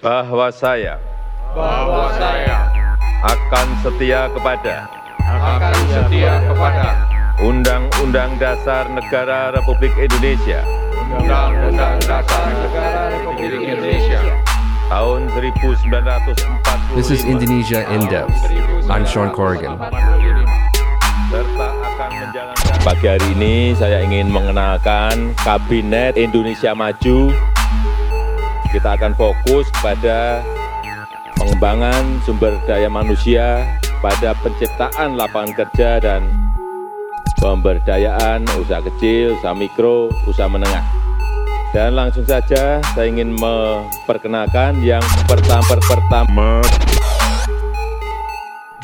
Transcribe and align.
bahwa 0.00 0.48
saya 0.48 0.96
bahwa 1.52 2.08
saya 2.16 2.72
akan 3.20 3.66
setia 3.84 4.32
kepada 4.32 4.88
akan 5.28 5.76
setia 5.92 6.40
kepada 6.48 6.88
Undang-Undang 7.40 8.40
Dasar 8.40 8.88
Negara 8.88 9.52
Republik 9.52 9.92
Indonesia 10.00 10.64
Undang-Undang 11.04 12.00
Dasar 12.08 12.48
Negara 12.48 13.12
Republik 13.12 13.60
Indonesia 13.60 14.20
tahun 14.88 15.20
1945 15.36 16.96
This 16.96 17.12
is 17.12 17.20
Indonesia 17.28 17.84
in 17.92 18.08
depth. 18.08 18.34
I'm 18.88 19.04
Sean 19.04 19.30
Corrigan. 19.36 19.76
serta 21.30 21.68
akan 21.70 22.10
menjalankan 22.10 22.76
pagi 22.82 23.06
hari 23.06 23.28
ini 23.36 23.76
saya 23.76 24.00
ingin 24.00 24.32
mengenalkan 24.32 25.36
Kabinet 25.44 26.16
Indonesia 26.16 26.72
Maju. 26.72 27.30
Kita 28.70 28.94
akan 28.94 29.18
fokus 29.18 29.66
pada 29.82 30.46
pengembangan 31.34 32.22
sumber 32.22 32.54
daya 32.70 32.86
manusia, 32.86 33.66
pada 33.98 34.30
penciptaan 34.38 35.18
lapangan 35.18 35.50
kerja 35.58 35.98
dan 35.98 36.30
pemberdayaan 37.42 38.46
usaha 38.62 38.78
kecil, 38.86 39.34
usaha 39.34 39.58
mikro, 39.58 40.14
usaha 40.30 40.46
menengah. 40.46 40.86
Dan 41.74 41.98
langsung 41.98 42.22
saja 42.22 42.78
saya 42.78 43.06
ingin 43.10 43.34
memperkenalkan 43.34 44.78
yang 44.86 45.02
pertama 45.26 45.74
pertama 45.78 46.48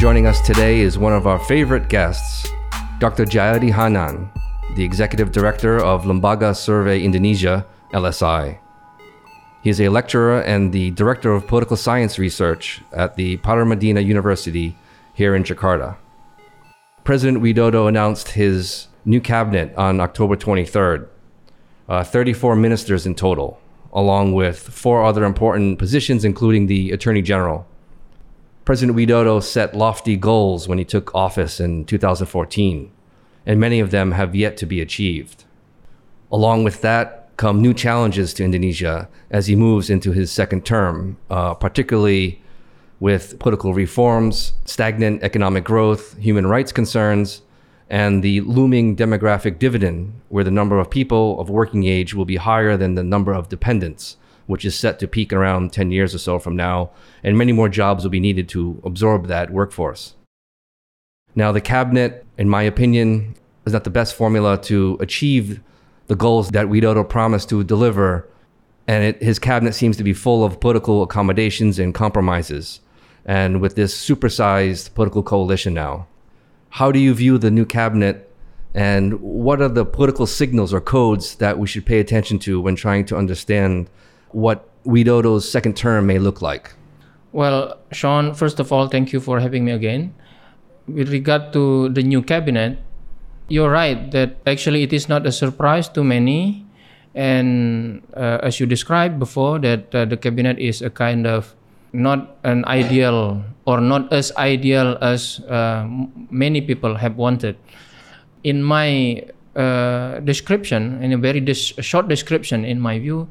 Joining 0.03 0.27
us 0.27 0.43
today 0.43 0.83
is 0.83 0.99
one 0.99 1.15
of 1.15 1.31
our 1.31 1.39
favorite 1.47 1.87
guests, 1.87 2.47
Dr. 2.99 3.23
Jayadi 3.23 3.71
Hanan, 3.71 4.35
the 4.75 4.83
Executive 4.83 5.31
Director 5.31 5.79
of 5.79 6.05
Lembaga 6.05 6.59
Survey 6.59 7.01
Indonesia, 7.07 7.65
LSI. 7.95 8.66
He 9.67 9.71
is 9.71 9.81
a 9.81 9.89
lecturer 9.89 10.43
and 10.43 10.73
the 10.73 10.93
Director 10.93 11.33
of 11.33 11.49
Political 11.49 11.77
Science 11.77 12.21
Research 12.21 12.81
at 12.93 13.17
the 13.17 13.39
Paramadina 13.39 14.01
University 14.07 14.79
here 15.13 15.35
in 15.35 15.43
Jakarta. 15.43 15.97
President 17.03 17.43
Widodo 17.43 17.89
announced 17.89 18.29
his 18.29 18.87
new 19.05 19.21
cabinet 19.21 19.75
on 19.75 19.99
October 19.99 20.37
23rd, 20.37 21.09
uh, 21.89 22.05
34 22.05 22.55
ministers 22.55 23.07
in 23.07 23.17
total, 23.17 23.59
along 23.93 24.35
with 24.35 24.57
four 24.57 25.05
other 25.05 25.25
important 25.25 25.81
positions, 25.81 26.25
including 26.25 26.69
the 26.69 26.93
Attorney 26.93 27.21
General. 27.21 27.67
President 28.65 28.97
Widodo 28.97 29.43
set 29.43 29.75
lofty 29.75 30.17
goals 30.17 30.69
when 30.69 30.79
he 30.79 30.85
took 30.85 31.13
office 31.13 31.59
in 31.59 31.85
2014, 31.87 32.93
and 33.45 33.59
many 33.59 33.81
of 33.81 33.91
them 33.91 34.13
have 34.13 34.37
yet 34.37 34.57
to 34.59 34.65
be 34.65 34.81
achieved. 34.81 35.43
Along 36.31 36.63
with 36.63 36.83
that 36.83 37.26
come 37.37 37.61
new 37.61 37.75
challenges 37.75 38.33
to 38.35 38.45
Indonesia 38.45 39.09
as 39.31 39.47
he 39.47 39.57
moves 39.57 39.91
into 39.91 40.13
his 40.13 40.31
second 40.31 40.65
term, 40.65 41.17
uh, 41.31 41.55
particularly 41.55 42.43
with 42.99 43.39
political 43.39 43.75
reforms, 43.75 44.55
stagnant 44.65 45.23
economic 45.23 45.65
growth, 45.65 46.17
human 46.19 46.47
rights 46.47 46.73
concerns, 46.73 47.43
and 47.91 48.23
the 48.23 48.41
looming 48.41 48.97
demographic 48.97 49.59
dividend, 49.59 50.13
where 50.29 50.45
the 50.45 50.51
number 50.51 50.79
of 50.79 50.91
people 50.91 51.39
of 51.39 51.51
working 51.51 51.85
age 51.85 52.15
will 52.15 52.25
be 52.25 52.37
higher 52.37 52.77
than 52.77 52.95
the 52.95 53.05
number 53.05 53.33
of 53.33 53.49
dependents, 53.49 54.17
which 54.47 54.65
is 54.65 54.75
set 54.75 54.99
to 54.99 55.07
peak 55.07 55.33
around 55.33 55.73
10 55.73 55.91
years 55.91 56.15
or 56.15 56.19
so 56.19 56.39
from 56.39 56.57
now, 56.57 56.91
and 57.23 57.37
many 57.37 57.53
more 57.53 57.69
jobs 57.69 58.03
will 58.03 58.11
be 58.11 58.21
needed 58.21 58.49
to 58.49 58.81
absorb 58.83 59.27
that 59.27 59.51
workforce. 59.51 60.15
Now, 61.35 61.53
the 61.53 61.61
cabinet, 61.61 62.25
in 62.39 62.49
my 62.49 62.63
opinion, 62.63 63.37
is 63.67 63.75
not 63.75 63.85
the 63.85 63.91
best 63.91 64.15
formula 64.15 64.59
to 64.63 64.97
achieve 65.01 65.61
the 66.07 66.17
goals 66.17 66.51
that 66.51 66.67
Widodo 66.67 67.09
promised 67.09 67.49
to 67.51 67.65
deliver, 67.65 68.29
and 68.87 69.05
it, 69.05 69.23
his 69.23 69.39
cabinet 69.39 69.75
seems 69.75 69.97
to 69.97 70.05
be 70.05 70.13
full 70.13 70.45
of 70.45 70.61
political 70.61 71.03
accommodations 71.03 71.79
and 71.79 71.95
compromises. 71.95 72.81
And 73.25 73.61
with 73.61 73.75
this 73.75 73.93
supersized 73.93 74.95
political 74.95 75.23
coalition 75.23 75.75
now, 75.75 76.07
how 76.71 76.93
do 76.93 76.99
you 76.99 77.13
view 77.15 77.39
the 77.39 77.51
new 77.51 77.65
cabinet, 77.65 78.31
and 78.75 79.21
what 79.21 79.61
are 79.61 79.69
the 79.69 79.85
political 79.85 80.27
signals 80.27 80.73
or 80.73 80.81
codes 80.81 81.37
that 81.37 81.59
we 81.59 81.67
should 81.67 81.87
pay 81.87 81.99
attention 81.99 82.39
to 82.41 82.61
when 82.61 82.77
trying 82.77 83.05
to 83.07 83.17
understand 83.17 83.89
what 84.31 84.69
Widodo's 84.85 85.51
second 85.51 85.77
term 85.77 86.07
may 86.07 86.19
look 86.19 86.41
like? 86.41 86.75
Well, 87.33 87.79
Shawn, 87.91 88.35
first 88.35 88.61
of 88.61 88.73
all, 88.73 88.89
thank 88.89 89.13
you 89.13 89.21
for 89.21 89.41
having 89.41 89.65
me 89.65 89.73
again. 89.73 90.15
With 90.87 91.11
regard 91.11 91.53
to 91.55 91.89
the 91.89 92.03
new 92.03 92.23
cabinet, 92.23 92.79
you're 93.49 93.71
right 93.71 94.11
that 94.11 94.37
actually 94.47 94.83
it 94.83 94.93
is 94.93 95.09
not 95.09 95.27
a 95.27 95.33
surprise 95.33 95.89
to 95.91 96.05
many. 96.05 96.65
And 97.15 98.03
uh, 98.15 98.39
as 98.43 98.61
you 98.61 98.67
described 98.67 99.19
before, 99.19 99.59
that 99.61 99.95
uh, 99.95 100.05
the 100.05 100.17
cabinet 100.17 100.59
is 100.59 100.83
a 100.83 100.91
kind 100.91 101.27
of 101.27 101.55
not 101.93 102.37
an 102.45 102.65
ideal 102.67 103.43
or 103.65 103.81
not 103.81 104.13
as 104.13 104.33
ideal 104.37 104.99
as 105.01 105.41
uh, 105.49 105.89
many 106.31 106.61
people 106.61 106.97
have 106.97 107.17
wanted. 107.17 107.57
In 108.45 108.63
my 108.63 109.25
uh, 109.57 110.21
description, 110.21 111.03
in 111.03 111.13
a 111.13 111.17
very 111.17 111.41
dis- 111.41 111.73
short 111.81 112.09
description, 112.09 112.65
in 112.65 112.81
my 112.81 112.99
view, 112.99 113.29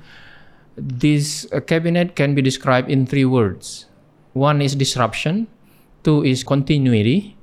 this 0.75 1.45
uh, 1.53 1.59
cabinet 1.59 2.15
can 2.15 2.33
be 2.33 2.41
described 2.41 2.89
in 2.89 3.05
three 3.05 3.25
words. 3.25 3.85
One 4.33 4.61
is 4.61 4.75
disruption, 4.75 5.47
two 6.03 6.23
is 6.23 6.43
continuity, 6.43 7.37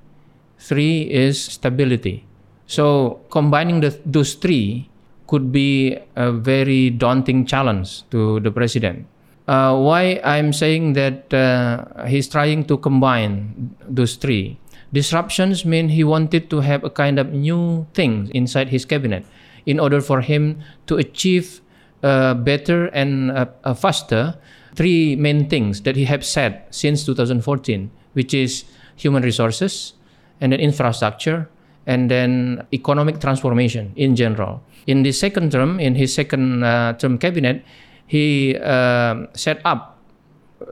three 0.58 1.02
is 1.02 1.40
stability. 1.40 2.26
So 2.72 3.20
combining 3.28 3.80
the, 3.80 3.92
those 4.06 4.32
three 4.32 4.88
could 5.26 5.52
be 5.52 5.98
a 6.16 6.32
very 6.32 6.88
daunting 6.88 7.44
challenge 7.44 8.08
to 8.08 8.40
the 8.40 8.50
president. 8.50 9.04
Uh, 9.46 9.76
why 9.76 10.22
I'm 10.24 10.54
saying 10.54 10.94
that 10.94 11.34
uh, 11.34 12.06
he's 12.06 12.28
trying 12.28 12.64
to 12.72 12.78
combine 12.78 13.76
those 13.86 14.16
three. 14.16 14.58
Disruptions 14.90 15.66
mean 15.66 15.90
he 15.90 16.02
wanted 16.02 16.48
to 16.48 16.60
have 16.60 16.82
a 16.82 16.88
kind 16.88 17.18
of 17.18 17.34
new 17.34 17.86
thing 17.92 18.30
inside 18.32 18.70
his 18.70 18.86
cabinet 18.86 19.26
in 19.66 19.78
order 19.78 20.00
for 20.00 20.22
him 20.22 20.62
to 20.86 20.96
achieve 20.96 21.60
uh, 22.02 22.32
better 22.32 22.86
and 22.96 23.32
uh, 23.32 23.46
uh, 23.64 23.74
faster 23.74 24.38
three 24.74 25.14
main 25.14 25.46
things 25.46 25.82
that 25.82 25.94
he 25.94 26.06
have 26.06 26.24
said 26.24 26.64
since 26.70 27.04
2014, 27.04 27.90
which 28.14 28.32
is 28.32 28.64
human 28.96 29.22
resources 29.22 29.92
and 30.40 30.52
then 30.52 30.60
infrastructure 30.60 31.50
and 31.86 32.10
then 32.10 32.66
economic 32.72 33.20
transformation 33.20 33.92
in 33.96 34.14
general. 34.16 34.62
In 34.86 35.02
the 35.02 35.12
second 35.12 35.52
term, 35.52 35.78
in 35.80 35.94
his 35.94 36.14
second 36.14 36.62
uh, 36.62 36.94
term 36.94 37.18
cabinet, 37.18 37.64
he 38.06 38.56
uh, 38.58 39.26
set 39.34 39.60
up 39.64 39.98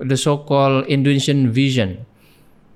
the 0.01 0.17
so-called 0.17 0.87
Indonesian 0.87 1.51
vision, 1.51 2.07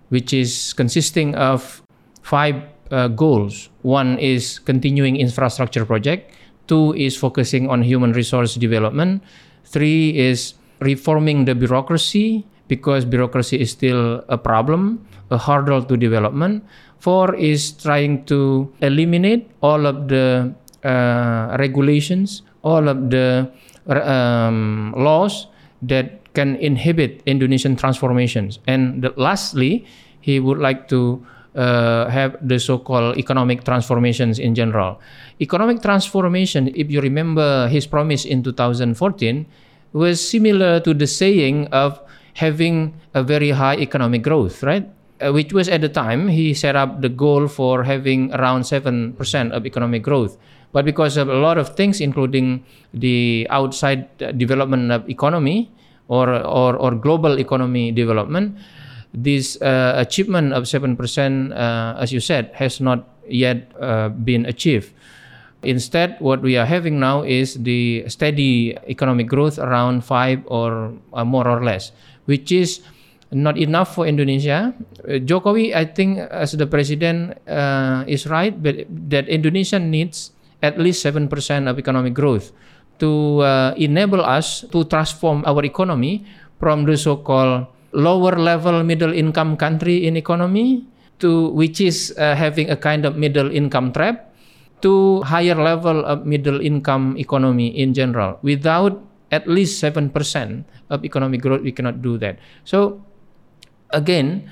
which 0.08 0.32
is 0.32 0.72
consisting 0.72 1.34
of 1.34 1.82
five 2.22 2.62
uh, 2.90 3.08
goals. 3.08 3.68
One 3.82 4.18
is 4.18 4.58
continuing 4.58 5.16
infrastructure 5.16 5.84
project. 5.84 6.34
Two 6.66 6.94
is 6.94 7.16
focusing 7.16 7.68
on 7.68 7.82
human 7.82 8.12
resource 8.12 8.54
development. 8.54 9.22
Three 9.64 10.16
is 10.16 10.54
reforming 10.80 11.44
the 11.44 11.54
bureaucracy 11.54 12.46
because 12.68 13.04
bureaucracy 13.04 13.60
is 13.60 13.70
still 13.70 14.24
a 14.28 14.38
problem, 14.38 15.06
a 15.30 15.38
hurdle 15.38 15.82
to 15.84 15.96
development. 15.96 16.64
Four 17.04 17.36
is 17.36 17.76
trying 17.76 18.24
to 18.32 18.72
eliminate 18.80 19.52
all 19.60 19.84
of 19.84 20.08
the 20.08 20.56
uh, 20.80 21.52
regulations, 21.60 22.40
all 22.64 22.88
of 22.88 23.12
the 23.12 23.44
um, 23.92 24.96
laws 24.96 25.48
that 25.82 26.32
can 26.32 26.56
inhibit 26.56 27.20
Indonesian 27.26 27.76
transformations. 27.76 28.58
And 28.66 29.04
the, 29.04 29.12
lastly, 29.20 29.84
he 30.22 30.40
would 30.40 30.56
like 30.56 30.88
to 30.88 31.20
uh, 31.54 32.08
have 32.08 32.40
the 32.40 32.58
so-called 32.58 33.18
economic 33.18 33.64
transformations 33.64 34.38
in 34.38 34.54
general. 34.54 34.98
Economic 35.42 35.82
transformation, 35.82 36.72
if 36.74 36.90
you 36.90 37.02
remember 37.02 37.68
his 37.68 37.86
promise 37.86 38.24
in 38.24 38.42
2014, 38.42 39.44
was 39.92 40.26
similar 40.26 40.80
to 40.80 40.94
the 40.94 41.06
saying 41.06 41.66
of 41.68 42.00
having 42.32 42.94
a 43.12 43.22
very 43.22 43.50
high 43.50 43.76
economic 43.76 44.22
growth, 44.22 44.62
right? 44.62 44.88
Uh, 45.24 45.32
which 45.32 45.54
was 45.54 45.68
at 45.72 45.80
the 45.80 45.88
time 45.88 46.28
he 46.28 46.52
set 46.52 46.76
up 46.76 47.00
the 47.00 47.08
goal 47.08 47.48
for 47.48 47.82
having 47.82 48.28
around 48.34 48.60
7% 48.62 49.16
of 49.52 49.64
economic 49.64 50.02
growth. 50.02 50.36
But 50.72 50.84
because 50.84 51.16
of 51.16 51.28
a 51.30 51.38
lot 51.38 51.56
of 51.56 51.74
things, 51.76 52.00
including 52.00 52.64
the 52.92 53.46
outside 53.48 54.10
uh, 54.20 54.32
development 54.32 54.92
of 54.92 55.08
economy 55.08 55.72
or, 56.08 56.28
or, 56.28 56.76
or 56.76 56.94
global 56.94 57.38
economy 57.38 57.90
development, 57.90 58.58
this 59.14 59.56
uh, 59.62 59.94
achievement 59.96 60.52
of 60.52 60.64
7%, 60.64 60.92
uh, 61.52 61.96
as 61.98 62.12
you 62.12 62.20
said, 62.20 62.50
has 62.52 62.80
not 62.80 63.08
yet 63.26 63.72
uh, 63.80 64.10
been 64.10 64.44
achieved. 64.44 64.92
Instead, 65.62 66.16
what 66.20 66.42
we 66.42 66.58
are 66.58 66.66
having 66.66 67.00
now 67.00 67.22
is 67.22 67.54
the 67.62 68.04
steady 68.08 68.76
economic 68.88 69.28
growth 69.28 69.58
around 69.58 70.04
five 70.04 70.42
or 70.46 70.92
uh, 71.14 71.24
more 71.24 71.48
or 71.48 71.64
less, 71.64 71.92
which 72.26 72.52
is 72.52 72.82
not 73.34 73.58
enough 73.58 73.94
for 73.94 74.06
Indonesia. 74.06 74.72
Uh, 75.02 75.18
Jokowi, 75.20 75.74
I 75.74 75.84
think, 75.84 76.18
as 76.18 76.56
the 76.56 76.66
president, 76.66 77.36
uh, 77.44 78.06
is 78.06 78.26
right, 78.26 78.54
but 78.54 78.86
that 79.10 79.28
Indonesia 79.28 79.78
needs 79.78 80.32
at 80.62 80.80
least 80.80 81.04
seven 81.04 81.28
percent 81.28 81.68
of 81.68 81.76
economic 81.76 82.14
growth 82.16 82.54
to 82.98 83.42
uh, 83.44 83.74
enable 83.76 84.24
us 84.24 84.64
to 84.72 84.88
transform 84.88 85.44
our 85.44 85.60
economy 85.66 86.24
from 86.56 86.88
the 86.88 86.96
so-called 86.96 87.68
lower 87.92 88.34
level 88.38 88.82
middle 88.82 89.12
income 89.12 89.60
country 89.60 90.06
in 90.08 90.16
economy 90.16 90.86
to 91.20 91.52
which 91.52 91.80
is 91.84 92.16
uh, 92.16 92.34
having 92.34 92.70
a 92.70 92.78
kind 92.78 93.04
of 93.04 93.14
middle 93.20 93.50
income 93.52 93.92
trap 93.92 94.32
to 94.80 95.22
higher 95.22 95.54
level 95.54 96.04
of 96.04 96.26
middle 96.26 96.60
income 96.60 97.14
economy 97.20 97.68
in 97.70 97.94
general 97.94 98.38
without 98.42 98.98
at 99.30 99.46
least 99.46 99.82
7% 99.82 100.10
of 100.90 101.04
economic 101.04 101.40
growth 101.42 101.62
we 101.62 101.72
cannot 101.72 102.02
do 102.02 102.18
that 102.18 102.38
so 102.64 103.03
again 103.90 104.48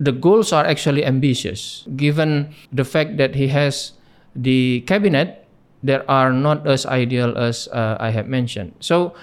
the 0.00 0.12
goals 0.12 0.52
are 0.52 0.66
actually 0.66 1.04
ambitious. 1.04 1.86
Given 1.96 2.54
the 2.72 2.84
fact 2.84 3.16
that 3.18 3.34
he 3.34 3.48
has 3.48 3.92
the 4.34 4.82
cabinet 4.86 5.46
that 5.84 6.04
are 6.08 6.32
not 6.32 6.66
as 6.66 6.84
ideal 6.86 7.36
as 7.38 7.68
uh, 7.70 7.96
i 8.00 8.10
have 8.10 8.26
mentioned. 8.26 8.74
So 8.80 9.14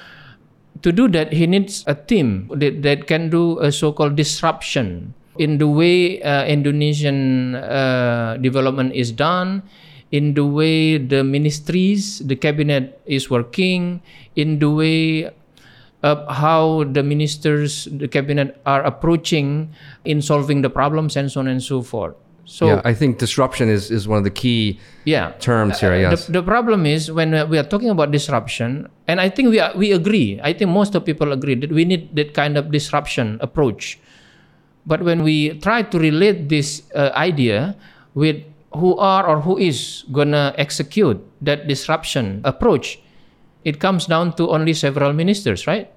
to 0.81 0.91
do 0.91 1.07
that 1.09 1.33
he 1.33 1.45
needs 1.47 1.83
a 1.87 1.95
team 1.95 2.49
that, 2.55 2.81
that 2.83 3.07
can 3.07 3.29
do 3.29 3.59
a 3.59 3.71
so-called 3.71 4.15
disruption 4.15 5.13
in 5.37 5.57
the 5.57 5.67
way 5.67 6.21
uh, 6.21 6.45
indonesian 6.45 7.55
uh, 7.55 8.37
development 8.41 8.93
is 8.93 9.11
done 9.11 9.63
in 10.11 10.33
the 10.33 10.45
way 10.45 10.97
the 10.97 11.23
ministries 11.23 12.19
the 12.27 12.35
cabinet 12.35 12.99
is 13.05 13.29
working 13.29 14.01
in 14.35 14.59
the 14.59 14.69
way 14.69 15.31
of 16.03 16.25
how 16.29 16.83
the 16.91 17.03
ministers 17.03 17.85
the 17.91 18.07
cabinet 18.07 18.59
are 18.65 18.81
approaching 18.83 19.69
in 20.05 20.21
solving 20.21 20.61
the 20.61 20.69
problems 20.69 21.15
and 21.15 21.31
so 21.31 21.39
on 21.39 21.47
and 21.47 21.61
so 21.61 21.81
forth 21.81 22.15
so 22.43 22.65
yeah, 22.67 22.81
I 22.83 22.93
think 22.93 23.19
disruption 23.19 23.69
is, 23.69 23.91
is 23.91 24.07
one 24.07 24.17
of 24.17 24.23
the 24.25 24.33
key 24.33 24.79
yeah 25.05 25.31
terms 25.39 25.79
here. 25.79 25.93
Uh, 25.93 26.09
Yes. 26.09 26.25
the, 26.25 26.41
the 26.41 26.43
problem 26.43 26.85
is 26.85 27.11
when 27.11 27.31
we 27.49 27.57
are 27.57 27.63
talking 27.63 27.89
about 27.89 28.11
disruption 28.11 28.89
and 29.07 29.21
i 29.21 29.29
think 29.29 29.49
we 29.49 29.59
are, 29.59 29.71
we 29.77 29.91
agree 29.93 30.39
i 30.43 30.51
think 30.51 30.69
most 30.71 30.95
of 30.95 31.05
people 31.05 31.31
agree 31.31 31.55
that 31.55 31.71
we 31.71 31.85
need 31.85 32.15
that 32.15 32.33
kind 32.33 32.57
of 32.57 32.71
disruption 32.71 33.37
approach 33.41 33.99
but 34.85 35.03
when 35.03 35.21
we 35.23 35.53
try 35.61 35.83
to 35.83 35.99
relate 35.99 36.49
this 36.49 36.81
uh, 36.95 37.11
idea 37.13 37.77
with 38.15 38.41
who 38.73 38.97
are 38.97 39.27
or 39.27 39.41
who 39.41 39.57
is 39.57 40.03
gonna 40.11 40.55
execute 40.57 41.21
that 41.41 41.67
disruption 41.67 42.41
approach 42.43 42.99
it 43.63 43.79
comes 43.79 44.05
down 44.05 44.33
to 44.37 44.49
only 44.49 44.73
several 44.73 45.13
ministers 45.13 45.67
right? 45.67 45.91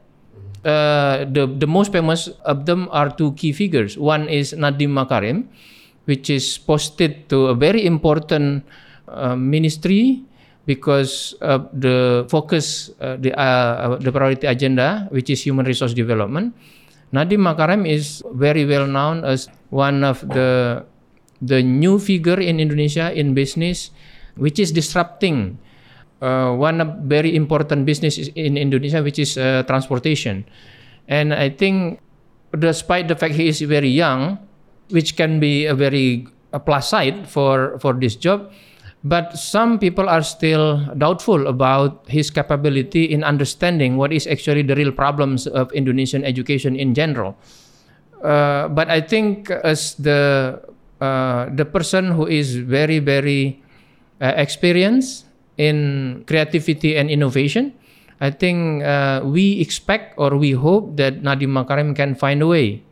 Uh, 0.64 1.28
the 1.28 1.44
the 1.44 1.68
most 1.68 1.92
famous 1.92 2.32
of 2.48 2.64
them 2.64 2.88
are 2.88 3.12
two 3.12 3.36
key 3.36 3.52
figures. 3.52 4.00
One 4.00 4.32
is 4.32 4.56
Nadiem 4.56 4.96
Makarim 4.96 5.52
which 6.04 6.28
is 6.28 6.56
posted 6.56 7.28
to 7.28 7.52
a 7.52 7.54
very 7.54 7.84
important 7.84 8.64
uh, 9.08 9.36
ministry 9.36 10.24
because 10.64 11.36
of 11.44 11.68
the 11.72 12.24
focus 12.32 12.90
uh, 13.00 13.16
the 13.20 13.36
uh, 13.36 13.96
the 14.00 14.12
priority 14.12 14.48
agenda 14.48 15.08
which 15.12 15.28
is 15.28 15.44
human 15.44 15.68
resource 15.68 15.92
development. 15.92 16.56
Nadiem 17.12 17.44
Makarim 17.44 17.84
is 17.84 18.24
very 18.32 18.64
well 18.64 18.88
known 18.88 19.24
as 19.24 19.52
one 19.68 20.02
of 20.02 20.24
the 20.32 20.82
the 21.44 21.60
new 21.60 22.00
figure 22.00 22.40
in 22.40 22.56
Indonesia 22.56 23.12
in 23.12 23.36
business 23.36 23.92
which 24.40 24.58
is 24.58 24.72
disrupting 24.72 25.60
uh, 26.24 26.56
one 26.56 26.80
very 27.04 27.36
important 27.36 27.84
business 27.84 28.16
in 28.16 28.56
Indonesia 28.56 29.04
which 29.04 29.20
is 29.20 29.36
uh, 29.36 29.62
transportation. 29.68 30.48
And 31.06 31.36
I 31.36 31.52
think 31.52 32.00
despite 32.56 33.08
the 33.08 33.14
fact 33.14 33.34
he 33.36 33.48
is 33.48 33.60
very 33.60 33.92
young 33.92 34.40
which 34.88 35.16
can 35.16 35.38
be 35.38 35.66
a 35.66 35.74
very 35.74 36.26
a 36.52 36.60
plus 36.60 36.88
side 36.88 37.28
for 37.28 37.76
for 37.82 37.92
this 37.92 38.16
job 38.16 38.48
but 39.04 39.36
some 39.36 39.76
people 39.76 40.08
are 40.08 40.22
still 40.24 40.80
doubtful 40.96 41.46
about 41.46 42.08
his 42.08 42.30
capability 42.32 43.04
in 43.04 43.22
understanding 43.22 44.00
what 44.00 44.12
is 44.12 44.26
actually 44.26 44.62
the 44.62 44.74
real 44.74 44.92
problems 44.92 45.46
of 45.46 45.70
Indonesian 45.76 46.24
education 46.24 46.74
in 46.74 46.94
general. 46.94 47.36
Uh, 48.24 48.68
but 48.72 48.88
I 48.88 49.02
think 49.04 49.50
as 49.50 50.00
the 50.00 50.56
uh, 51.04 51.52
the 51.52 51.68
person 51.68 52.16
who 52.16 52.24
is 52.24 52.56
very 52.56 52.96
very 52.96 53.60
uh, 54.24 54.32
experienced 54.40 55.28
in 55.56 56.24
creativity 56.26 56.96
and 56.96 57.10
innovation 57.10 57.72
I 58.22 58.30
think 58.30 58.82
uh, 58.86 59.20
we 59.26 59.58
expect 59.58 60.14
or 60.16 60.38
we 60.38 60.54
hope 60.54 60.96
that 60.96 61.22
Nadiem 61.22 61.50
Makarim 61.50 61.96
can 61.96 62.14
find 62.14 62.42
a 62.42 62.46
way 62.46 62.82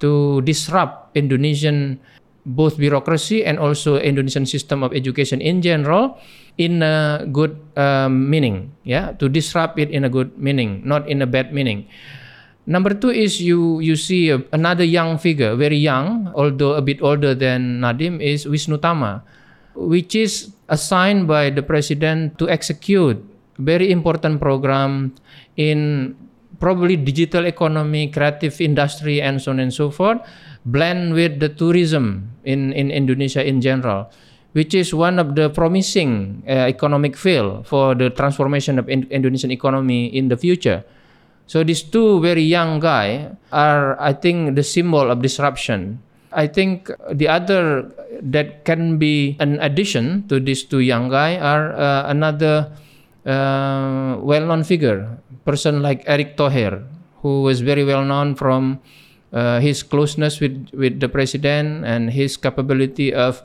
to 0.00 0.40
disrupt 0.42 1.12
Indonesian 1.16 2.00
both 2.44 2.76
bureaucracy 2.76 3.44
and 3.44 3.56
also 3.58 3.96
Indonesian 4.00 4.44
system 4.44 4.82
of 4.82 4.92
education 4.92 5.40
in 5.40 5.60
general 5.60 6.16
in 6.56 6.82
a 6.84 7.24
good 7.32 7.56
um, 7.76 8.28
meaning 8.28 8.72
yeah 8.84 9.12
to 9.16 9.28
disrupt 9.28 9.78
it 9.80 9.90
in 9.90 10.04
a 10.04 10.10
good 10.12 10.32
meaning 10.36 10.80
not 10.84 11.08
in 11.08 11.20
a 11.20 11.28
bad 11.28 11.52
meaning. 11.52 11.88
Number 12.64 12.96
two 12.96 13.12
is 13.12 13.44
you 13.44 13.84
you 13.84 13.92
see 13.92 14.32
another 14.32 14.84
young 14.88 15.20
figure 15.20 15.52
very 15.52 15.76
young 15.76 16.32
although 16.32 16.72
a 16.74 16.80
bit 16.80 17.04
older 17.04 17.36
than 17.36 17.84
Nadiem 17.84 18.24
is 18.24 18.48
Wisnu 18.48 18.80
Tama 18.80 19.20
which 19.76 20.16
is 20.16 20.53
assigned 20.68 21.28
by 21.28 21.50
the 21.50 21.62
president 21.62 22.38
to 22.38 22.48
execute 22.48 23.20
very 23.58 23.90
important 23.90 24.40
program 24.40 25.14
in 25.56 26.14
probably 26.58 26.96
digital 26.96 27.46
economy, 27.46 28.08
creative 28.08 28.60
industry, 28.60 29.20
and 29.20 29.42
so 29.42 29.50
on 29.52 29.60
and 29.60 29.72
so 29.74 29.90
forth, 29.90 30.18
blend 30.64 31.12
with 31.12 31.40
the 31.40 31.48
tourism 31.48 32.30
in, 32.44 32.72
in 32.72 32.90
Indonesia 32.90 33.44
in 33.44 33.60
general, 33.60 34.10
which 34.52 34.72
is 34.74 34.94
one 34.94 35.18
of 35.18 35.34
the 35.34 35.50
promising 35.50 36.42
uh, 36.48 36.66
economic 36.66 37.16
field 37.16 37.66
for 37.66 37.94
the 37.94 38.10
transformation 38.10 38.78
of 38.78 38.88
in 38.88 39.04
Indonesian 39.10 39.50
economy 39.50 40.06
in 40.06 40.28
the 40.28 40.36
future. 40.36 40.84
So 41.46 41.62
these 41.62 41.82
two 41.82 42.20
very 42.20 42.42
young 42.42 42.80
guy 42.80 43.36
are, 43.52 44.00
I 44.00 44.14
think, 44.14 44.56
the 44.56 44.62
symbol 44.62 45.10
of 45.10 45.20
disruption. 45.20 46.00
I 46.34 46.46
think 46.46 46.90
the 47.10 47.28
other 47.28 47.90
that 48.20 48.64
can 48.64 48.98
be 48.98 49.36
an 49.38 49.58
addition 49.60 50.26
to 50.28 50.40
these 50.40 50.64
two 50.64 50.80
young 50.80 51.08
guy 51.08 51.38
are 51.38 51.72
uh, 51.72 52.10
another 52.10 52.70
uh, 53.24 54.18
well-known 54.20 54.64
figure, 54.64 55.18
person 55.44 55.82
like 55.82 56.02
Erick 56.06 56.36
Thohir, 56.36 56.84
who 57.22 57.42
was 57.42 57.60
very 57.60 57.84
well 57.84 58.04
known 58.04 58.34
from 58.34 58.80
uh, 59.32 59.60
his 59.60 59.82
closeness 59.82 60.40
with, 60.40 60.68
with 60.74 61.00
the 61.00 61.08
president 61.08 61.84
and 61.84 62.10
his 62.10 62.36
capability 62.36 63.14
of 63.14 63.42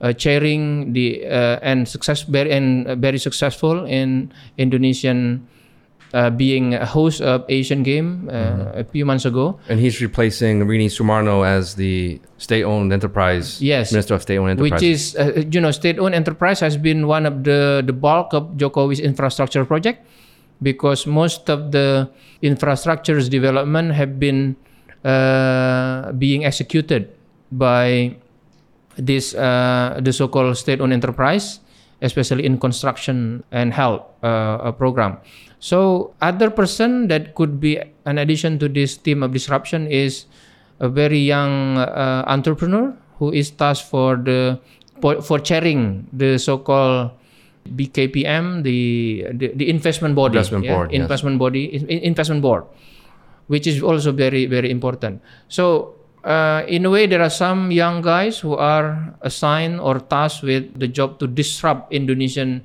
uh, 0.00 0.12
chairing 0.12 0.92
the 0.92 1.26
uh, 1.26 1.58
and 1.62 1.86
success 1.88 2.22
very 2.22 2.50
and 2.50 2.88
very 3.00 3.18
successful 3.18 3.84
in 3.84 4.32
Indonesian 4.56 5.46
uh, 6.12 6.30
being 6.30 6.74
a 6.74 6.86
host 6.86 7.20
of 7.22 7.44
Asian 7.48 7.82
Game 7.82 8.28
uh, 8.32 8.82
a 8.82 8.84
few 8.84 9.06
months 9.06 9.24
ago. 9.24 9.58
and 9.68 9.78
he's 9.78 10.00
replacing 10.02 10.60
Rini 10.66 10.90
Soemarno 10.90 11.46
as 11.46 11.74
the 11.74 12.20
state-owned 12.38 12.92
enterprise 12.92 13.62
Yes. 13.62 13.92
minister 13.92 14.14
of 14.14 14.22
state-owned 14.22 14.50
enterprise. 14.58 14.72
which 14.72 14.82
is 14.82 15.14
uh, 15.16 15.42
you 15.50 15.60
know 15.60 15.70
state-owned 15.70 16.14
enterprise 16.14 16.58
has 16.60 16.76
been 16.76 17.06
one 17.06 17.26
of 17.26 17.44
the 17.44 17.82
the 17.86 17.92
bulk 17.94 18.34
of 18.34 18.58
Jokowi's 18.58 18.98
infrastructure 18.98 19.64
project 19.64 20.02
because 20.62 21.06
most 21.06 21.48
of 21.48 21.70
the 21.72 22.10
infrastructures 22.42 23.30
development 23.30 23.94
have 23.94 24.18
been 24.18 24.56
uh, 25.04 26.12
being 26.18 26.44
executed 26.44 27.08
by 27.52 28.16
this 28.96 29.32
uh, 29.34 29.96
the 30.02 30.12
so-called 30.12 30.56
state-owned 30.56 30.92
enterprise 30.92 31.60
especially 32.02 32.44
in 32.44 32.58
construction 32.58 33.44
and 33.52 33.72
health 33.72 34.02
uh, 34.22 34.72
program 34.72 35.18
so 35.58 36.12
other 36.20 36.50
person 36.50 37.08
that 37.08 37.34
could 37.34 37.60
be 37.60 37.78
an 38.04 38.18
addition 38.18 38.58
to 38.58 38.68
this 38.68 38.96
team 38.96 39.22
of 39.22 39.32
disruption 39.32 39.86
is 39.86 40.26
a 40.80 40.88
very 40.88 41.18
young 41.18 41.76
uh, 41.76 42.24
entrepreneur 42.26 42.96
who 43.20 43.30
is 43.30 43.50
tasked 43.50 43.84
for 43.84 44.16
the 44.16 44.58
for, 45.00 45.20
for 45.20 45.38
chairing 45.38 46.08
the 46.12 46.38
so-called 46.38 47.12
BKPM, 47.68 48.64
the 48.64 49.28
the, 49.32 49.52
the 49.54 49.68
investment 49.68 50.16
body, 50.16 50.36
Investment 50.40 50.66
board, 50.66 50.90
yes. 50.90 51.00
investment 51.00 51.38
body, 51.38 51.62
investment 52.02 52.42
board, 52.42 52.64
which 53.46 53.66
is 53.66 53.82
also 53.82 54.12
very 54.12 54.46
very 54.46 54.70
important. 54.70 55.22
So. 55.48 55.96
Uh, 56.24 56.64
in 56.68 56.84
a 56.84 56.90
way, 56.90 57.06
there 57.06 57.22
are 57.22 57.30
some 57.30 57.70
young 57.72 58.02
guys 58.02 58.38
who 58.38 58.54
are 58.54 59.14
assigned 59.22 59.80
or 59.80 60.00
tasked 60.00 60.42
with 60.42 60.78
the 60.78 60.88
job 60.88 61.18
to 61.18 61.26
disrupt 61.26 61.92
Indonesian 61.92 62.64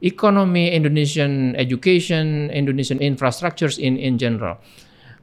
economy, 0.00 0.70
Indonesian 0.72 1.54
education, 1.56 2.50
Indonesian 2.50 2.98
infrastructures 2.98 3.78
in, 3.78 3.96
in 3.98 4.16
general. 4.16 4.56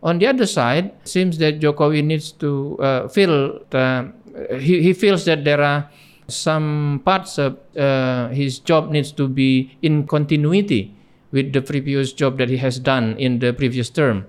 On 0.03 0.19
the 0.19 0.27
other 0.27 0.45
side, 0.45 0.93
it 1.01 1.07
seems 1.07 1.37
that 1.39 1.59
Jokowi 1.59 2.03
needs 2.03 2.31
to 2.33 2.77
uh, 2.79 3.07
feel 3.07 3.59
the, 3.71 4.11
he, 4.59 4.83
he 4.83 4.93
feels 4.93 5.25
that 5.25 5.43
there 5.43 5.61
are 5.61 5.89
some 6.27 7.01
parts 7.05 7.37
of 7.39 7.57
uh, 7.77 8.29
his 8.29 8.59
job 8.59 8.91
needs 8.91 9.11
to 9.13 9.27
be 9.27 9.77
in 9.81 10.05
continuity 10.05 10.93
with 11.31 11.53
the 11.53 11.61
previous 11.61 12.13
job 12.13 12.37
that 12.37 12.49
he 12.49 12.57
has 12.57 12.79
done 12.79 13.17
in 13.17 13.39
the 13.39 13.53
previous 13.53 13.89
term. 13.89 14.25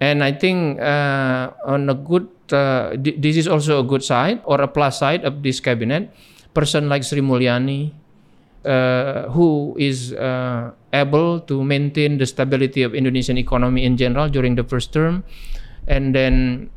And 0.00 0.24
I 0.24 0.32
think 0.32 0.80
uh, 0.80 1.50
on 1.64 1.88
a 1.88 1.94
good, 1.94 2.28
uh, 2.52 2.96
th- 2.96 3.16
this 3.18 3.36
is 3.36 3.48
also 3.48 3.80
a 3.80 3.86
good 3.86 4.02
side 4.02 4.42
or 4.44 4.60
a 4.60 4.68
plus 4.68 4.98
side 4.98 5.24
of 5.24 5.42
this 5.42 5.60
cabinet. 5.60 6.10
Person 6.54 6.88
like 6.88 7.04
Sri 7.04 7.22
Mulyani, 7.22 7.94
uh, 8.64 9.30
who 9.30 9.76
is 9.78 10.12
uh, 10.12 10.72
able 10.92 11.40
to 11.46 11.62
maintain 11.62 12.18
the 12.18 12.26
stability 12.26 12.82
of 12.82 12.94
Indonesian 12.94 13.38
economy 13.38 13.84
in 13.84 13.96
general 13.96 14.28
during 14.28 14.56
the 14.56 14.64
first 14.64 14.92
term, 14.92 15.22
and 15.86 16.14
then 16.14 16.68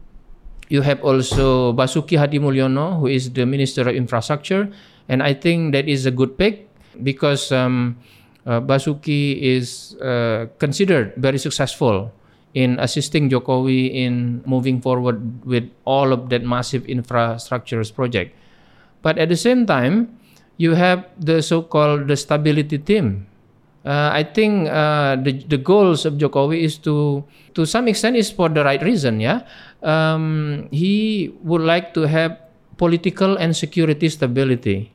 you 0.70 0.82
have 0.82 1.01
also 1.03 1.74
Basuki 1.74 2.18
Hadimuljono, 2.18 3.00
who 3.00 3.08
is 3.08 3.34
the 3.34 3.46
Minister 3.46 3.89
of 3.89 3.96
Infrastructure, 3.96 4.70
and 5.10 5.24
I 5.24 5.34
think 5.34 5.74
that 5.74 5.89
is 5.89 6.06
a 6.06 6.12
good 6.12 6.38
pick 6.38 6.70
because 7.01 7.51
um, 7.51 7.98
uh, 8.46 8.62
Basuki 8.62 9.42
is 9.42 9.96
uh, 9.98 10.48
considered 10.60 11.13
very 11.18 11.38
successful 11.38 12.13
in 12.53 12.77
assisting 12.79 13.29
Jokowi 13.29 13.93
in 13.93 14.43
moving 14.45 14.81
forward 14.81 15.43
with 15.45 15.69
all 15.86 16.13
of 16.13 16.29
that 16.29 16.43
massive 16.45 16.83
infrastructures 16.86 17.93
project. 17.93 18.36
But 19.01 19.17
at 19.17 19.29
the 19.29 19.38
same 19.38 19.65
time, 19.65 20.17
you 20.57 20.74
have 20.77 21.10
the 21.17 21.41
so-called 21.41 22.07
the 22.07 22.15
stability 22.15 22.77
team. 22.77 23.27
Uh, 23.83 24.15
I 24.15 24.24
think 24.24 24.69
uh, 24.72 25.19
the 25.19 25.43
the 25.43 25.60
goals 25.60 26.07
of 26.07 26.15
Jokowi 26.15 26.63
is 26.63 26.79
to 26.88 27.25
to 27.51 27.67
some 27.67 27.91
extent 27.91 28.15
is 28.15 28.31
for 28.31 28.48
the 28.48 28.63
right 28.63 28.79
reason. 28.79 29.19
Yeah, 29.19 29.43
um, 29.83 30.69
he 30.72 31.36
would 31.43 31.67
like 31.67 31.91
to 32.00 32.07
have 32.07 32.39
political 32.79 33.36
and 33.36 33.51
security 33.51 34.07
stability. 34.07 34.93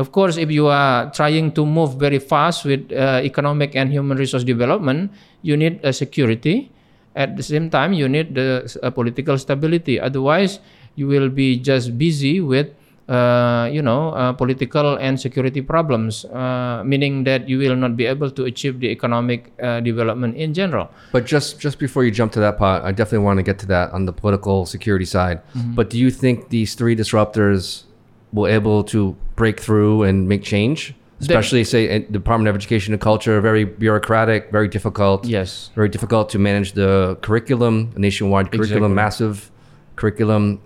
Of 0.00 0.10
course, 0.10 0.40
if 0.40 0.50
you 0.50 0.72
are 0.72 1.12
trying 1.12 1.52
to 1.52 1.68
move 1.68 2.00
very 2.00 2.18
fast 2.18 2.64
with 2.64 2.90
uh, 2.90 3.20
economic 3.22 3.76
and 3.76 3.92
human 3.92 4.16
resource 4.16 4.42
development, 4.42 5.12
you 5.42 5.56
need 5.60 5.84
a 5.84 5.92
security. 5.92 6.72
At 7.14 7.36
the 7.36 7.42
same 7.42 7.70
time, 7.70 7.92
you 7.92 8.08
need 8.08 8.34
the 8.34 8.66
uh, 8.82 8.90
political 8.90 9.38
stability. 9.38 10.00
Otherwise, 10.00 10.58
you 10.96 11.06
will 11.06 11.28
be 11.28 11.58
just 11.58 11.96
busy 11.96 12.40
with 12.40 12.74
uh, 13.08 13.68
you 13.70 13.82
know 13.82 14.10
uh, 14.16 14.32
political 14.32 14.96
and 14.96 15.20
security 15.20 15.60
problems, 15.60 16.24
uh, 16.26 16.82
meaning 16.84 17.24
that 17.24 17.48
you 17.48 17.58
will 17.58 17.76
not 17.76 17.96
be 17.96 18.06
able 18.06 18.30
to 18.30 18.44
achieve 18.44 18.80
the 18.80 18.88
economic 18.88 19.52
uh, 19.62 19.80
development 19.80 20.36
in 20.36 20.54
general. 20.54 20.90
But 21.12 21.26
just 21.26 21.60
just 21.60 21.78
before 21.78 22.04
you 22.04 22.10
jump 22.10 22.32
to 22.32 22.40
that 22.40 22.58
part, 22.58 22.82
I 22.82 22.92
definitely 22.92 23.24
want 23.24 23.38
to 23.38 23.42
get 23.42 23.58
to 23.60 23.66
that 23.66 23.92
on 23.92 24.06
the 24.06 24.12
political 24.12 24.66
security 24.66 25.04
side. 25.04 25.40
But 25.54 25.90
do 25.90 25.98
you 25.98 26.10
think 26.10 26.48
these 26.48 26.74
three 26.74 26.96
disruptors 26.96 27.84
will 28.32 28.48
able 28.48 28.82
to 28.84 29.16
break 29.36 29.60
through 29.60 30.02
and 30.02 30.28
make 30.28 30.42
change? 30.42 30.94
Especially, 31.20 31.64
say, 31.64 31.88
in 31.88 32.10
Department 32.12 32.48
of 32.48 32.56
Education 32.56 32.92
and 32.92 33.00
Culture, 33.00 33.40
very 33.40 33.64
bureaucratic, 33.64 34.50
very 34.50 34.68
difficult. 34.68 35.24
Yes. 35.24 35.70
Very 35.74 35.88
difficult 35.88 36.28
to 36.30 36.38
manage 36.38 36.72
the 36.72 37.16
curriculum, 37.22 37.92
nationwide 37.96 38.50
curriculum, 38.50 38.92
Exactly. 38.92 38.94
massive 38.94 39.50
curriculum. 39.96 40.60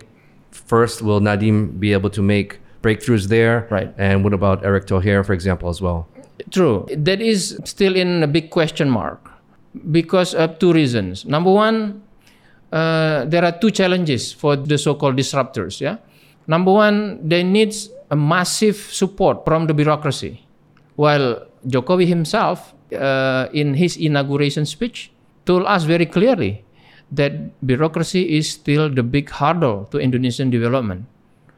First, 0.51 1.01
will 1.01 1.21
Nadiem 1.21 1.79
be 1.79 1.93
able 1.93 2.09
to 2.09 2.21
make 2.21 2.59
breakthroughs 2.81 3.27
there? 3.27 3.67
Right. 3.69 3.93
And 3.97 4.23
what 4.23 4.33
about 4.33 4.65
Erick 4.65 4.87
Thohir, 4.87 5.23
for 5.25 5.33
example, 5.33 5.69
as 5.69 5.81
well? 5.81 6.07
True. 6.51 6.87
That 6.95 7.21
is 7.21 7.59
still 7.65 7.95
in 7.95 8.23
a 8.23 8.27
big 8.27 8.49
question 8.49 8.89
mark 8.89 9.29
because 9.91 10.33
of 10.33 10.57
two 10.59 10.73
reasons. 10.73 11.25
Number 11.25 11.51
one, 11.51 12.01
uh, 12.71 13.25
there 13.25 13.43
are 13.45 13.51
two 13.51 13.71
challenges 13.71 14.33
for 14.33 14.55
the 14.55 14.77
so-called 14.77 15.15
disruptors. 15.17 15.79
Yeah. 15.79 15.97
Number 16.47 16.71
one, 16.71 17.19
they 17.27 17.43
need 17.43 17.75
a 18.09 18.15
massive 18.15 18.75
support 18.75 19.45
from 19.45 19.67
the 19.67 19.73
bureaucracy, 19.73 20.45
while 20.95 21.45
Jokowi 21.67 22.07
himself, 22.07 22.73
uh, 22.93 23.47
in 23.53 23.73
his 23.75 23.97
inauguration 23.97 24.65
speech, 24.65 25.11
told 25.45 25.65
us 25.65 25.83
very 25.83 26.05
clearly 26.05 26.63
that 27.11 27.33
bureaucracy 27.65 28.37
is 28.37 28.49
still 28.49 28.89
the 28.89 29.03
big 29.03 29.29
hurdle 29.29 29.85
to 29.91 29.97
Indonesian 29.99 30.49
development. 30.49 31.05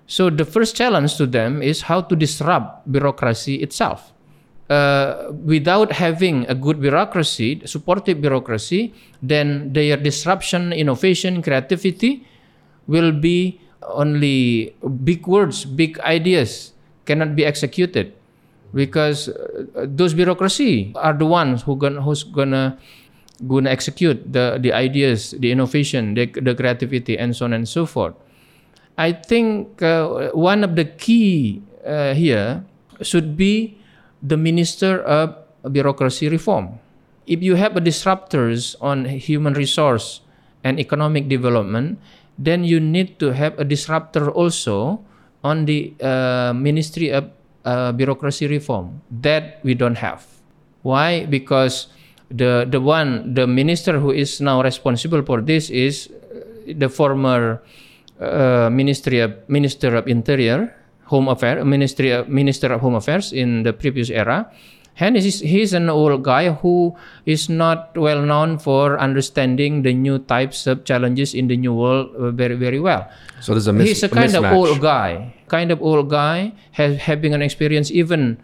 So 0.08 0.30
the 0.30 0.46
first 0.46 0.76
challenge 0.76 1.16
to 1.18 1.26
them 1.28 1.62
is 1.62 1.84
how 1.84 2.02
to 2.02 2.16
disrupt 2.16 2.92
bureaucracy 2.92 3.56
itself. 3.64 4.12
Uh, 4.70 5.32
without 5.44 5.92
having 5.92 6.46
a 6.48 6.56
good 6.56 6.80
bureaucracy, 6.80 7.62
supportive 7.66 8.22
bureaucracy, 8.22 8.94
then 9.22 9.74
their 9.74 9.98
disruption, 9.98 10.72
innovation, 10.72 11.42
creativity 11.42 12.26
will 12.88 13.12
be 13.12 13.60
only 13.84 14.76
big 15.04 15.28
words, 15.28 15.66
big 15.66 16.00
ideas 16.02 16.74
cannot 17.06 17.36
be 17.36 17.46
executed 17.46 18.14
because 18.74 19.30
uh, 19.30 19.86
those 19.88 20.14
bureaucracy 20.14 20.92
are 20.96 21.14
the 21.14 21.26
ones 21.26 21.64
who 21.64 21.76
gonna, 21.76 22.02
who's 22.02 22.24
gonna 22.24 22.78
gonna 23.48 23.70
execute 23.70 24.22
the 24.32 24.58
the 24.62 24.72
ideas, 24.74 25.34
the 25.40 25.52
innovation, 25.52 26.14
the, 26.14 26.28
the 26.28 26.54
creativity, 26.54 27.18
and 27.18 27.36
so 27.36 27.46
on 27.46 27.54
and 27.54 27.68
so 27.68 27.86
forth. 27.86 28.14
I 28.98 29.14
think 29.14 29.82
uh, 29.82 30.30
one 30.34 30.64
of 30.64 30.76
the 30.76 30.86
key 30.86 31.62
uh, 31.86 32.14
here 32.14 32.64
should 33.02 33.36
be 33.36 33.78
the 34.22 34.38
minister 34.38 35.02
of 35.02 35.36
bureaucracy 35.72 36.30
reform. 36.30 36.78
If 37.26 37.42
you 37.42 37.56
have 37.56 37.78
a 37.78 37.82
disruptors 37.82 38.76
on 38.82 39.06
human 39.06 39.54
resource 39.54 40.22
and 40.64 40.80
economic 40.80 41.30
development, 41.30 41.98
then 42.42 42.66
you 42.66 42.80
need 42.82 43.22
to 43.22 43.30
have 43.38 43.58
a 43.60 43.64
disruptor 43.64 44.30
also 44.34 45.00
on 45.44 45.66
the 45.66 45.94
uh, 46.02 46.54
Ministry 46.58 47.14
of 47.14 47.30
uh, 47.66 47.92
Bureaucracy 47.94 48.48
Reform. 48.48 49.02
That 49.10 49.62
we 49.64 49.78
don't 49.78 50.02
have. 50.02 50.26
Why? 50.82 51.26
Because 51.30 51.94
the 52.34 52.66
the 52.66 52.82
one 52.82 53.36
the 53.38 53.46
minister 53.46 54.00
who 54.00 54.10
is 54.10 54.42
now 54.42 54.64
responsible 54.64 55.22
for 55.22 55.42
this 55.42 55.70
is 55.70 56.10
uh, 56.10 56.74
the 56.74 56.90
former 56.90 57.62
uh, 58.18 58.70
Ministry 58.72 59.20
of 59.20 59.38
Minister 59.50 59.94
of 59.96 60.08
Interior, 60.08 60.74
Home 61.14 61.28
Affairs, 61.28 61.62
Ministry 61.66 62.10
of, 62.12 62.30
Minister 62.30 62.74
of 62.74 62.82
Home 62.82 62.96
Affairs 62.96 63.34
in 63.34 63.64
the 63.64 63.74
previous 63.74 64.10
era. 64.10 64.50
And 65.02 65.18
he's, 65.18 65.42
he's 65.42 65.74
an 65.74 65.90
old 65.90 66.22
guy 66.22 66.54
who 66.54 66.94
is 67.26 67.50
not 67.50 67.98
well 67.98 68.22
known 68.22 68.62
for 68.62 69.02
understanding 69.02 69.82
the 69.82 69.98
new 69.98 70.22
types 70.22 70.68
of 70.70 70.86
challenges 70.86 71.34
in 71.34 71.50
the 71.50 71.58
new 71.58 71.74
world 71.74 72.14
very 72.38 72.54
very 72.54 72.80
well. 72.80 73.10
So 73.42 73.58
there's 73.58 73.66
a, 73.66 73.74
mis- 73.74 73.98
he's 73.98 74.04
a 74.06 74.10
kind 74.10 74.36
of 74.38 74.46
old 74.46 74.80
guy, 74.80 75.34
kind 75.50 75.74
of 75.74 75.82
old 75.82 76.14
guy, 76.14 76.54
has 76.78 77.02
having 77.02 77.34
an 77.34 77.42
experience 77.42 77.90
even 77.90 78.38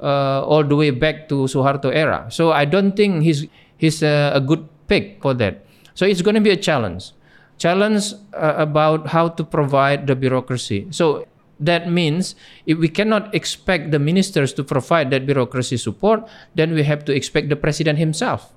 uh, 0.00 0.40
all 0.40 0.64
the 0.64 0.74
way 0.74 0.88
back 0.88 1.28
to 1.28 1.44
Suharto 1.44 1.92
era. 1.92 2.24
So 2.32 2.50
I 2.50 2.64
don't 2.64 2.96
think 2.96 3.20
he's 3.22 3.44
he's 3.76 4.02
a, 4.02 4.32
a 4.34 4.40
good 4.40 4.64
pick 4.88 5.20
for 5.20 5.36
that. 5.36 5.68
So 5.92 6.08
it's 6.08 6.22
going 6.24 6.34
to 6.34 6.40
be 6.40 6.48
a 6.48 6.56
challenge, 6.56 7.12
challenge 7.60 8.16
uh, 8.32 8.56
about 8.56 9.12
how 9.12 9.28
to 9.36 9.44
provide 9.44 10.06
the 10.08 10.16
bureaucracy. 10.16 10.88
So 10.96 11.28
that 11.60 11.88
means 11.88 12.34
if 12.66 12.78
we 12.78 12.88
cannot 12.88 13.34
expect 13.34 13.90
the 13.92 13.98
ministers 13.98 14.52
to 14.54 14.64
provide 14.64 15.10
that 15.10 15.26
bureaucracy 15.26 15.76
support, 15.76 16.26
then 16.54 16.72
we 16.72 16.82
have 16.82 17.04
to 17.04 17.14
expect 17.14 17.48
the 17.48 17.56
president 17.56 17.98
himself 17.98 18.52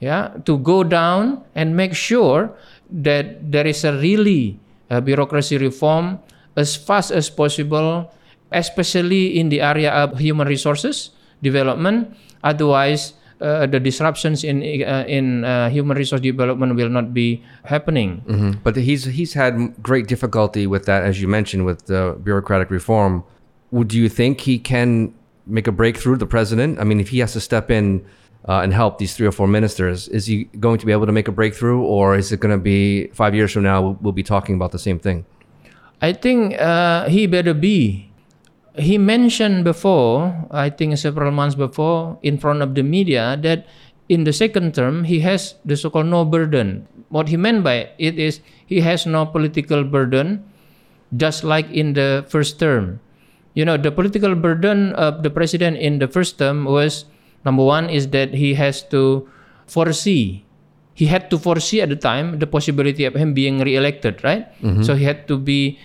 yeah, 0.00 0.36
to 0.44 0.58
go 0.58 0.84
down 0.84 1.42
and 1.54 1.76
make 1.76 1.94
sure 1.94 2.52
that 2.90 3.50
there 3.50 3.66
is 3.66 3.84
a 3.84 3.96
really 3.96 4.60
uh, 4.90 5.00
bureaucracy 5.00 5.56
reform 5.56 6.18
as 6.56 6.76
fast 6.76 7.10
as 7.10 7.30
possible, 7.30 8.12
especially 8.52 9.38
in 9.38 9.48
the 9.48 9.60
area 9.60 9.90
of 9.90 10.18
human 10.18 10.46
resources 10.46 11.10
development. 11.42 12.12
Otherwise, 12.44 13.14
uh, 13.40 13.66
the 13.66 13.78
disruptions 13.80 14.44
in 14.44 14.62
uh, 14.62 15.04
in 15.06 15.44
uh, 15.44 15.68
human 15.68 15.96
resource 15.96 16.20
development 16.20 16.74
will 16.74 16.88
not 16.88 17.12
be 17.12 17.42
happening. 17.64 18.22
Mhm. 18.26 18.58
But 18.62 18.76
he's 18.76 19.04
he's 19.04 19.34
had 19.34 19.74
great 19.82 20.06
difficulty 20.08 20.66
with 20.66 20.86
that, 20.86 21.02
as 21.04 21.20
you 21.20 21.28
mentioned, 21.28 21.64
with 21.66 21.86
the 21.86 22.16
bureaucratic 22.22 22.70
reform. 22.70 23.24
Would 23.70 23.92
you 23.92 24.08
think 24.08 24.40
he 24.40 24.58
can 24.58 25.12
make 25.46 25.66
a 25.66 25.72
breakthrough? 25.72 26.16
The 26.16 26.26
president. 26.26 26.78
I 26.80 26.84
mean, 26.84 27.00
if 27.00 27.08
he 27.10 27.18
has 27.18 27.32
to 27.34 27.40
step 27.40 27.70
in 27.70 28.04
uh, 28.48 28.60
and 28.64 28.72
help 28.72 28.98
these 28.98 29.14
three 29.16 29.26
or 29.26 29.32
four 29.32 29.48
ministers, 29.48 30.08
is 30.08 30.26
he 30.26 30.44
going 30.58 30.78
to 30.78 30.86
be 30.86 30.92
able 30.92 31.06
to 31.06 31.12
make 31.12 31.28
a 31.28 31.32
breakthrough, 31.32 31.80
or 31.82 32.16
is 32.16 32.32
it 32.32 32.40
going 32.40 32.56
to 32.56 32.62
be 32.62 33.08
five 33.08 33.34
years 33.34 33.52
from 33.52 33.64
now? 33.64 33.82
We'll, 33.82 33.98
we'll 34.00 34.12
be 34.12 34.22
talking 34.22 34.54
about 34.54 34.72
the 34.72 34.78
same 34.78 34.98
thing. 34.98 35.26
I 36.00 36.12
think 36.12 36.58
uh, 36.60 37.08
he 37.08 37.26
better 37.26 37.54
be. 37.54 38.10
He 38.78 38.98
mentioned 38.98 39.64
before, 39.64 40.32
I 40.50 40.70
think 40.70 40.96
several 40.98 41.30
months 41.30 41.54
before, 41.54 42.18
in 42.22 42.38
front 42.38 42.62
of 42.62 42.74
the 42.74 42.82
media, 42.82 43.36
that 43.42 43.66
in 44.08 44.24
the 44.24 44.32
second 44.32 44.74
term 44.74 45.04
he 45.04 45.20
has 45.20 45.56
the 45.64 45.76
so-called 45.76 46.06
no 46.06 46.24
burden. 46.24 46.86
What 47.08 47.28
he 47.28 47.36
meant 47.36 47.64
by 47.64 47.90
it 47.98 48.18
is 48.18 48.40
he 48.66 48.80
has 48.80 49.06
no 49.06 49.26
political 49.26 49.84
burden, 49.84 50.44
just 51.16 51.44
like 51.44 51.70
in 51.70 51.94
the 51.94 52.24
first 52.28 52.58
term. 52.60 53.00
You 53.54 53.64
know, 53.64 53.76
the 53.76 53.90
political 53.90 54.34
burden 54.34 54.92
of 54.94 55.22
the 55.22 55.30
president 55.30 55.78
in 55.78 55.98
the 55.98 56.08
first 56.08 56.38
term 56.38 56.64
was 56.64 57.06
number 57.44 57.64
one 57.64 57.88
is 57.88 58.08
that 58.10 58.34
he 58.34 58.54
has 58.54 58.82
to 58.92 59.28
foresee 59.66 60.46
he 60.96 61.04
had 61.04 61.28
to 61.28 61.38
foresee 61.38 61.84
at 61.84 61.92
the 61.92 62.00
time 62.00 62.40
the 62.40 62.48
possibility 62.48 63.04
of 63.04 63.14
him 63.14 63.34
being 63.34 63.60
re-elected, 63.60 64.24
right? 64.24 64.48
Mm-hmm. 64.64 64.82
So 64.82 64.96
he 64.96 65.04
had 65.04 65.28
to 65.28 65.36
be 65.36 65.78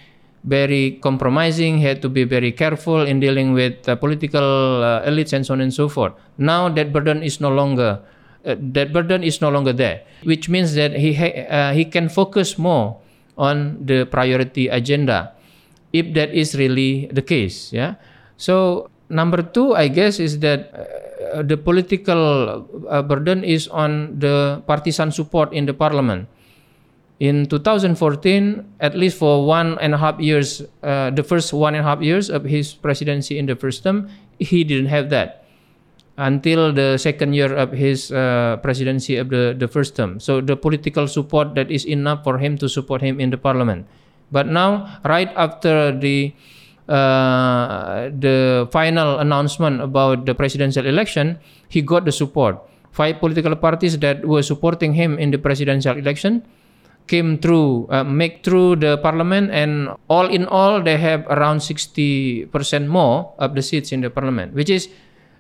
very 0.44 1.00
compromising. 1.02 1.78
He 1.78 1.86
had 1.86 2.02
to 2.02 2.10
be 2.10 2.24
very 2.24 2.52
careful 2.52 3.02
in 3.02 3.20
dealing 3.20 3.54
with 3.54 3.88
uh, 3.88 3.96
political 3.96 4.84
uh, 4.84 5.06
elites 5.06 5.34
and 5.34 5.46
so 5.46 5.54
on 5.54 5.62
and 5.62 5.74
so 5.74 5.88
forth. 5.88 6.14
Now 6.38 6.70
that 6.70 6.92
burden 6.92 7.24
is 7.24 7.40
no 7.40 7.50
longer 7.50 8.02
uh, 8.46 8.56
that 8.74 8.92
burden 8.94 9.24
is 9.24 9.42
no 9.42 9.50
longer 9.50 9.74
there, 9.74 10.02
which 10.24 10.50
means 10.50 10.74
that 10.74 10.98
he 10.98 11.14
ha- 11.14 11.46
uh, 11.46 11.72
he 11.74 11.86
can 11.86 12.10
focus 12.10 12.58
more 12.58 12.98
on 13.38 13.86
the 13.86 14.06
priority 14.06 14.68
agenda, 14.68 15.34
if 15.94 16.14
that 16.14 16.34
is 16.34 16.56
really 16.56 17.06
the 17.14 17.22
case. 17.22 17.72
Yeah. 17.72 17.96
So 18.38 18.90
number 19.10 19.42
two, 19.46 19.76
I 19.76 19.88
guess, 19.88 20.20
is 20.20 20.40
that 20.40 20.74
uh, 20.74 21.44
the 21.44 21.58
political 21.58 22.66
uh, 22.90 23.02
burden 23.04 23.44
is 23.44 23.68
on 23.68 24.18
the 24.18 24.64
partisan 24.66 25.12
support 25.12 25.54
in 25.54 25.66
the 25.66 25.74
parliament. 25.74 26.28
In 27.22 27.46
2014, 27.46 28.82
at 28.82 28.98
least 28.98 29.22
for 29.22 29.46
one 29.46 29.78
and 29.78 29.94
a 29.94 30.00
half 30.02 30.18
years, 30.18 30.66
uh, 30.82 31.14
the 31.14 31.22
first 31.22 31.54
one 31.54 31.78
and 31.78 31.86
a 31.86 31.88
half 31.88 32.02
years 32.02 32.34
of 32.34 32.42
his 32.50 32.74
presidency 32.74 33.38
in 33.38 33.46
the 33.46 33.54
first 33.54 33.86
term, 33.86 34.10
he 34.42 34.66
didn't 34.66 34.90
have 34.90 35.14
that 35.14 35.46
until 36.18 36.74
the 36.74 36.98
second 36.98 37.38
year 37.38 37.54
of 37.54 37.78
his 37.78 38.10
uh, 38.10 38.58
presidency 38.66 39.22
of 39.22 39.30
the, 39.30 39.54
the 39.54 39.68
first 39.70 39.96
term. 39.96 40.20
So 40.20 40.42
the 40.42 40.58
political 40.58 41.06
support 41.06 41.54
that 41.54 41.70
is 41.70 41.86
enough 41.86 42.24
for 42.24 42.40
him 42.42 42.58
to 42.58 42.68
support 42.68 43.06
him 43.06 43.22
in 43.22 43.30
the 43.30 43.38
parliament. 43.38 43.86
But 44.32 44.48
now, 44.48 44.98
right 45.06 45.30
after 45.38 45.94
the 45.94 46.34
uh, 46.90 48.10
the 48.18 48.68
final 48.74 49.20
announcement 49.20 49.80
about 49.80 50.26
the 50.26 50.34
presidential 50.34 50.90
election, 50.90 51.38
he 51.70 51.86
got 51.86 52.06
the 52.06 52.12
support. 52.12 52.58
Five 52.90 53.22
political 53.22 53.56
parties 53.56 54.00
that 54.00 54.26
were 54.26 54.42
supporting 54.42 54.98
him 54.98 55.22
in 55.22 55.30
the 55.30 55.38
presidential 55.38 55.96
election 55.96 56.42
came 57.12 57.36
through, 57.44 57.92
uh, 57.92 58.08
make 58.08 58.40
through 58.40 58.80
the 58.80 58.96
parliament, 59.04 59.52
and 59.52 59.92
all 60.08 60.32
in 60.32 60.48
all, 60.48 60.80
they 60.80 60.96
have 60.96 61.28
around 61.28 61.60
60% 61.60 62.48
more 62.88 63.36
of 63.36 63.52
the 63.52 63.60
seats 63.60 63.92
in 63.92 64.00
the 64.00 64.08
parliament, 64.08 64.56
which 64.56 64.72
is 64.72 64.88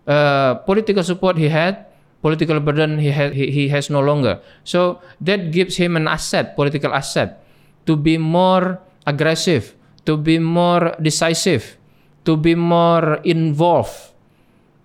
uh, 0.03 0.59
political 0.67 0.99
support 0.99 1.39
he 1.39 1.47
had, 1.47 1.87
political 2.21 2.59
burden 2.59 2.99
he, 2.99 3.07
had, 3.07 3.31
he, 3.31 3.47
he 3.47 3.71
has 3.71 3.89
no 3.89 4.03
longer. 4.03 4.43
So 4.67 4.99
that 5.23 5.55
gives 5.55 5.79
him 5.79 5.95
an 5.95 6.11
asset, 6.11 6.59
political 6.59 6.91
asset, 6.91 7.39
to 7.87 7.95
be 7.95 8.19
more 8.19 8.83
aggressive, 9.07 9.73
to 10.03 10.17
be 10.17 10.39
more 10.39 10.91
decisive, 11.01 11.79
to 12.25 12.35
be 12.35 12.53
more 12.53 13.23
involved 13.23 14.11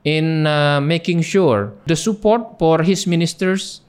in 0.05 0.47
uh, 0.47 0.81
making 0.81 1.27
sure 1.27 1.75
the 1.91 1.97
support 1.97 2.61
for 2.63 2.87
his 2.87 3.09
ministers 3.11 3.83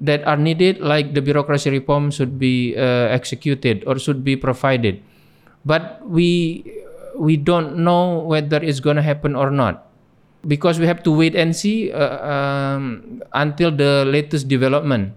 that 0.00 0.26
are 0.26 0.36
needed, 0.36 0.80
like 0.80 1.14
the 1.14 1.22
bureaucracy 1.22 1.70
reform, 1.70 2.10
should 2.10 2.38
be 2.38 2.76
uh, 2.76 3.08
executed 3.12 3.84
or 3.86 3.98
should 3.98 4.24
be 4.24 4.36
provided. 4.36 5.02
But 5.64 6.04
we 6.06 6.62
we 7.16 7.36
don't 7.36 7.80
know 7.80 8.20
whether 8.20 8.60
it's 8.60 8.80
going 8.80 8.96
to 8.96 9.02
happen 9.02 9.34
or 9.34 9.50
not 9.50 9.88
because 10.46 10.78
we 10.78 10.86
have 10.86 11.02
to 11.02 11.10
wait 11.10 11.34
and 11.34 11.56
see 11.56 11.90
uh, 11.90 12.22
um, 12.22 13.22
until 13.34 13.70
the 13.70 14.04
latest 14.06 14.48
development. 14.48 15.12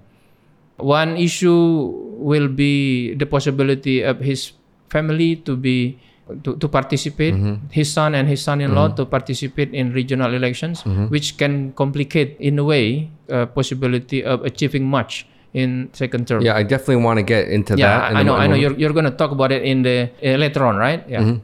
One 0.78 1.18
issue 1.18 1.92
will 2.18 2.48
be 2.48 3.14
the 3.14 3.26
possibility 3.26 4.02
of 4.02 4.20
his 4.20 4.54
family 4.90 5.36
to 5.44 5.56
be 5.56 6.00
to, 6.44 6.56
to 6.58 6.68
participate, 6.68 7.36
his 7.72 7.92
son 7.92 8.16
and 8.16 8.28
his 8.28 8.42
son-in-law 8.42 8.90
to 8.96 9.06
participate 9.06 9.74
in 9.74 9.94
regional 9.94 10.34
elections, 10.34 10.84
which 11.10 11.38
can 11.38 11.74
complicate 11.74 12.38
in 12.40 12.60
a 12.60 12.64
way 12.64 13.10
uh, 13.32 13.46
possibility 13.48 14.24
of 14.24 14.46
achieving 14.46 14.86
much 14.86 15.26
in 15.54 15.90
second 15.94 16.28
term. 16.28 16.42
Yeah, 16.42 16.56
I 16.56 16.64
definitely 16.64 17.04
want 17.04 17.18
to 17.18 17.24
get 17.24 17.50
into 17.50 17.76
Yeah, 17.76 18.00
that. 18.00 18.12
in 18.12 18.18
I 18.18 18.24
know. 18.24 18.36
I 18.36 18.48
know. 18.48 18.56
You're 18.56 18.78
you're 18.78 18.94
going 18.94 19.06
to 19.06 19.16
talk 19.18 19.32
about 19.32 19.52
it 19.52 19.64
in 19.64 19.82
the 19.82 20.10
uh, 20.24 20.38
later 20.38 20.66
on, 20.66 20.78
right? 20.78 21.04
Yeah. 21.10 21.38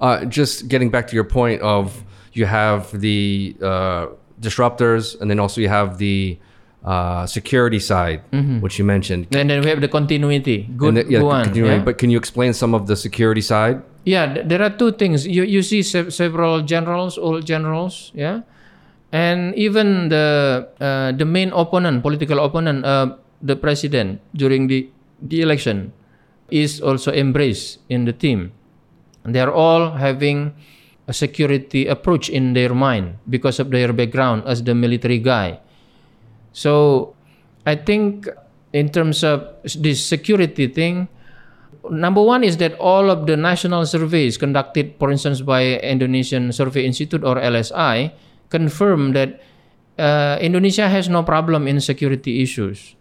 Uh, 0.00 0.24
just 0.26 0.68
getting 0.68 0.90
back 0.90 1.06
to 1.08 1.14
your 1.14 1.24
point 1.24 1.62
of 1.62 2.02
you 2.32 2.46
have 2.46 2.90
the 3.00 3.56
uh, 3.62 4.06
disruptors, 4.40 5.18
and 5.20 5.30
then 5.30 5.38
also 5.38 5.60
you 5.60 5.68
have 5.68 5.98
the 5.98 6.38
uh, 6.84 7.26
security 7.26 7.78
side, 7.78 8.22
which 8.60 8.78
you 8.78 8.84
mentioned. 8.84 9.26
And 9.34 9.50
then 9.50 9.60
we 9.62 9.68
have 9.68 9.80
the 9.80 9.88
continuity. 9.88 10.68
Good, 10.76 10.94
the- 10.94 11.06
yeah, 11.10 11.18
good 11.20 11.26
one. 11.26 11.44
continuing, 11.44 11.78
yeah? 11.80 11.84
But 11.84 11.98
can 11.98 12.10
you 12.10 12.18
explain 12.18 12.52
some 12.52 12.74
of 12.74 12.86
the 12.86 12.96
security 12.96 13.40
side? 13.42 13.82
Yeah, 14.04 14.32
th- 14.32 14.46
there 14.48 14.62
are 14.62 14.70
two 14.70 14.92
things. 14.92 15.26
You 15.26 15.42
you 15.44 15.60
see 15.62 15.82
se- 15.82 16.10
several 16.10 16.62
generals, 16.64 17.18
old 17.18 17.44
generals, 17.44 18.08
yeah, 18.14 18.40
and 19.12 19.52
even 19.58 20.08
the 20.08 20.64
uh, 20.80 21.12
the 21.12 21.24
main 21.28 21.52
opponent, 21.52 22.00
political 22.02 22.40
opponent, 22.40 22.84
uh, 22.88 23.16
the 23.42 23.56
president 23.56 24.20
during 24.32 24.68
the 24.68 24.88
the 25.20 25.42
election, 25.44 25.92
is 26.48 26.80
also 26.80 27.12
embraced 27.12 27.84
in 27.92 28.04
the 28.08 28.14
team. 28.16 28.52
They 29.28 29.40
are 29.44 29.52
all 29.52 29.98
having 30.00 30.54
a 31.04 31.12
security 31.12 31.84
approach 31.84 32.30
in 32.32 32.54
their 32.56 32.72
mind 32.72 33.20
because 33.28 33.60
of 33.60 33.68
their 33.68 33.92
background 33.92 34.44
as 34.48 34.62
the 34.64 34.72
military 34.72 35.18
guy. 35.20 35.60
So 36.58 37.14
I 37.62 37.78
think 37.78 38.26
in 38.74 38.90
terms 38.90 39.22
of 39.22 39.46
this 39.78 40.02
security 40.02 40.66
thing, 40.66 41.06
number 41.86 42.18
one 42.18 42.42
is 42.42 42.58
that 42.58 42.74
all 42.82 43.14
of 43.14 43.30
the 43.30 43.36
national 43.38 43.86
surveys 43.86 44.34
conducted, 44.34 44.98
for 44.98 45.14
instance, 45.14 45.40
by 45.40 45.78
Indonesian 45.78 46.50
Survey 46.50 46.82
Institute 46.84 47.22
or 47.22 47.36
LSI, 47.38 48.10
confirm 48.50 49.14
that 49.14 49.38
uh, 50.02 50.38
Indonesia 50.42 50.88
has 50.90 51.08
no 51.08 51.22
problem 51.22 51.68
in 51.70 51.80
security 51.80 52.42
issues. 52.42 52.98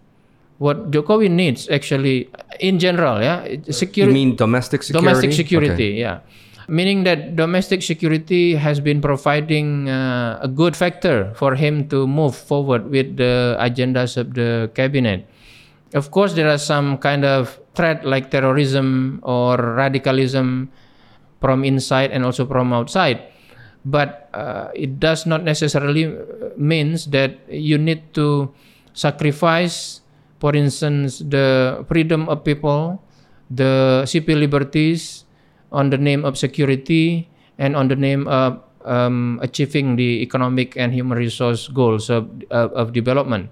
What 0.59 0.91
Jokowi 0.91 1.29
needs, 1.29 1.69
actually, 1.69 2.29
in 2.59 2.77
general, 2.77 3.21
yeah, 3.21 3.45
security 3.69 4.13
You 4.13 4.25
mean 4.25 4.35
domestic 4.35 4.81
security? 4.83 5.05
domestic 5.05 5.33
security 5.33 5.73
Okay. 5.73 6.01
yeah 6.01 6.19
meaning 6.67 7.03
that 7.03 7.35
domestic 7.35 7.81
security 7.81 8.55
has 8.55 8.79
been 8.79 8.99
providing 8.99 9.89
uh, 9.89 10.39
a 10.43 10.47
good 10.47 10.75
factor 10.75 11.31
for 11.35 11.55
him 11.55 11.87
to 11.87 12.05
move 12.05 12.35
forward 12.35 12.91
with 12.91 13.15
the 13.15 13.55
agendas 13.59 14.17
of 14.17 14.35
the 14.35 14.69
cabinet. 14.75 15.25
Of 15.95 16.11
course 16.11 16.35
there 16.35 16.51
are 16.51 16.59
some 16.59 16.99
kind 16.99 17.23
of 17.23 17.59
threat 17.73 18.03
like 18.03 18.29
terrorism 18.29 19.19
or 19.23 19.55
radicalism 19.55 20.69
from 21.39 21.63
inside 21.63 22.11
and 22.11 22.25
also 22.25 22.45
from 22.45 22.73
outside. 22.73 23.23
But 23.85 24.27
uh, 24.33 24.67
it 24.75 24.99
does 24.99 25.25
not 25.25 25.43
necessarily 25.43 26.11
uh, 26.11 26.51
means 26.57 27.07
that 27.15 27.39
you 27.47 27.77
need 27.77 28.13
to 28.15 28.51
sacrifice 28.91 30.01
for 30.41 30.51
instance 30.55 31.19
the 31.21 31.85
freedom 31.87 32.27
of 32.27 32.43
people 32.43 32.99
the 33.49 34.03
civil 34.05 34.37
liberties 34.37 35.23
on 35.71 35.89
the 35.89 35.97
name 35.97 36.25
of 36.25 36.37
security 36.37 37.29
and 37.57 37.75
on 37.75 37.87
the 37.87 37.95
name 37.95 38.27
of 38.27 38.61
um, 38.85 39.39
achieving 39.43 39.95
the 39.95 40.21
economic 40.23 40.75
and 40.77 40.93
human 40.93 41.17
resource 41.17 41.67
goals 41.67 42.09
of, 42.09 42.29
of, 42.51 42.71
of 42.73 42.93
development. 42.93 43.49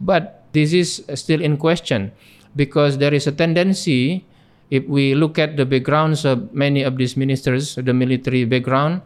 But 0.00 0.44
this 0.52 0.72
is 0.72 1.04
still 1.14 1.40
in 1.42 1.56
question 1.56 2.12
because 2.56 2.98
there 2.98 3.12
is 3.12 3.26
a 3.26 3.32
tendency, 3.32 4.24
if 4.70 4.84
we 4.86 5.14
look 5.14 5.38
at 5.38 5.56
the 5.56 5.66
backgrounds 5.66 6.24
of 6.24 6.52
many 6.54 6.82
of 6.82 6.96
these 6.96 7.16
ministers, 7.16 7.76
the 7.76 7.92
military 7.92 8.44
background, 8.44 9.02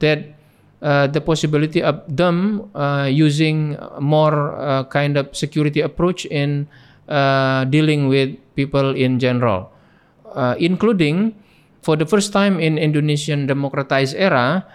that 0.00 0.34
uh, 0.82 1.06
the 1.06 1.20
possibility 1.20 1.82
of 1.82 2.02
them 2.08 2.70
uh, 2.74 3.04
using 3.04 3.76
more 4.00 4.56
uh, 4.56 4.84
kind 4.84 5.16
of 5.16 5.36
security 5.36 5.80
approach 5.80 6.26
in 6.26 6.66
uh, 7.08 7.64
dealing 7.66 8.08
with 8.08 8.36
people 8.56 8.96
in 8.96 9.18
general, 9.18 9.70
uh, 10.34 10.54
including 10.58 11.34
for 11.82 11.96
the 11.96 12.06
first 12.06 12.32
time 12.32 12.60
in 12.60 12.76
Indonesian 12.78 13.46
democratized 13.46 14.14
era, 14.16 14.66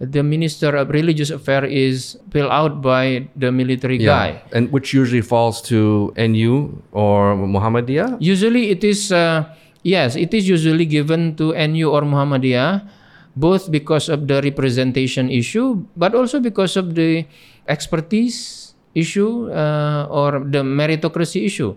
the 0.00 0.22
minister 0.22 0.74
of 0.74 0.90
religious 0.90 1.30
affairs 1.30 1.70
is 1.70 2.18
filled 2.30 2.50
out 2.50 2.82
by 2.82 3.28
the 3.36 3.52
military 3.52 3.98
guy. 3.98 4.42
And 4.52 4.72
which 4.72 4.92
usually 4.92 5.22
falls 5.22 5.62
to 5.70 6.12
NU 6.16 6.82
or 6.92 7.36
Muhammadiyah? 7.36 8.18
Usually 8.18 8.70
it 8.70 8.82
is, 8.82 9.12
uh, 9.12 9.44
yes, 9.82 10.16
it 10.16 10.34
is 10.34 10.48
usually 10.48 10.86
given 10.86 11.36
to 11.36 11.52
NU 11.54 11.90
or 11.90 12.02
Muhammadiyah, 12.02 12.88
both 13.36 13.70
because 13.70 14.08
of 14.08 14.26
the 14.26 14.42
representation 14.42 15.30
issue, 15.30 15.86
but 15.96 16.14
also 16.14 16.40
because 16.40 16.76
of 16.76 16.94
the 16.94 17.26
expertise 17.68 18.74
issue 18.94 19.50
uh, 19.50 20.06
or 20.10 20.40
the 20.40 20.62
meritocracy 20.62 21.44
issue. 21.46 21.76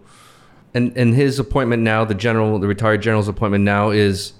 And 0.73 0.93
and 0.97 1.15
his 1.15 1.39
appointment 1.39 1.81
now, 1.81 2.05
the 2.05 2.13
general, 2.13 2.59
the 2.59 2.67
retired 2.67 3.01
general's 3.01 3.27
appointment 3.27 3.63
now 3.63 3.89
is 3.89 4.33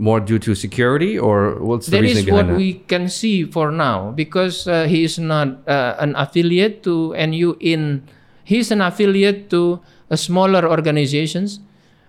more 0.00 0.16
due 0.16 0.40
to 0.40 0.56
security, 0.56 1.20
or 1.20 1.60
what's 1.60 1.92
the 1.92 2.00
That 2.00 2.08
reasoning 2.08 2.32
is 2.32 2.32
what 2.32 2.46
that? 2.48 2.56
we 2.56 2.80
can 2.88 3.12
see 3.12 3.44
for 3.44 3.68
now 3.68 4.16
because 4.16 4.64
uh, 4.64 4.88
he 4.88 5.04
is 5.04 5.20
not 5.20 5.60
uh, 5.68 6.00
an 6.00 6.16
affiliate 6.16 6.80
to 6.88 7.12
NU 7.12 7.52
in 7.60 8.08
he's 8.48 8.72
an 8.72 8.80
affiliate 8.80 9.52
to 9.52 9.76
a 10.08 10.16
smaller 10.16 10.64
organizations 10.64 11.60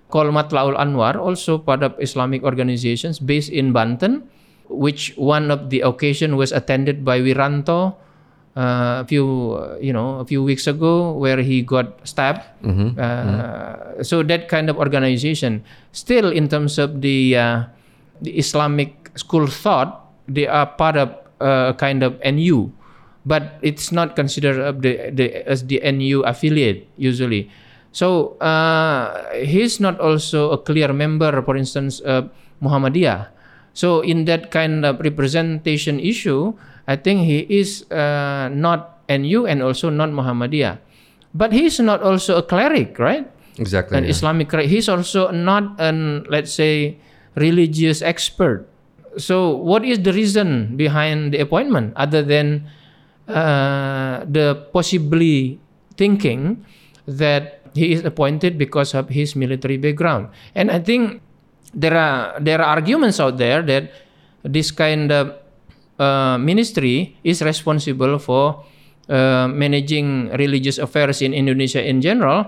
called 0.07 0.31
Mathla'ul 0.31 0.79
Anwar 0.79 1.19
also 1.19 1.59
part 1.59 1.83
of 1.83 1.99
Islamic 1.99 2.47
organizations 2.47 3.19
based 3.19 3.51
in 3.51 3.75
Banten 3.75 4.23
which 4.71 5.11
one 5.19 5.51
of 5.51 5.67
the 5.67 5.83
occasion 5.83 6.39
was 6.39 6.55
attended 6.55 7.03
by 7.03 7.19
Wiranto 7.19 7.99
uh, 8.55 9.03
a 9.03 9.05
few 9.07 9.27
uh, 9.59 9.75
you 9.83 9.91
know 9.91 10.19
a 10.19 10.25
few 10.25 10.43
weeks 10.43 10.67
ago 10.67 11.11
where 11.11 11.43
he 11.43 11.61
got 11.61 11.99
stabbed. 12.07 12.43
Uh, 12.63 14.03
so 14.03 14.23
that 14.23 14.47
kind 14.47 14.69
of 14.69 14.75
organization. 14.79 15.63
Still 15.91 16.31
in 16.31 16.47
terms 16.47 16.79
of 16.79 16.99
the 17.03 17.35
uh, 17.35 17.63
the 18.21 18.37
Islamic 18.37 19.11
school 19.17 19.47
thought 19.47 20.09
they 20.27 20.47
are 20.47 20.65
part 20.65 20.95
of 20.95 21.09
uh, 21.41 21.73
kind 21.73 22.03
of 22.03 22.17
NU 22.23 22.69
but 23.25 23.59
it's 23.61 23.91
not 23.91 24.15
considered 24.15 24.81
the, 24.81 25.11
the 25.13 25.45
as 25.45 25.65
the 25.65 25.81
NU 25.83 26.21
affiliate 26.23 26.87
usually 26.97 27.49
so 27.91 28.37
uh, 28.39 29.29
he's 29.35 29.79
not 29.79 29.99
also 29.99 30.51
a 30.51 30.57
clear 30.57 30.93
member 30.93 31.41
for 31.41 31.57
instance 31.57 31.99
of 32.01 32.29
Muhammadiyah 32.61 33.41
So 33.73 34.01
in 34.01 34.25
that 34.25 34.51
kind 34.51 34.83
of 34.83 34.99
representation 34.99 35.99
issue, 35.99 36.53
I 36.87 36.95
think 36.95 37.23
he 37.23 37.47
is 37.47 37.87
uh, 37.91 38.51
not 38.51 38.99
NU 39.07 39.47
and 39.47 39.63
also 39.63 39.89
not 39.89 40.11
Muhammadiyah. 40.11 40.79
But 41.33 41.55
he's 41.55 41.79
not 41.79 42.03
also 42.03 42.35
a 42.37 42.43
cleric, 42.43 42.99
right? 42.99 43.23
Exactly. 43.55 43.97
An 43.97 44.03
yeah. 44.03 44.11
Islamic 44.11 44.49
cleric. 44.49 44.67
He's 44.67 44.89
also 44.89 45.31
not 45.31 45.79
an, 45.79 46.27
let's 46.27 46.51
say, 46.51 46.99
religious 47.35 48.01
expert. 48.01 48.67
So 49.17 49.55
what 49.55 49.83
is 49.83 49.99
the 50.03 50.13
reason 50.13 50.77
behind 50.77 51.33
the 51.33 51.39
appointment 51.39 51.93
other 51.95 52.23
than 52.23 52.67
uh, 53.27 54.23
the 54.27 54.67
possibly 54.71 55.59
thinking 55.97 56.63
that 57.07 57.59
he 57.75 57.91
is 57.91 58.03
appointed 58.03 58.57
because 58.57 58.93
of 58.93 59.09
his 59.09 59.35
military 59.35 59.77
background? 59.77 60.29
And 60.55 60.71
I 60.71 60.79
think 60.79 61.21
there 61.73 61.95
are 61.95 62.39
there 62.39 62.59
are 62.59 62.79
arguments 62.79 63.19
out 63.19 63.37
there 63.37 63.61
that 63.63 63.91
this 64.43 64.71
kind 64.71 65.11
of 65.11 65.35
uh, 65.99 66.37
ministry 66.39 67.15
is 67.23 67.41
responsible 67.41 68.19
for 68.19 68.63
uh, 69.11 69.47
managing 69.47 70.31
religious 70.39 70.79
affairs 70.79 71.21
in 71.21 71.33
Indonesia 71.33 71.83
in 71.83 71.99
general 71.99 72.47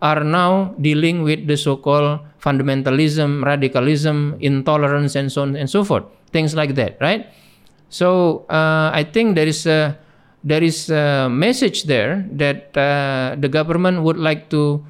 are 0.00 0.22
now 0.22 0.74
dealing 0.80 1.22
with 1.22 1.46
the 1.46 1.56
so-called 1.56 2.20
fundamentalism, 2.40 3.44
radicalism, 3.44 4.36
intolerance, 4.40 5.16
and 5.16 5.30
so 5.30 5.42
on 5.42 5.56
and 5.56 5.68
so 5.68 5.82
forth. 5.84 6.04
Things 6.30 6.54
like 6.54 6.74
that, 6.76 6.96
right? 7.00 7.26
So 7.88 8.44
uh, 8.48 8.90
I 8.92 9.04
think 9.04 9.34
there 9.34 9.46
is 9.46 9.66
a 9.66 9.98
there 10.44 10.62
is 10.62 10.88
a 10.90 11.28
message 11.28 11.84
there 11.84 12.24
that 12.32 12.76
uh, 12.76 13.34
the 13.38 13.48
government 13.48 14.02
would 14.02 14.18
like 14.18 14.50
to 14.50 14.84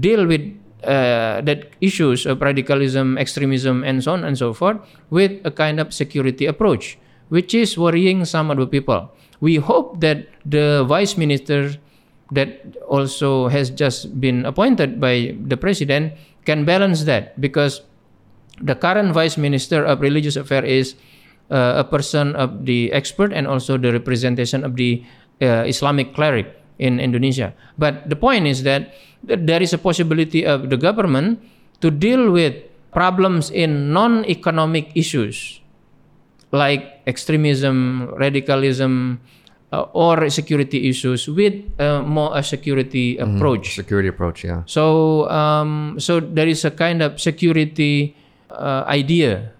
deal 0.00 0.26
with 0.26 0.40
uh, 0.82 1.40
that 1.42 1.70
issues 1.80 2.26
of 2.26 2.40
radicalism, 2.40 3.18
extremism, 3.18 3.84
and 3.84 4.02
so 4.02 4.12
on 4.12 4.24
and 4.24 4.38
so 4.38 4.52
forth 4.52 4.78
with 5.10 5.32
a 5.44 5.50
kind 5.50 5.78
of 5.80 5.92
security 5.92 6.46
approach, 6.46 6.98
which 7.28 7.54
is 7.54 7.76
worrying 7.76 8.24
some 8.24 8.50
of 8.50 8.56
the 8.56 8.66
people. 8.66 9.10
We 9.40 9.56
hope 9.56 10.00
that 10.00 10.28
the 10.46 10.84
vice 10.88 11.16
minister 11.16 11.76
that 12.32 12.76
also 12.88 13.48
has 13.48 13.68
just 13.70 14.20
been 14.20 14.46
appointed 14.46 15.00
by 15.00 15.36
the 15.44 15.56
president 15.56 16.12
can 16.44 16.64
balance 16.64 17.04
that 17.04 17.38
because 17.40 17.82
the 18.60 18.74
current 18.74 19.12
vice 19.12 19.36
minister 19.36 19.84
of 19.84 20.00
religious 20.00 20.36
affairs 20.36 20.68
is 20.68 20.88
uh, 21.50 21.82
a 21.82 21.84
person 21.84 22.34
of 22.36 22.64
the 22.64 22.92
expert 22.92 23.32
and 23.32 23.46
also 23.46 23.76
the 23.76 23.92
representation 23.92 24.64
of 24.64 24.76
the 24.76 25.04
uh, 25.42 25.64
Islamic 25.66 26.14
cleric 26.14 26.48
in 26.78 27.00
Indonesia. 27.00 27.54
But 27.78 28.08
the 28.08 28.16
point 28.16 28.46
is 28.46 28.62
that 28.64 28.94
there 29.22 29.62
is 29.62 29.72
a 29.72 29.78
possibility 29.78 30.44
of 30.46 30.70
the 30.70 30.76
government 30.76 31.40
to 31.80 31.90
deal 31.90 32.30
with 32.30 32.54
problems 32.92 33.50
in 33.50 33.92
non-economic 33.92 34.92
issues 34.94 35.60
like 36.54 37.02
extremism, 37.06 38.08
radicalism, 38.14 39.20
uh, 39.74 39.82
or 39.92 40.30
security 40.30 40.88
issues 40.88 41.26
with 41.26 41.54
uh, 41.80 42.02
more 42.02 42.30
a 42.38 42.42
security 42.42 43.18
approach. 43.18 43.74
Security 43.74 44.08
approach, 44.08 44.44
yeah. 44.44 44.62
So, 44.66 45.28
um, 45.30 45.96
so 45.98 46.20
there 46.20 46.46
is 46.46 46.64
a 46.64 46.70
kind 46.70 47.02
of 47.02 47.20
security 47.20 48.14
uh, 48.50 48.84
idea 48.86 49.50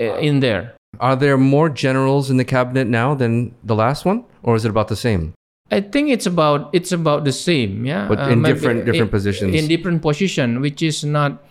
uh, 0.00 0.16
in 0.28 0.40
there. 0.40 0.74
Are 1.00 1.16
there 1.16 1.36
more 1.36 1.68
generals 1.68 2.30
in 2.30 2.36
the 2.38 2.44
cabinet 2.48 2.86
now 2.88 3.14
than 3.14 3.54
the 3.62 3.74
last 3.74 4.04
one, 4.04 4.24
or 4.42 4.56
is 4.56 4.64
it 4.64 4.70
about 4.70 4.88
the 4.88 4.96
same? 4.96 5.34
I 5.70 5.80
think 5.84 6.08
it's 6.08 6.24
about 6.24 6.70
it's 6.72 6.92
about 6.92 7.24
the 7.28 7.32
same, 7.32 7.84
yeah. 7.84 8.08
But 8.08 8.24
in 8.32 8.40
maybe 8.40 8.54
different- 8.56 8.86
different 8.88 9.12
in- 9.12 9.16
positions. 9.18 9.52
In 9.54 9.68
different 9.68 10.00
position, 10.00 10.64
which 10.64 10.80
is 10.80 11.04
not 11.04 11.44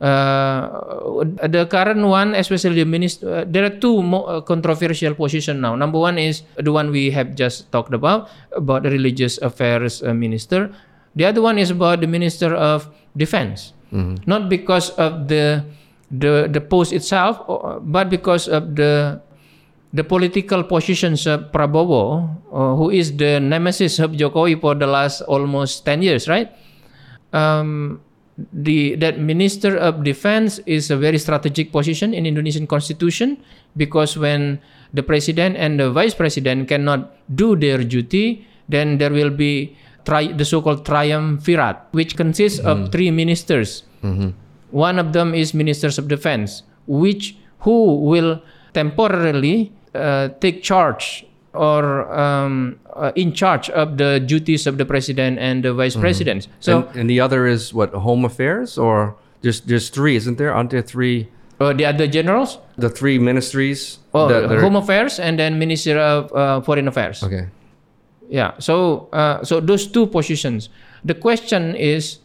uh, 0.00 1.22
the 1.46 1.66
current 1.70 2.02
one, 2.06 2.34
especially 2.34 2.82
the 2.82 2.88
minister. 2.88 3.42
Uh, 3.42 3.44
there 3.46 3.64
are 3.64 3.74
two 3.74 4.02
mo- 4.02 4.24
uh, 4.26 4.40
controversial 4.40 5.14
position 5.14 5.60
now. 5.60 5.74
Number 5.76 5.98
one 5.98 6.18
is 6.18 6.42
the 6.58 6.72
one 6.72 6.90
we 6.90 7.10
have 7.10 7.34
just 7.34 7.70
talked 7.70 7.94
about 7.94 8.28
about 8.56 8.82
the 8.82 8.90
religious 8.90 9.38
affairs 9.42 10.02
uh, 10.02 10.14
minister. 10.14 10.70
The 11.14 11.24
other 11.30 11.42
one 11.42 11.58
is 11.58 11.70
about 11.70 12.00
the 12.02 12.08
minister 12.10 12.54
of 12.54 12.88
defense. 13.16 13.72
Not 14.26 14.50
because 14.50 14.90
of 14.98 15.30
the 15.30 15.62
the 16.10 16.50
the 16.50 16.58
post 16.58 16.90
itself, 16.90 17.38
or- 17.46 17.78
but 17.78 18.10
because 18.10 18.50
of 18.50 18.74
the 18.74 19.22
the 19.94 20.02
political 20.02 20.66
positions 20.66 21.22
of 21.30 21.54
Prabowo, 21.54 22.26
uh, 22.50 22.74
who 22.74 22.90
is 22.90 23.14
the 23.14 23.38
nemesis 23.38 24.02
of 24.02 24.18
Jokowi 24.18 24.58
for 24.58 24.74
the 24.74 24.90
last 24.90 25.22
almost 25.30 25.86
10 25.86 26.02
years, 26.02 26.26
right? 26.26 26.50
Um, 27.30 28.02
the 28.52 28.94
that 28.96 29.18
Minister 29.18 29.76
of 29.78 30.02
Defense 30.02 30.58
is 30.66 30.90
a 30.90 30.96
very 30.96 31.18
strategic 31.18 31.70
position 31.70 32.12
in 32.14 32.26
Indonesian 32.26 32.66
constitution 32.66 33.38
because 33.76 34.18
when 34.18 34.58
the 34.92 35.02
president 35.02 35.56
and 35.56 35.78
the 35.78 35.90
vice 35.90 36.14
president 36.14 36.68
cannot 36.68 37.14
do 37.34 37.54
their 37.54 37.78
duty, 37.82 38.46
then 38.68 38.98
there 38.98 39.10
will 39.10 39.30
be 39.30 39.76
tri- 40.04 40.32
the 40.32 40.44
so-called 40.44 40.84
triumvirate, 40.84 41.78
which 41.92 42.16
consists 42.16 42.58
of 42.58 42.90
three 42.90 43.10
ministers. 43.10 43.84
One 44.70 44.98
of 44.98 45.12
them 45.12 45.34
is 45.34 45.54
ministers 45.54 45.98
of 45.98 46.08
defense, 46.08 46.62
which 46.86 47.36
who 47.60 48.02
will 48.02 48.42
temporarily 48.74 49.72
uh, 49.94 50.28
take 50.42 50.62
charge 50.62 51.24
or 51.54 52.10
um, 52.12 52.78
uh, 52.94 53.12
in 53.14 53.32
charge 53.32 53.70
of 53.70 53.96
the 53.96 54.20
duties 54.20 54.66
of 54.66 54.78
the 54.78 54.84
president 54.84 55.38
and 55.38 55.64
the 55.64 55.72
vice 55.72 55.96
president. 55.96 56.48
So 56.60 56.86
and, 56.88 56.96
and 56.96 57.10
the 57.10 57.20
other 57.20 57.46
is 57.46 57.72
what 57.72 57.92
home 57.94 58.24
affairs 58.24 58.76
or 58.78 59.16
just 59.42 59.68
there's 59.68 59.88
three, 59.90 60.16
isn't 60.16 60.38
there? 60.38 60.52
Aren't 60.52 60.70
there 60.70 60.82
three? 60.82 61.28
uh, 61.60 61.72
the 61.72 61.86
other 61.86 62.06
generals, 62.08 62.58
The 62.76 62.90
three 62.90 63.18
ministries. 63.18 63.98
oh, 64.12 64.26
that- 64.28 64.48
that 64.48 64.58
are- 64.58 64.60
home 64.60 64.74
affairs 64.76 65.18
and 65.20 65.38
then 65.38 65.58
minister 65.58 65.98
of 65.98 66.32
uh, 66.34 66.60
foreign 66.60 66.88
affairs. 66.88 67.22
okay. 67.22 67.46
Yeah. 68.28 68.52
So 68.58 69.08
uh, 69.12 69.44
so 69.44 69.60
those 69.60 69.86
two 69.86 70.06
positions. 70.08 70.68
The 71.04 71.14
question 71.14 71.76
is 71.76 72.18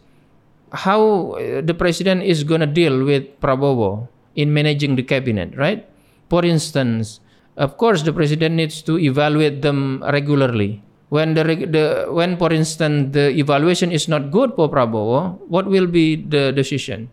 how 0.72 1.36
uh, 1.36 1.60
the 1.60 1.74
president 1.74 2.22
is 2.24 2.42
going 2.42 2.60
to 2.60 2.66
deal 2.66 3.04
with 3.04 3.28
Prabowo 3.40 4.08
in 4.34 4.52
managing 4.54 4.96
the 4.96 5.02
cabinet, 5.02 5.54
right? 5.56 5.84
For 6.30 6.44
instance, 6.44 7.20
of 7.56 7.76
course, 7.76 8.02
the 8.02 8.12
president 8.12 8.54
needs 8.54 8.82
to 8.82 8.98
evaluate 8.98 9.62
them 9.62 10.02
regularly. 10.12 10.82
When 11.10 11.34
the, 11.34 11.42
the 11.42 12.06
when, 12.10 12.36
for 12.36 12.52
instance, 12.52 13.12
the 13.12 13.34
evaluation 13.34 13.90
is 13.90 14.06
not 14.06 14.30
good 14.30 14.54
for 14.54 14.70
Prabowo, 14.70 15.38
what 15.48 15.66
will 15.66 15.86
be 15.86 16.16
the 16.16 16.52
decision? 16.52 17.10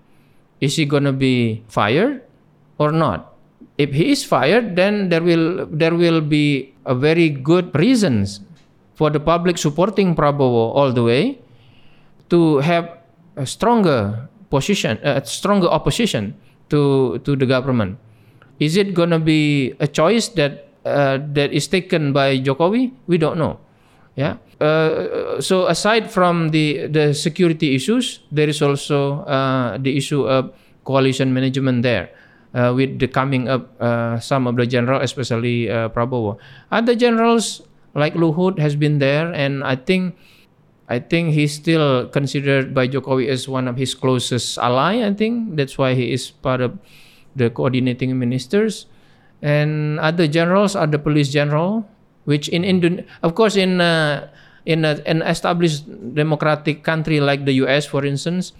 Is 0.61 0.75
he 0.75 0.85
going 0.85 1.03
to 1.03 1.13
be 1.13 1.63
fired 1.67 2.21
or 2.77 2.91
not? 2.91 3.33
If 3.77 3.93
he 3.93 4.11
is 4.11 4.23
fired, 4.23 4.75
then 4.75 5.09
there 5.09 5.21
will 5.21 5.65
there 5.69 5.93
will 5.93 6.21
be 6.21 6.73
a 6.85 6.93
very 6.93 7.29
good 7.29 7.73
reasons 7.73 8.41
for 8.93 9.09
the 9.09 9.19
public 9.19 9.57
supporting 9.57 10.15
Prabowo 10.15 10.73
all 10.73 10.93
the 10.93 11.03
way 11.03 11.41
to 12.29 12.57
have 12.57 13.01
a 13.35 13.45
stronger 13.45 14.29
position, 14.49 14.97
a 15.01 15.25
stronger 15.25 15.69
opposition 15.69 16.37
to 16.69 17.17
to 17.25 17.35
the 17.35 17.45
government. 17.45 17.97
Is 18.59 18.77
it 18.77 18.93
going 18.93 19.11
to 19.11 19.19
be 19.19 19.73
a 19.79 19.87
choice 19.87 20.29
that 20.39 20.67
uh, 20.85 21.19
that 21.33 21.53
is 21.53 21.67
taken 21.67 22.13
by 22.13 22.39
Jokowi? 22.39 22.91
We 23.07 23.17
don't 23.17 23.37
know. 23.37 23.59
Yeah. 24.15 24.37
Uh, 24.57 25.39
so 25.39 25.67
aside 25.67 26.09
from 26.09 26.49
the 26.49 26.87
the 26.89 27.13
security 27.13 27.75
issues, 27.77 28.25
there 28.31 28.49
is 28.49 28.61
also 28.61 29.21
uh, 29.29 29.77
the 29.77 29.93
issue 29.93 30.25
of 30.25 30.53
coalition 30.83 31.33
management 31.33 31.83
there. 31.83 32.09
Uh, 32.55 32.73
with 32.73 32.97
the 32.97 33.05
coming 33.05 33.45
up 33.45 33.69
uh, 33.77 34.17
some 34.17 34.47
of 34.47 34.55
the 34.55 34.65
general, 34.65 35.01
especially 35.01 35.69
uh, 35.69 35.89
Prabowo, 35.89 36.39
other 36.71 36.95
generals 36.95 37.61
like 37.93 38.15
Luhut 38.15 38.57
has 38.57 38.73
been 38.73 38.97
there, 38.97 39.29
and 39.29 39.61
I 39.61 39.75
think 39.75 40.15
I 40.89 40.97
think 40.97 41.35
he's 41.35 41.53
still 41.53 42.07
considered 42.07 42.73
by 42.73 42.87
Jokowi 42.87 43.27
as 43.27 43.45
one 43.45 43.67
of 43.67 43.75
his 43.75 43.93
closest 43.93 44.57
ally. 44.57 45.05
I 45.05 45.13
think 45.13 45.57
that's 45.59 45.77
why 45.77 45.93
he 45.93 46.13
is 46.15 46.31
part 46.31 46.61
of 46.61 46.79
the 47.37 47.49
coordinating 47.49 48.17
ministers. 48.17 48.89
And 49.41 50.01
other 50.01 50.25
generals 50.25 50.75
are 50.75 50.87
the 50.89 50.97
police 50.97 51.29
general, 51.29 51.85
which 52.25 52.49
in 52.49 52.65
Indon, 52.65 53.05
of 53.21 53.35
course, 53.37 53.55
in 53.55 53.79
uh, 53.79 54.27
in 54.65 54.83
a, 54.83 54.99
an 55.05 55.21
established 55.21 55.85
democratic 56.13 56.83
country 56.83 57.21
like 57.21 57.45
the 57.45 57.53
U.S., 57.63 57.85
for 57.85 58.03
instance, 58.03 58.51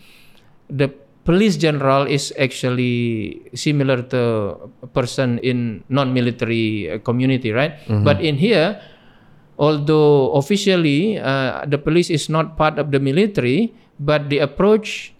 the 0.70 0.88
police 1.26 1.58
general 1.58 2.08
is 2.08 2.32
actually 2.40 3.44
similar 3.52 4.00
to 4.16 4.56
a 4.82 4.88
person 4.88 5.38
in 5.44 5.84
non-military 5.90 6.88
uh, 6.88 6.98
community, 7.04 7.52
right? 7.52 7.76
But 8.06 8.24
in 8.24 8.38
here, 8.40 8.80
although 9.60 10.32
officially 10.40 11.20
uh, 11.20 11.66
the 11.68 11.78
police 11.78 12.10
is 12.10 12.30
not 12.30 12.56
part 12.56 12.80
of 12.80 12.96
the 12.96 13.02
military, 13.04 13.74
but 14.00 14.30
the 14.30 14.40
approach, 14.40 15.12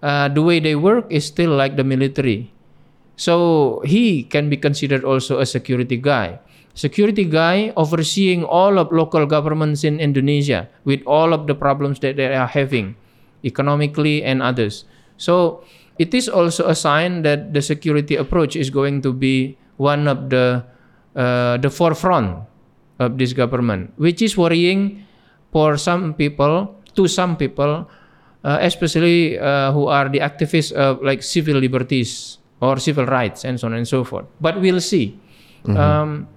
uh, 0.00 0.32
the 0.32 0.40
way 0.40 0.60
they 0.60 0.76
work 0.78 1.04
is 1.10 1.26
still 1.26 1.50
like 1.52 1.76
the 1.76 1.84
military. 1.84 2.53
So 3.16 3.82
he 3.86 4.24
can 4.24 4.50
be 4.50 4.56
considered 4.56 5.04
also 5.04 5.38
a 5.38 5.46
security 5.46 5.96
guy. 5.96 6.40
Security 6.74 7.22
guy 7.22 7.70
overseeing 7.76 8.42
all 8.42 8.78
of 8.78 8.90
local 8.90 9.26
governments 9.26 9.86
in 9.86 10.02
Indonesia 10.02 10.66
with 10.82 10.98
all 11.06 11.30
of 11.30 11.46
the 11.46 11.54
problems 11.54 12.02
that 12.02 12.16
they 12.18 12.34
are 12.34 12.50
having 12.50 12.98
economically 13.46 14.26
and 14.26 14.42
others. 14.42 14.82
So 15.16 15.62
it 15.98 16.10
is 16.10 16.28
also 16.28 16.66
a 16.66 16.74
sign 16.74 17.22
that 17.22 17.54
the 17.54 17.62
security 17.62 18.16
approach 18.16 18.56
is 18.56 18.70
going 18.70 19.02
to 19.06 19.14
be 19.14 19.54
one 19.78 20.10
of 20.10 20.30
the 20.30 20.66
uh, 21.14 21.62
the 21.62 21.70
forefront 21.70 22.42
of 22.98 23.18
this 23.18 23.30
government, 23.30 23.94
which 23.94 24.18
is 24.18 24.34
worrying 24.34 25.06
for 25.54 25.78
some 25.78 26.14
people, 26.14 26.74
to 26.98 27.06
some 27.06 27.38
people, 27.38 27.86
uh, 28.42 28.58
especially 28.58 29.38
uh, 29.38 29.70
who 29.70 29.86
are 29.86 30.10
the 30.10 30.18
activists 30.18 30.74
of 30.74 30.98
like 31.06 31.22
civil 31.22 31.54
liberties 31.54 32.42
or 32.64 32.78
civil 32.78 33.06
rights 33.06 33.44
and 33.44 33.60
so 33.60 33.66
on 33.66 33.74
and 33.74 33.86
so 33.86 34.04
forth. 34.04 34.26
But 34.40 34.60
we'll 34.60 34.80
see, 34.80 35.18
um, 35.68 36.28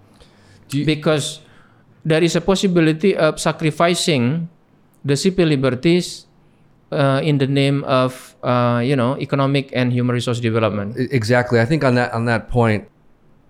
because 0.70 1.40
there 2.04 2.24
is 2.24 2.36
a 2.36 2.42
possibility 2.42 3.16
of 3.16 3.40
sacrificing 3.40 4.50
the 5.04 5.16
civil 5.16 5.48
liberties 5.48 6.28
uh, 6.92 7.22
in 7.24 7.38
the 7.38 7.48
name 7.48 7.84
of 7.84 8.36
uh, 8.44 8.82
you 8.84 8.96
know 8.96 9.18
economic 9.20 9.70
and 9.74 9.92
human 9.92 10.14
resource 10.14 10.40
development. 10.40 10.96
Exactly. 11.12 11.60
I 11.60 11.66
think 11.66 11.84
on 11.84 11.96
that 11.96 12.14
on 12.14 12.26
that 12.26 12.50
point, 12.50 12.88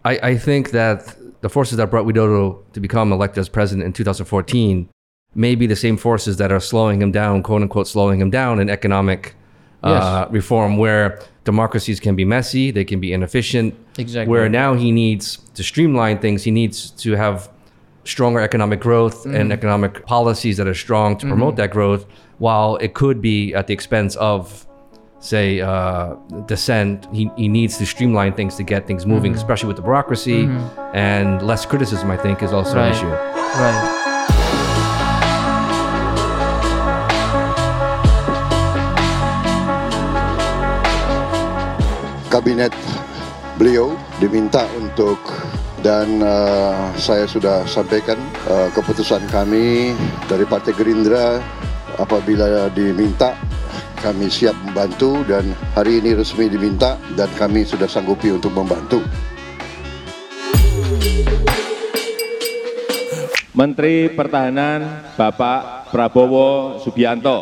I, 0.06 0.20
I 0.32 0.38
think 0.38 0.72
that 0.72 1.16
the 1.42 1.50
forces 1.50 1.78
that 1.78 1.92
brought 1.92 2.06
Widodo 2.06 2.64
to 2.74 2.80
become 2.80 3.12
elected 3.12 3.42
as 3.42 3.50
president 3.50 3.86
in 3.86 3.94
2014 3.94 4.90
may 5.36 5.54
be 5.54 5.68
the 5.68 5.76
same 5.76 5.98
forces 5.98 6.38
that 6.38 6.52
are 6.52 6.60
slowing 6.60 7.02
him 7.02 7.12
down, 7.12 7.44
quote 7.44 7.62
unquote, 7.62 7.88
slowing 7.88 8.20
him 8.20 8.30
down 8.30 8.60
in 8.60 8.70
economic 8.70 9.36
uh, 9.84 10.26
reform, 10.32 10.78
where 10.78 11.22
democracies 11.54 12.00
can 12.06 12.16
be 12.22 12.26
messy, 12.38 12.66
they 12.78 12.86
can 12.92 13.00
be 13.06 13.10
inefficient. 13.18 13.68
Exactly. 13.98 14.30
Where 14.32 14.48
now 14.64 14.70
he 14.84 14.90
needs 15.04 15.26
to 15.58 15.62
streamline 15.72 16.18
things, 16.26 16.40
he 16.50 16.52
needs 16.62 16.78
to 17.04 17.10
have 17.24 17.38
stronger 18.14 18.40
economic 18.50 18.80
growth 18.88 19.18
Mm-hmm. 19.24 19.36
and 19.40 19.46
economic 19.60 19.94
policies 20.16 20.56
that 20.60 20.68
are 20.72 20.80
strong 20.88 21.10
to 21.22 21.26
promote 21.34 21.56
that 21.62 21.72
growth, 21.78 22.04
while 22.46 22.72
it 22.86 22.92
could 23.02 23.18
be 23.32 23.38
at 23.60 23.66
the 23.68 23.74
expense 23.80 24.14
of 24.34 24.42
say 25.20 25.48
uh, 25.62 26.14
dissent 26.52 26.98
he, 27.20 27.24
he 27.42 27.48
needs 27.60 27.74
to 27.80 27.86
streamline 27.94 28.34
things 28.40 28.54
to 28.60 28.64
get 28.74 28.82
things 28.90 29.04
moving 29.14 29.32
Mm-hmm. 29.32 29.42
especially 29.44 29.68
with 29.72 29.78
the 29.82 29.86
bureaucracy 29.90 30.40
and 30.94 31.42
less 31.50 31.66
criticism 31.72 32.08
i 32.18 32.18
think 32.26 32.36
is 32.48 32.54
also 32.58 32.76
Right. 32.76 32.86
an 32.86 32.94
issue 32.96 33.14
Right. 33.64 33.97
Kabinet 42.38 42.70
beliau 43.58 43.98
diminta 44.22 44.70
untuk 44.78 45.18
dan 45.82 46.22
uh, 46.22 46.94
saya 46.94 47.26
sudah 47.26 47.66
sampaikan 47.66 48.22
uh, 48.46 48.70
keputusan 48.78 49.26
kami 49.34 49.98
dari 50.30 50.46
Partai 50.46 50.78
Gerindra 50.78 51.42
apabila 51.98 52.70
diminta 52.70 53.34
kami 54.06 54.30
siap 54.30 54.54
membantu 54.70 55.26
dan 55.26 55.50
hari 55.74 55.98
ini 55.98 56.14
resmi 56.14 56.46
diminta 56.46 57.02
dan 57.18 57.26
kami 57.34 57.66
sudah 57.66 57.90
sanggupi 57.90 58.30
untuk 58.30 58.54
membantu. 58.54 59.02
Menteri 63.58 64.14
Pertahanan 64.14 65.10
Bapak 65.18 65.90
Prabowo 65.90 66.78
Subianto. 66.86 67.42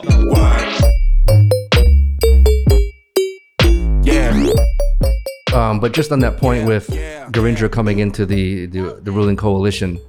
Um, 5.56 5.80
but 5.80 5.94
just 5.94 6.12
on 6.12 6.20
that 6.20 6.36
point 6.38 6.68
with 6.68 6.88
Gerindra 7.32 7.72
coming 7.72 8.00
into 8.00 8.26
the, 8.26 8.66
the, 8.66 9.00
the 9.02 9.12
ruling 9.12 9.38
coalition 9.38 10.00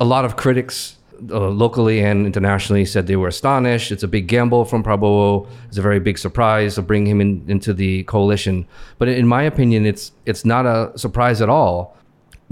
a 0.00 0.04
lot 0.04 0.24
of 0.24 0.36
critics 0.36 0.96
uh, 1.30 1.48
locally 1.48 2.00
and 2.00 2.26
internationally 2.26 2.84
said 2.84 3.06
they 3.06 3.16
were 3.16 3.28
astonished. 3.28 3.90
It's 3.90 4.04
a 4.04 4.08
big 4.08 4.28
gamble 4.28 4.64
from 4.64 4.84
Prabowo. 4.84 5.48
It's 5.66 5.76
a 5.76 5.82
very 5.82 5.98
big 5.98 6.18
surprise 6.18 6.76
to 6.76 6.82
bring 6.82 7.06
him 7.06 7.20
in, 7.20 7.44
into 7.48 7.74
the 7.74 8.04
coalition. 8.04 8.66
But 8.98 9.08
in 9.08 9.26
my 9.26 9.42
opinion 9.42 9.86
it's 9.86 10.12
it's 10.26 10.44
not 10.44 10.66
a 10.66 10.96
surprise 10.96 11.40
at 11.40 11.48
all. 11.48 11.96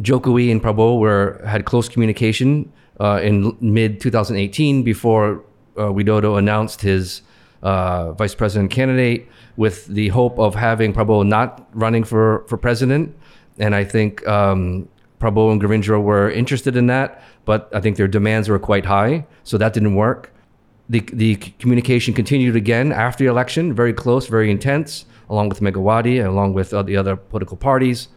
Jokowi 0.00 0.50
and 0.50 0.62
Prabowo 0.62 0.98
were 0.98 1.40
had 1.46 1.64
close 1.64 1.88
communication 1.88 2.72
uh, 3.00 3.20
in 3.22 3.56
mid 3.60 4.00
2018 4.00 4.82
before 4.82 5.42
uh, 5.76 5.82
Widodo 5.82 6.38
announced 6.38 6.80
his 6.80 7.22
uh, 7.62 8.12
vice 8.12 8.34
president 8.34 8.70
candidate 8.70 9.28
with 9.56 9.86
the 9.86 10.08
hope 10.08 10.38
of 10.38 10.54
having 10.54 10.92
Prabowo 10.92 11.26
not 11.26 11.68
running 11.72 12.04
for, 12.04 12.44
for 12.48 12.56
president. 12.56 13.16
And 13.58 13.74
I 13.74 13.84
think 13.84 14.26
um, 14.26 14.88
and 15.20 15.62
Gerindra 15.62 16.02
were 16.02 16.30
interested 16.30 16.76
in 16.76 16.86
that, 16.86 17.22
but 17.44 17.68
I 17.74 17.80
think 17.80 17.96
their 17.96 18.08
demands 18.08 18.48
were 18.48 18.58
quite 18.58 18.84
high, 18.84 19.26
so 19.44 19.58
that 19.58 19.72
didn't 19.72 19.94
work. 19.94 20.32
The, 20.88 21.00
the 21.12 21.36
communication 21.58 22.14
continued 22.14 22.54
again 22.54 22.92
after 22.92 23.24
the 23.24 23.30
election, 23.30 23.74
very 23.74 23.92
close, 23.92 24.28
very 24.28 24.50
intense, 24.50 25.04
along 25.28 25.48
with 25.48 25.60
Megawati, 25.60 26.24
along 26.24 26.54
with 26.54 26.72
uh, 26.72 26.82
the 26.82 26.96
other 26.96 27.16
political 27.16 27.56
parties. 27.56 28.08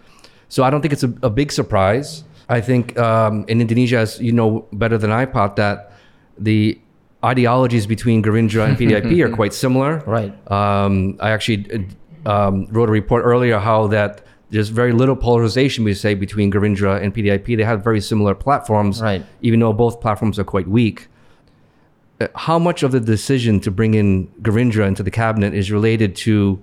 So 0.49 0.63
I 0.63 0.69
don't 0.69 0.82
think 0.82 0.93
it's 0.93 1.04
a, 1.04 1.13
a 1.23 1.30
big 1.30 1.52
surprise. 1.52 2.23
I 2.47 2.62
think 2.62 2.97
um, 2.97 3.45
in 3.47 3.62
Indonesia, 3.62 3.97
as 3.97 4.19
you 4.19 4.32
know 4.32 4.67
better 4.73 4.97
than 4.97 5.12
I, 5.12 5.25
Pat, 5.25 5.56
that 5.56 5.93
the 6.38 6.80
ideologies 7.23 7.86
between 7.86 8.23
Gerindra 8.23 8.67
and 8.67 8.77
PDIP 8.77 9.23
are 9.25 9.36
quite 9.36 9.53
similar. 9.53 9.99
Right. 10.05 10.34
Um, 10.51 11.17
I 11.19 11.32
actually 11.32 11.88
um, 12.25 12.65
wrote 12.67 12.89
a 12.89 12.91
report 12.91 13.23
earlier 13.25 13.60
how 13.60 13.88
that 13.88 14.21
there's 14.51 14.69
very 14.69 14.93
little 14.93 15.15
polarization, 15.15 15.84
we 15.84 15.93
say, 15.93 16.15
between 16.15 16.51
Gerindra 16.51 17.01
and 17.03 17.13
PDIP. 17.13 17.58
They 17.58 17.63
have 17.63 17.84
very 17.84 18.01
similar 18.01 18.34
platforms, 18.34 19.01
Right. 19.01 19.23
even 19.41 19.60
though 19.60 19.73
both 19.73 20.01
platforms 20.01 20.39
are 20.39 20.43
quite 20.43 20.67
weak. 20.67 21.08
Uh, 22.19 22.27
How 22.36 22.58
much 22.58 22.82
of 22.84 22.91
the 22.91 22.99
decision 22.99 23.60
to 23.62 23.71
bring 23.71 23.93
in 23.93 24.27
Gerindra 24.41 24.88
into 24.88 25.03
the 25.03 25.12
cabinet 25.12 25.53
is 25.53 25.71
related 25.71 26.15
to 26.17 26.60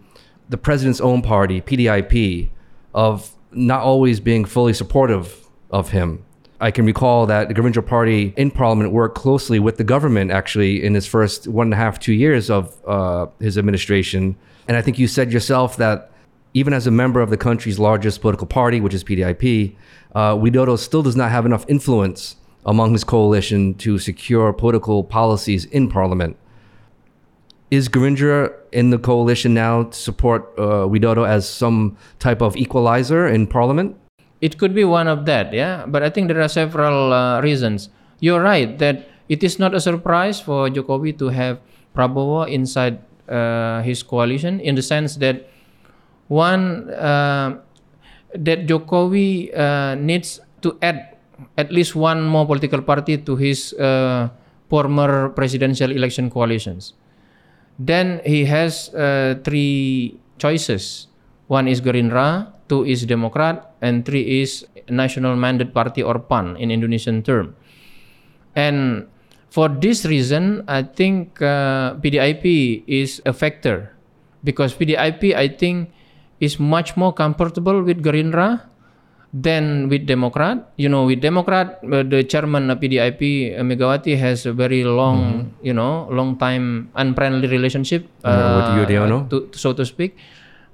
the 0.49 0.57
president's 0.57 1.01
own 1.01 1.23
party, 1.23 1.61
PDIP, 1.61 2.51
of 2.93 3.33
not 3.53 3.83
always 3.83 4.19
being 4.21 4.45
fully 4.45 4.73
supportive 4.73 5.47
of 5.71 5.91
him? 5.91 6.25
I 6.61 6.71
can 6.71 6.87
recall 6.87 7.27
that 7.27 7.49
the 7.49 7.55
Gerindra 7.55 7.87
party 7.87 8.33
in 8.37 8.51
parliament 8.51 8.93
worked 8.93 9.15
closely 9.15 9.59
with 9.59 9.77
the 9.77 9.85
government 9.85 10.31
actually 10.31 10.83
in 10.83 10.95
his 10.95 11.07
first 11.07 11.47
one 11.47 11.67
and 11.67 11.75
a 11.75 11.77
half, 11.77 11.99
two 11.99 12.15
years 12.15 12.49
of 12.49 12.75
uh, 12.87 13.27
his 13.41 13.59
administration. 13.59 14.37
And 14.67 14.77
I 14.77 14.83
think 14.83 14.99
you 14.99 15.07
said 15.07 15.33
yourself 15.33 15.77
that 15.77 16.11
even 16.55 16.73
as 16.73 16.87
a 16.87 16.91
member 16.91 17.21
of 17.21 17.29
the 17.29 17.37
country's 17.37 17.79
largest 17.79 18.23
political 18.23 18.47
party, 18.47 18.81
which 18.81 18.95
is 18.95 19.05
PDIP, 19.05 19.77
uh, 20.15 20.35
Widodo 20.35 20.79
still 20.79 21.03
does 21.03 21.15
not 21.15 21.31
have 21.31 21.45
enough 21.45 21.67
influence 21.69 22.37
among 22.65 22.93
his 22.93 23.05
coalition 23.05 23.75
to 23.75 23.99
secure 23.99 24.53
political 24.55 25.05
policies 25.05 25.67
in 25.67 25.89
parliament. 25.91 26.37
Is 27.71 27.89
Gerindra 27.91 28.55
in 28.73 28.91
the 28.91 28.99
coalition 28.99 29.53
now 29.53 29.85
to 29.85 29.97
support 29.97 30.55
uh, 30.57 30.87
Widodo 30.89 31.29
as 31.29 31.49
some 31.49 31.99
type 32.19 32.41
of 32.41 32.57
equalizer 32.57 33.27
in 33.27 33.47
parliament? 33.47 33.97
It 34.41 34.59
could 34.59 34.75
be 34.75 34.85
one 34.85 35.09
of 35.09 35.25
that, 35.27 35.53
yeah. 35.53 35.85
But 35.87 36.03
I 36.03 36.11
think 36.11 36.29
there 36.29 36.41
are 36.41 36.49
several 36.49 37.13
uh, 37.13 37.41
reasons. 37.41 37.89
You're 38.21 38.43
right 38.43 38.79
that 38.79 39.09
it 39.29 39.43
is 39.43 39.59
not 39.59 39.75
a 39.75 39.81
surprise 39.81 40.41
for 40.41 40.69
Jokowi 40.69 41.19
to 41.19 41.29
have 41.29 41.61
Prabowo 41.97 42.49
inside 42.49 43.01
uh, 43.29 43.83
his 43.83 44.03
coalition, 44.03 44.61
in 44.61 44.75
the 44.75 44.83
sense 44.83 45.17
that 45.17 45.49
one 46.29 46.91
uh, 46.91 47.59
that 48.35 48.67
Jokowi 48.67 49.57
uh, 49.57 49.95
needs 49.97 50.41
to 50.61 50.77
add 50.83 51.17
at 51.57 51.73
least 51.73 51.97
one 51.97 52.23
more 52.23 52.45
political 52.47 52.83
party 52.83 53.17
to 53.17 53.37
his 53.37 53.73
uh, 53.75 54.29
former 54.69 55.31
presidential 55.31 55.91
election 55.91 56.29
coalitions. 56.31 56.93
Then 57.79 58.21
he 58.25 58.45
has 58.45 58.93
uh, 58.95 59.37
three 59.45 60.19
choices. 60.39 61.09
One 61.47 61.69
is 61.69 61.81
Gerindra, 61.81 62.53
two 62.69 62.85
is 62.85 63.07
Demokrat, 63.07 63.63
and 63.81 64.05
three 64.05 64.43
is 64.43 64.67
National 64.89 65.37
Mandate 65.37 65.73
Party 65.75 66.03
or 66.03 66.19
PAN 66.19 66.57
in 66.57 66.71
Indonesian 66.71 67.23
term. 67.23 67.55
And 68.55 69.07
for 69.51 69.69
this 69.69 70.05
reason, 70.05 70.65
I 70.69 70.83
think 70.83 71.41
uh, 71.43 71.95
PDIP 72.01 72.85
is 72.87 73.23
a 73.27 73.33
factor 73.33 73.93
because 74.45 74.75
PDIP, 74.75 75.35
I 75.35 75.49
think, 75.49 75.91
is 76.41 76.61
much 76.61 76.97
more 76.97 77.13
comfortable 77.13 77.83
with 77.83 78.03
Gerindra 78.05 78.63
than 79.33 79.89
with 79.89 80.07
Democrat. 80.07 80.73
You 80.77 80.89
know, 80.89 81.05
with 81.05 81.21
Democrat, 81.21 81.81
uh, 81.85 82.03
the 82.03 82.25
chairman 82.25 82.71
of 82.71 82.81
PDIP, 82.81 83.59
uh, 83.59 83.63
Megawati, 83.63 84.17
has 84.17 84.47
a 84.47 84.53
very 84.53 84.85
long, 84.85 85.53
you 85.63 85.75
know, 85.75 86.09
long 86.11 86.37
time 86.39 86.89
unfriendly 86.95 87.49
relationship 87.49 88.07
Uh, 88.25 88.57
with 88.57 88.89
Yudhoyono? 88.89 89.29
to, 89.29 89.49
so 89.53 89.73
to 89.73 89.85
speak. 89.85 90.17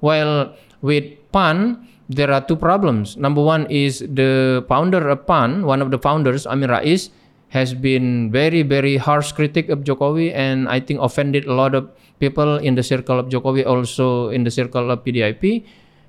While 0.01 0.55
with 0.83 1.22
PAN, 1.33 1.89
there 2.09 2.31
are 2.31 2.41
two 2.41 2.57
problems. 2.57 3.17
Number 3.17 3.43
one 3.43 3.67
is 3.71 4.01
the 4.01 4.65
founder 4.69 5.09
of 5.09 5.27
PAN, 5.27 5.65
one 5.65 5.81
of 5.81 5.91
the 5.91 5.99
founders, 5.99 6.47
Amin 6.47 6.71
Rais, 6.71 7.11
has 7.49 7.75
been 7.75 8.31
very, 8.31 8.63
very 8.63 8.97
harsh 8.97 9.33
critic 9.33 9.69
of 9.69 9.85
Jokowi 9.85 10.33
and 10.33 10.69
I 10.69 10.81
think 10.81 11.01
offended 11.01 11.45
a 11.45 11.53
lot 11.53 11.75
of 11.75 11.91
people 12.19 12.57
in 12.57 12.75
the 12.75 12.83
circle 12.83 13.19
of 13.19 13.29
Jokowi, 13.29 13.67
also 13.67 14.29
in 14.29 14.45
the 14.45 14.51
circle 14.51 14.91
of 14.91 15.05
PDIP. 15.05 15.65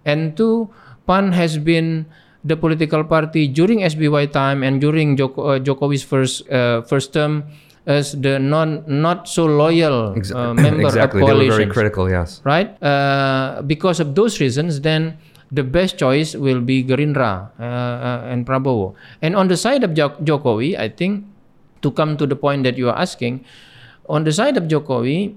And 0.06 0.36
two, 0.38 0.70
PAN 1.08 1.32
has 1.32 1.58
been 1.58 2.06
the 2.44 2.56
political 2.56 3.04
party 3.04 3.48
during 3.48 3.80
SBY 3.80 4.32
time 4.32 4.64
and 4.64 4.80
during 4.80 5.16
Joko, 5.16 5.56
uh, 5.56 5.60
Jokowi's 5.60 6.04
first 6.04 6.48
uh, 6.52 6.82
first 6.84 7.14
term 7.14 7.44
as 7.86 8.14
the 8.16 8.40
non 8.40 8.84
not 8.88 9.28
so 9.28 9.46
loyal 9.46 10.16
uh, 10.16 10.54
member 10.56 10.88
exactly. 10.88 11.22
of 11.22 11.28
were 11.28 11.48
very 11.48 11.68
critical. 11.68 12.10
Yes. 12.10 12.42
right? 12.44 12.82
Uh, 12.82 13.62
because 13.64 14.00
of 14.00 14.16
those 14.16 14.40
reasons, 14.40 14.82
then 14.82 15.18
the 15.52 15.64
best 15.64 15.98
choice 15.98 16.36
will 16.36 16.62
be 16.62 16.84
Gerindra 16.84 17.52
uh, 17.60 17.64
uh, 17.64 18.32
and 18.32 18.46
Prabowo. 18.46 18.96
And 19.22 19.36
on 19.36 19.48
the 19.48 19.58
side 19.58 19.84
of 19.84 19.94
Jo- 19.94 20.18
Jokowi, 20.24 20.78
I 20.78 20.90
think 20.90 21.26
to 21.82 21.92
come 21.92 22.18
to 22.18 22.26
the 22.26 22.36
point 22.36 22.64
that 22.64 22.78
you 22.78 22.90
are 22.90 22.98
asking, 22.98 23.46
on 24.10 24.24
the 24.24 24.32
side 24.32 24.58
of 24.58 24.64
Jokowi, 24.66 25.36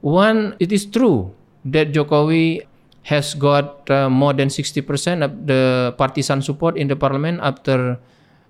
one, 0.00 0.56
it 0.58 0.72
is 0.72 0.86
true 0.86 1.34
that 1.66 1.92
Jokowi 1.92 2.64
has 3.02 3.34
got 3.34 3.88
uh, 3.90 4.08
more 4.08 4.32
than 4.32 4.48
60% 4.48 5.24
of 5.24 5.46
the 5.46 5.94
partisan 5.98 6.42
support 6.42 6.76
in 6.76 6.88
the 6.88 6.96
parliament 6.96 7.40
after 7.42 7.98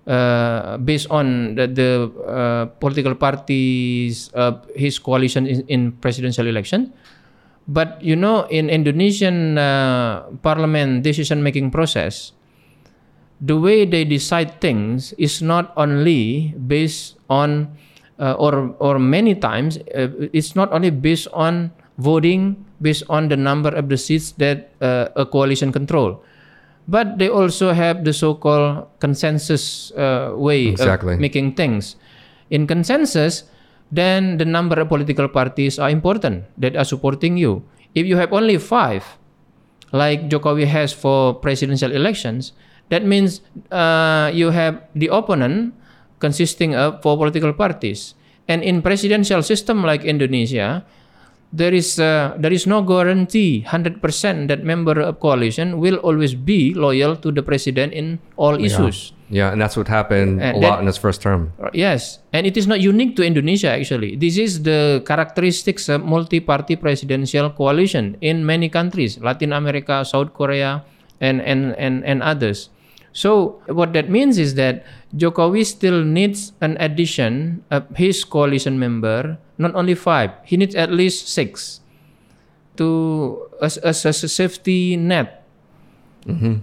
uh, 0.09 0.81
based 0.81 1.05
on 1.13 1.53
the, 1.53 1.69
the 1.69 1.89
uh, 2.25 2.65
political 2.81 3.13
parties 3.13 4.33
uh, 4.33 4.57
his 4.73 4.97
coalition 4.97 5.45
in, 5.45 5.61
in 5.69 5.91
presidential 6.01 6.47
election. 6.47 6.91
But 7.69 8.01
you 8.01 8.15
know 8.17 8.49
in 8.49 8.73
indonesian 8.73 9.61
uh, 9.61 10.25
parliament 10.41 11.05
decision 11.05 11.45
making 11.45 11.69
process 11.69 12.33
the 13.37 13.53
way 13.53 13.85
they 13.85 14.03
decide 14.03 14.59
things 14.59 15.13
is 15.21 15.45
not 15.45 15.71
only 15.77 16.57
based 16.65 17.21
on 17.29 17.69
uh, 18.17 18.33
or 18.41 18.73
or 18.81 18.97
many 18.97 19.37
times 19.37 19.77
it's 20.33 20.57
not 20.57 20.73
only 20.73 20.89
based 20.89 21.29
on 21.37 21.69
voting 22.01 22.57
based 22.81 23.05
on 23.13 23.29
the 23.29 23.37
number 23.37 23.69
of 23.69 23.93
the 23.93 23.97
seats 24.01 24.33
that 24.41 24.73
a 24.81 25.21
coalition 25.29 25.69
control 25.69 26.17
but 26.89 27.21
they 27.21 27.29
also 27.29 27.69
have 27.69 28.01
the 28.01 28.13
so-called 28.13 28.89
consensus 28.97 29.93
uh, 29.93 30.33
way 30.33 30.73
Exactly. 30.73 31.13
of 31.13 31.21
making 31.21 31.53
things 31.53 31.93
in 32.49 32.65
consensus 32.65 33.45
then 33.93 34.41
the 34.41 34.45
number 34.45 34.81
of 34.81 34.89
political 34.89 35.29
parties 35.29 35.77
are 35.77 35.89
important 35.93 36.49
that 36.57 36.73
are 36.73 36.85
supporting 36.85 37.37
you 37.37 37.61
if 37.93 38.09
you 38.09 38.17
have 38.17 38.33
only 38.33 38.57
five 38.57 39.05
like 39.91 40.29
Jokowi 40.29 40.65
has 40.67 40.93
for 40.93 41.33
presidential 41.33 41.91
elections, 41.91 42.53
that 42.89 43.05
means 43.05 43.41
uh, 43.71 44.31
you 44.33 44.51
have 44.51 44.81
the 44.95 45.07
opponent 45.07 45.73
consisting 46.19 46.75
of 46.75 47.01
four 47.01 47.17
political 47.17 47.53
parties. 47.53 48.13
And 48.47 48.63
in 48.63 48.81
presidential 48.81 49.41
system 49.43 49.83
like 49.83 50.03
Indonesia, 50.03 50.85
there 51.51 51.73
is 51.73 51.97
uh, 51.99 52.37
there 52.37 52.53
is 52.53 52.67
no 52.69 52.81
guarantee 52.85 53.65
100% 53.65 54.01
that 54.47 54.61
member 54.63 55.01
of 55.01 55.19
coalition 55.19 55.79
will 55.81 55.97
always 56.05 56.35
be 56.37 56.73
loyal 56.73 57.15
to 57.17 57.31
the 57.31 57.41
president 57.41 57.93
in 57.93 58.19
all 58.37 58.53
issues. 58.61 59.13
Yeah, 59.29 59.53
and 59.53 59.61
that's 59.61 59.77
what 59.77 59.87
happened 59.87 60.41
And 60.41 60.57
a 60.57 60.59
that- 60.61 60.65
lot 60.69 60.79
in 60.81 60.85
his 60.89 60.97
first 60.97 61.21
term. 61.21 61.53
Uh, 61.61 61.69
Yes, 61.73 62.17
and 62.33 62.45
it 62.49 62.57
is 62.57 62.65
not 62.65 62.81
unique 62.81 63.15
to 63.17 63.25
Indonesia 63.25 63.69
actually. 63.69 64.17
This 64.17 64.37
is 64.37 64.61
the 64.65 65.01
characteristics 65.05 65.89
of 65.89 66.01
multi-party 66.05 66.77
presidential 66.77 67.49
coalition 67.53 68.17
in 68.21 68.45
many 68.45 68.69
countries, 68.69 69.17
Latin 69.21 69.53
America, 69.53 70.01
South 70.05 70.33
Korea, 70.33 70.81
and 71.21 71.41
and 71.41 71.73
and, 71.77 72.01
and 72.05 72.21
others. 72.25 72.69
So 73.11 73.61
what 73.67 73.93
that 73.93 74.09
means 74.09 74.37
is 74.37 74.55
that 74.55 74.85
Jokowi 75.15 75.65
still 75.65 76.03
needs 76.03 76.53
an 76.61 76.77
addition 76.79 77.63
of 77.71 77.89
his 77.95 78.23
coalition 78.23 78.77
member, 78.77 79.37
not 79.57 79.73
only 79.75 79.95
five. 79.95 80.31
He 80.45 80.57
needs 80.57 80.75
at 80.75 80.91
least 80.91 81.27
six 81.27 81.81
to 82.77 83.49
as, 83.61 83.77
as, 83.77 84.05
as 84.05 84.23
a 84.23 84.29
safety 84.29 84.95
net 84.95 85.39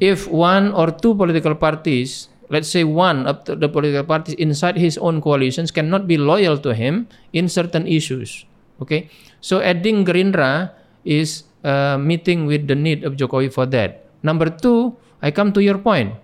if 0.01 0.29
one 0.29 0.73
or 0.73 0.91
two 0.91 1.15
political 1.15 1.55
parties, 1.55 2.29
let's 2.49 2.69
say 2.69 2.85
one 2.85 3.27
of 3.27 3.45
the, 3.45 3.57
the 3.57 3.69
political 3.69 4.05
parties 4.05 4.35
inside 4.37 4.77
his 4.77 4.99
own 4.99 5.21
coalitions 5.21 5.71
cannot 5.71 6.07
be 6.07 6.17
loyal 6.17 6.59
to 6.59 6.75
him 6.75 7.09
in 7.33 7.49
certain 7.49 7.87
issues. 7.87 8.45
Okay, 8.83 9.09
so 9.41 9.61
adding 9.61 10.05
Gerindra 10.05 10.71
is 11.05 11.45
uh, 11.65 11.97
meeting 11.97 12.47
with 12.47 12.69
the 12.69 12.77
need 12.77 13.05
of 13.05 13.17
Jokowi 13.17 13.53
for 13.53 13.65
that. 13.73 14.05
Number 14.23 14.51
two, 14.51 14.97
I 15.23 15.31
come 15.31 15.53
to 15.53 15.63
your 15.63 15.79
point. 15.79 16.15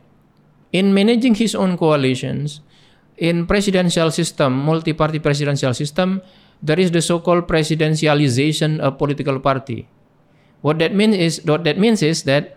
In 0.72 0.96
managing 0.96 1.36
his 1.36 1.54
own 1.54 1.76
coalitions, 1.76 2.64
in 3.20 3.46
presidential 3.46 4.10
system, 4.10 4.64
multi-party 4.64 5.20
presidential 5.20 5.74
system, 5.76 6.24
there 6.62 6.80
is 6.80 6.90
the 6.90 7.02
so-called 7.02 7.46
presidentialization 7.46 8.80
of 8.80 8.96
political 8.96 9.38
party. 9.38 9.88
What 10.62 10.78
that 10.78 10.94
means 10.94 11.16
is 11.16 11.34
what 11.44 11.64
that 11.64 11.76
means 11.76 12.02
is 12.02 12.22
that 12.24 12.56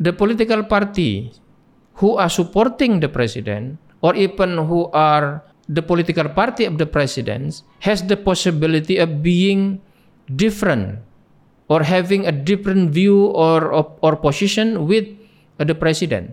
the 0.00 0.12
political 0.12 0.64
party 0.64 1.30
who 2.00 2.16
are 2.16 2.32
supporting 2.32 2.98
the 2.98 3.08
president 3.08 3.78
or 4.00 4.16
even 4.16 4.58
who 4.66 4.88
are 4.90 5.44
the 5.68 5.84
political 5.84 6.28
party 6.28 6.64
of 6.64 6.80
the 6.80 6.88
president 6.88 7.62
has 7.80 8.02
the 8.04 8.16
possibility 8.16 8.96
of 8.96 9.22
being 9.22 9.80
different 10.34 10.98
or 11.68 11.84
having 11.84 12.26
a 12.26 12.32
different 12.32 12.90
view 12.90 13.28
or 13.32 13.72
or, 13.72 13.84
or 14.00 14.16
position 14.16 14.88
with 14.88 15.08
the 15.60 15.76
president 15.76 16.32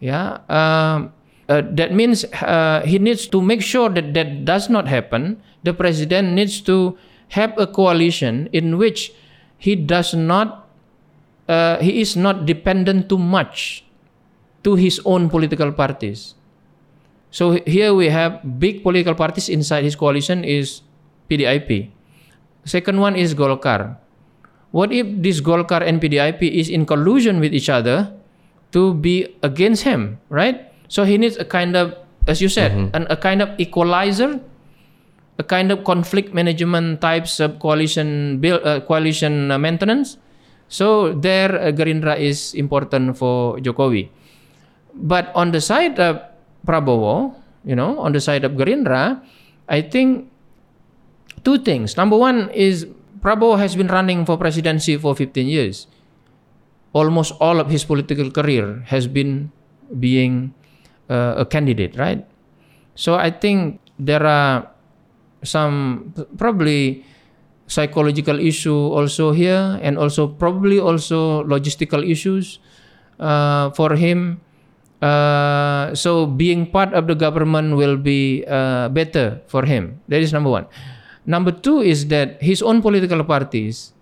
yeah 0.00 0.38
um, 0.48 1.12
uh, 1.48 1.62
that 1.72 1.92
means 1.92 2.24
uh, 2.42 2.82
he 2.84 2.98
needs 2.98 3.26
to 3.26 3.40
make 3.40 3.62
sure 3.62 3.88
that 3.88 4.14
that 4.14 4.44
does 4.44 4.68
not 4.68 4.86
happen 4.86 5.40
the 5.62 5.72
president 5.72 6.32
needs 6.32 6.60
to 6.60 6.96
have 7.28 7.52
a 7.58 7.66
coalition 7.66 8.48
in 8.52 8.78
which 8.78 9.12
he 9.58 9.74
does 9.74 10.14
not 10.14 10.68
uh, 11.48 11.80
he 11.80 12.00
is 12.00 12.14
not 12.16 12.46
dependent 12.46 13.08
too 13.08 13.18
much 13.18 13.84
to 14.62 14.74
his 14.76 15.00
own 15.04 15.28
political 15.28 15.72
parties. 15.72 16.34
So 17.30 17.60
here 17.66 17.92
we 17.92 18.08
have 18.08 18.40
big 18.58 18.82
political 18.82 19.14
parties 19.14 19.48
inside 19.48 19.84
his 19.84 19.96
coalition 19.96 20.44
is 20.44 20.80
PDIP. 21.28 21.90
Second 22.64 23.00
one 23.00 23.16
is 23.16 23.34
Golkar. 23.34 23.96
What 24.70 24.92
if 24.92 25.06
this 25.20 25.40
Golkar 25.40 25.80
and 25.80 26.00
PDIP 26.00 26.40
is 26.44 26.68
in 26.68 26.84
collusion 26.84 27.40
with 27.40 27.52
each 27.52 27.68
other 27.68 28.12
to 28.72 28.94
be 28.94 29.26
against 29.42 29.82
him, 29.84 30.18
right? 30.28 30.72
So 30.88 31.04
he 31.04 31.18
needs 31.18 31.36
a 31.36 31.44
kind 31.44 31.76
of, 31.76 31.96
as 32.26 32.40
you 32.40 32.48
said, 32.48 32.72
an, 32.92 33.06
a 33.10 33.16
kind 33.16 33.40
of 33.40 33.52
equalizer, 33.58 34.40
a 35.38 35.44
kind 35.44 35.70
of 35.70 35.84
conflict 35.84 36.34
management 36.34 37.00
types 37.00 37.40
of 37.40 37.58
coalition 37.58 38.38
build, 38.40 38.64
uh, 38.64 38.80
coalition 38.80 39.50
uh, 39.50 39.58
maintenance. 39.58 40.18
So 40.68 41.12
there, 41.14 41.54
uh, 41.54 41.72
Gerindra 41.72 42.18
is 42.18 42.54
important 42.54 43.16
for 43.16 43.56
Jokowi. 43.58 44.08
But 44.94 45.32
on 45.34 45.52
the 45.52 45.60
side 45.60 45.98
of 45.98 46.20
Prabowo, 46.66 47.34
you 47.64 47.76
know, 47.76 47.98
on 48.00 48.12
the 48.12 48.20
side 48.20 48.44
of 48.44 48.52
Gerindra, 48.52 49.22
I 49.68 49.82
think 49.82 50.28
two 51.44 51.58
things. 51.58 51.96
Number 51.96 52.16
one 52.16 52.50
is 52.50 52.86
Prabowo 53.20 53.58
has 53.58 53.76
been 53.76 53.88
running 53.88 54.24
for 54.26 54.36
presidency 54.36 54.96
for 54.96 55.14
15 55.14 55.46
years. 55.46 55.86
Almost 56.92 57.36
all 57.40 57.60
of 57.60 57.68
his 57.68 57.84
political 57.84 58.30
career 58.30 58.82
has 58.86 59.06
been 59.06 59.52
being 60.00 60.54
uh, 61.10 61.34
a 61.38 61.46
candidate, 61.46 61.96
right? 61.96 62.24
So 62.94 63.14
I 63.14 63.30
think 63.30 63.80
there 63.98 64.24
are 64.24 64.70
some 65.42 66.14
probably 66.36 67.04
psychological 67.68 68.40
issue 68.40 68.74
also 68.74 69.30
here 69.30 69.78
and 69.82 69.98
also 69.98 70.26
probably 70.26 70.80
also 70.80 71.44
logistical 71.44 72.02
issues 72.02 72.58
uh, 73.20 73.70
for 73.70 73.94
him. 73.94 74.40
Uh, 75.00 75.94
so 75.94 76.26
being 76.26 76.66
part 76.66 76.92
of 76.92 77.06
the 77.06 77.14
government 77.14 77.76
will 77.76 77.96
be 77.96 78.42
uh, 78.48 78.88
better 78.88 79.40
for 79.46 79.64
him. 79.64 80.00
That 80.08 80.22
is 80.22 80.32
number 80.32 80.50
one. 80.50 80.66
Number 81.26 81.52
two 81.52 81.80
is 81.84 82.08
that 82.08 82.42
his 82.42 82.62
own 82.62 82.82
political 82.82 83.22
parties 83.22 83.92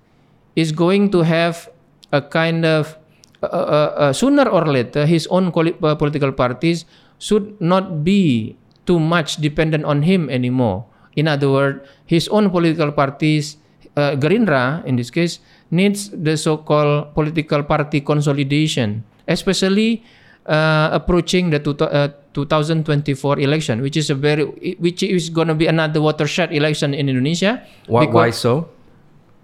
is 0.55 0.73
going 0.73 1.11
to 1.11 1.21
have 1.21 1.69
a 2.13 2.21
kind 2.23 2.65
of 2.65 2.97
uh, 3.43 4.11
uh, 4.11 4.13
sooner 4.13 4.49
or 4.49 4.67
later 4.67 5.07
his 5.07 5.27
own 5.29 5.53
uh, 5.53 5.95
political 5.95 6.33
parties 6.33 6.85
should 7.19 7.59
not 7.61 8.05
be 8.05 8.57
too 8.87 8.99
much 8.99 9.37
dependent 9.37 9.85
on 9.85 10.03
him 10.03 10.31
anymore 10.31 10.87
in 11.17 11.27
other 11.27 11.51
words 11.51 11.83
his 12.07 12.29
own 12.29 12.51
political 12.51 12.93
parties 12.93 13.57
uh, 13.97 14.15
Gerindra 14.17 14.85
in 14.85 14.97
this 14.97 15.11
case 15.11 15.41
needs 15.71 16.11
the 16.11 16.37
so-called 16.37 17.15
political 17.15 17.63
party 17.65 18.01
consolidation 18.01 19.05
especially 19.27 20.05
uh, 20.47 20.91
approaching 20.93 21.51
the 21.51 21.59
two, 21.59 21.75
uh, 21.83 22.09
2024 22.33 23.41
election 23.41 23.83
which 23.83 23.97
is 23.97 24.11
a 24.11 24.15
very 24.15 24.45
which 24.79 25.03
is 25.03 25.31
going 25.31 25.49
to 25.49 25.55
be 25.55 25.67
another 25.67 26.01
watershed 26.01 26.53
election 26.53 26.95
in 26.95 27.09
Indonesia 27.09 27.65
Why, 27.89 28.07
why 28.07 28.31
so? 28.31 28.71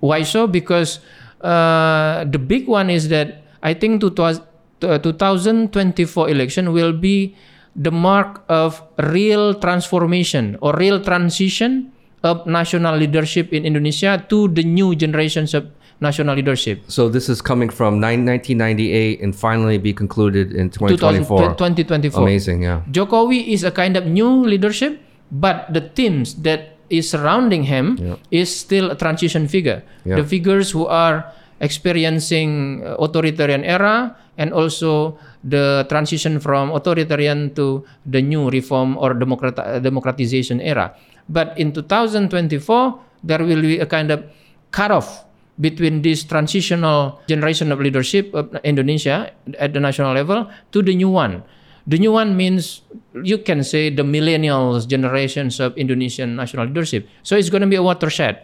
why 0.02 0.26
so? 0.26 0.50
Because 0.50 0.98
uh, 1.42 2.24
the 2.30 2.38
big 2.38 2.66
one 2.66 2.90
is 2.90 3.08
that 3.08 3.42
I 3.62 3.74
think 3.74 4.02
uh, 4.02 4.98
2024 4.98 6.30
election 6.30 6.72
will 6.72 6.92
be 6.92 7.34
the 7.76 7.90
mark 7.90 8.42
of 8.48 8.82
real 8.98 9.54
transformation 9.54 10.58
or 10.60 10.74
real 10.76 11.00
transition 11.02 11.92
of 12.22 12.46
national 12.46 12.96
leadership 12.96 13.52
in 13.52 13.64
Indonesia 13.64 14.24
to 14.28 14.48
the 14.48 14.62
new 14.62 14.94
generations 14.94 15.54
of 15.54 15.66
national 16.00 16.34
leadership. 16.34 16.82
So 16.88 17.08
this 17.08 17.28
is 17.28 17.40
coming 17.40 17.70
from 17.70 17.98
nine- 18.02 18.26
1998 18.26 19.22
and 19.22 19.34
finally 19.34 19.78
be 19.78 19.94
concluded 19.94 20.52
in 20.52 20.70
2024. 20.70 21.54
2024. 21.54 22.22
Amazing, 22.22 22.62
yeah. 22.62 22.82
Jokowi 22.90 23.54
is 23.54 23.62
a 23.64 23.70
kind 23.70 23.96
of 23.96 24.06
new 24.06 24.42
leadership, 24.42 24.98
but 25.30 25.70
the 25.70 25.80
teams 25.80 26.34
that 26.42 26.71
is 26.92 27.08
surrounding 27.08 27.64
him 27.64 27.96
Yeah. 27.96 28.16
is 28.28 28.52
still 28.52 28.92
a 28.92 28.96
transition 28.96 29.48
figure. 29.48 29.80
Yeah. 30.04 30.20
The 30.20 30.24
figures 30.28 30.70
who 30.70 30.84
are 30.84 31.24
experiencing 31.64 32.82
uh, 32.84 33.00
authoritarian 33.00 33.64
era 33.64 34.14
and 34.36 34.52
also 34.52 35.16
the 35.42 35.86
transition 35.88 36.38
from 36.38 36.70
authoritarian 36.70 37.50
to 37.56 37.82
the 38.04 38.20
new 38.20 38.52
reform 38.52 38.94
or 39.00 39.14
democrat- 39.16 39.58
uh, 39.58 39.80
democratization 39.80 40.60
era. 40.60 40.92
But 41.28 41.56
in 41.58 41.72
2024, 41.72 43.00
there 43.24 43.40
will 43.42 43.62
be 43.62 43.78
a 43.80 43.86
kind 43.86 44.10
of 44.10 44.22
cutoff 44.70 45.24
between 45.60 46.02
this 46.02 46.24
transitional 46.24 47.20
generation 47.28 47.70
of 47.70 47.78
leadership 47.80 48.32
of 48.34 48.50
Indonesia 48.64 49.30
at 49.58 49.72
the 49.72 49.80
national 49.80 50.12
level 50.14 50.48
to 50.72 50.82
the 50.82 50.94
new 50.94 51.08
one. 51.10 51.42
The 51.86 51.98
new 51.98 52.12
one 52.12 52.36
means 52.36 52.82
you 53.14 53.38
can 53.38 53.64
say 53.64 53.90
the 53.90 54.02
millennials 54.02 54.86
generations 54.86 55.58
of 55.58 55.76
Indonesian 55.76 56.36
national 56.36 56.66
leadership. 56.66 57.08
So 57.22 57.36
it's 57.36 57.50
going 57.50 57.62
to 57.62 57.66
be 57.66 57.76
a 57.76 57.82
watershed. 57.82 58.42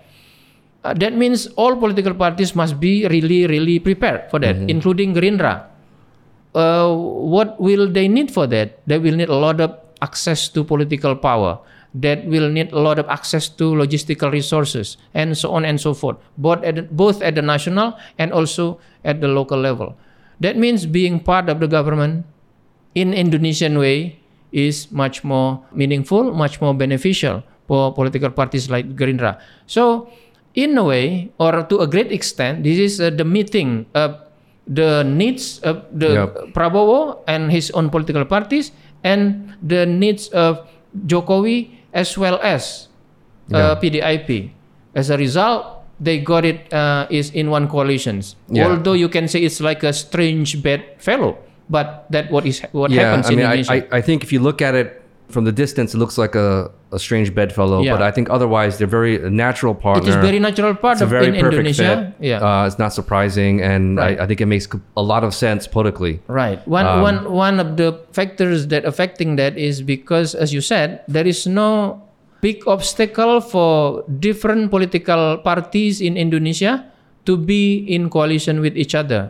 Uh, 0.84 0.95
that 0.95 1.14
means 1.14 1.47
all 1.55 1.76
political 1.76 2.14
parties 2.14 2.55
must 2.55 2.80
be 2.80 3.07
really, 3.07 3.47
really 3.47 3.78
prepared 3.78 4.30
for 4.30 4.39
that, 4.39 4.57
including 4.70 5.14
Gerindra. 5.14 5.66
Uh, 6.55 6.95
what 6.95 7.61
will 7.61 7.91
they 7.91 8.09
need 8.09 8.30
for 8.30 8.47
that? 8.47 8.80
They 8.86 8.99
will 8.99 9.14
need 9.14 9.28
a 9.28 9.34
lot 9.34 9.61
of 9.61 9.78
access 10.03 10.49
to 10.51 10.64
political 10.64 11.14
power. 11.14 11.59
That 11.95 12.26
will 12.26 12.51
need 12.51 12.72
a 12.72 12.78
lot 12.78 12.99
of 12.99 13.09
access 13.09 13.49
to 13.59 13.72
logistical 13.72 14.30
resources 14.30 14.99
and 15.14 15.36
so 15.36 15.51
on 15.53 15.64
and 15.64 15.80
so 15.80 15.95
forth, 15.95 16.18
both 16.36 16.62
at 16.62 16.74
the, 16.76 16.82
both 16.82 17.22
at 17.22 17.34
the 17.34 17.43
national 17.43 17.99
and 18.18 18.32
also 18.32 18.78
at 19.05 19.20
the 19.20 19.28
local 19.28 19.59
level. 19.59 19.97
That 20.41 20.57
means 20.57 20.86
being 20.86 21.18
part 21.18 21.49
of 21.49 21.61
the 21.61 21.66
government 21.66 22.26
in 22.95 23.12
Indonesian 23.14 23.78
way 23.78 24.18
is 24.53 24.91
much 24.91 25.24
more 25.24 25.61
meaningful, 25.72 26.32
much 26.32 26.61
more 26.61 26.74
beneficial 26.74 27.43
for 27.66 27.93
political 27.93 28.30
parties 28.30 28.70
like 28.70 28.97
Gerindra. 28.97 29.39
So, 29.66 30.09
in 30.55 30.76
a 30.78 30.84
way, 30.84 31.30
or 31.39 31.62
to 31.68 31.78
a 31.80 31.86
great 31.86 32.11
extent, 32.11 32.64
this 32.64 32.78
is 32.78 33.01
uh, 33.01 33.11
the 33.11 33.24
meeting 33.24 33.86
of 33.95 34.16
the 34.66 35.03
needs 35.05 35.61
of 35.61 35.84
the 35.93 36.24
Yep. 36.28 36.53
Prabowo 36.57 37.20
and 37.28 37.53
his 37.53 37.70
own 37.72 37.89
political 37.91 38.24
parties 38.24 38.72
and 39.05 39.55
the 39.62 39.86
needs 39.86 40.28
of 40.32 40.64
Jokowi 41.07 41.70
as 41.93 42.16
well 42.16 42.41
as 42.43 42.89
uh, 43.53 43.76
PDIP. 43.76 44.51
As 44.95 45.09
a 45.11 45.16
result, 45.16 45.84
they 46.01 46.18
got 46.20 46.45
it 46.45 46.72
uh, 46.72 47.07
is 47.11 47.30
in 47.32 47.51
one 47.51 47.68
coalitions. 47.68 48.36
Yeah. 48.49 48.68
Although 48.68 48.93
you 48.93 49.09
can 49.09 49.28
say 49.28 49.41
it's 49.43 49.61
like 49.61 49.82
a 49.84 49.93
strange 49.93 50.62
bedfellow, 50.62 51.39
but 51.70 52.06
that 52.10 52.30
what 52.30 52.46
is 52.46 52.60
what 52.72 52.90
yeah, 52.90 53.02
happens 53.12 53.26
I 53.26 53.30
mean, 53.30 53.38
in 53.40 53.46
I, 53.46 53.54
Indonesia. 53.56 53.94
I, 53.94 53.98
I 53.98 54.00
think 54.00 54.22
if 54.24 54.32
you 54.32 54.40
look 54.40 54.60
at 54.62 54.74
it 54.74 55.02
from 55.28 55.44
the 55.44 55.52
distance, 55.52 55.92
it 55.92 55.98
looks 55.98 56.16
like 56.16 56.34
a, 56.34 56.70
a 56.90 56.98
strange 56.98 57.34
bedfellow. 57.34 57.82
Yeah. 57.84 57.92
But 57.92 58.00
I 58.00 58.10
think 58.10 58.30
otherwise, 58.30 58.78
they're 58.80 58.88
very 58.88 59.18
natural 59.28 59.74
partner. 59.76 60.08
it 60.08 60.08
is 60.08 60.16
very 60.24 60.40
natural 60.40 60.72
part 60.74 60.96
It's 60.96 61.02
of 61.04 61.10
very 61.12 61.28
in 61.28 61.36
Indonesia. 61.36 62.14
fit. 62.16 62.24
Yeah. 62.24 62.40
Uh, 62.40 62.64
it's 62.66 62.78
not 62.80 62.96
surprising, 62.96 63.60
and 63.60 63.98
Right. 64.00 64.16
I, 64.18 64.24
I 64.24 64.26
think 64.26 64.40
it 64.40 64.48
makes 64.48 64.64
a 64.96 65.02
lot 65.04 65.24
of 65.28 65.34
sense 65.36 65.68
politically. 65.68 66.24
Right. 66.32 66.64
One, 66.66 66.86
Um, 66.88 67.02
one, 67.04 67.18
one 67.28 67.56
of 67.60 67.76
the 67.76 68.00
factors 68.16 68.68
that 68.72 68.88
affecting 68.88 69.36
that 69.36 69.58
is 69.60 69.82
because, 69.84 70.32
as 70.34 70.56
you 70.56 70.64
said, 70.64 71.04
there 71.08 71.26
is 71.28 71.44
no 71.46 72.00
big 72.40 72.64
obstacle 72.66 73.44
for 73.44 74.04
different 74.08 74.70
political 74.72 75.36
parties 75.44 76.00
in 76.00 76.16
Indonesia 76.16 76.88
to 77.26 77.36
be 77.36 77.84
in 77.84 78.08
coalition 78.08 78.64
with 78.64 78.78
each 78.80 78.94
other, 78.96 79.28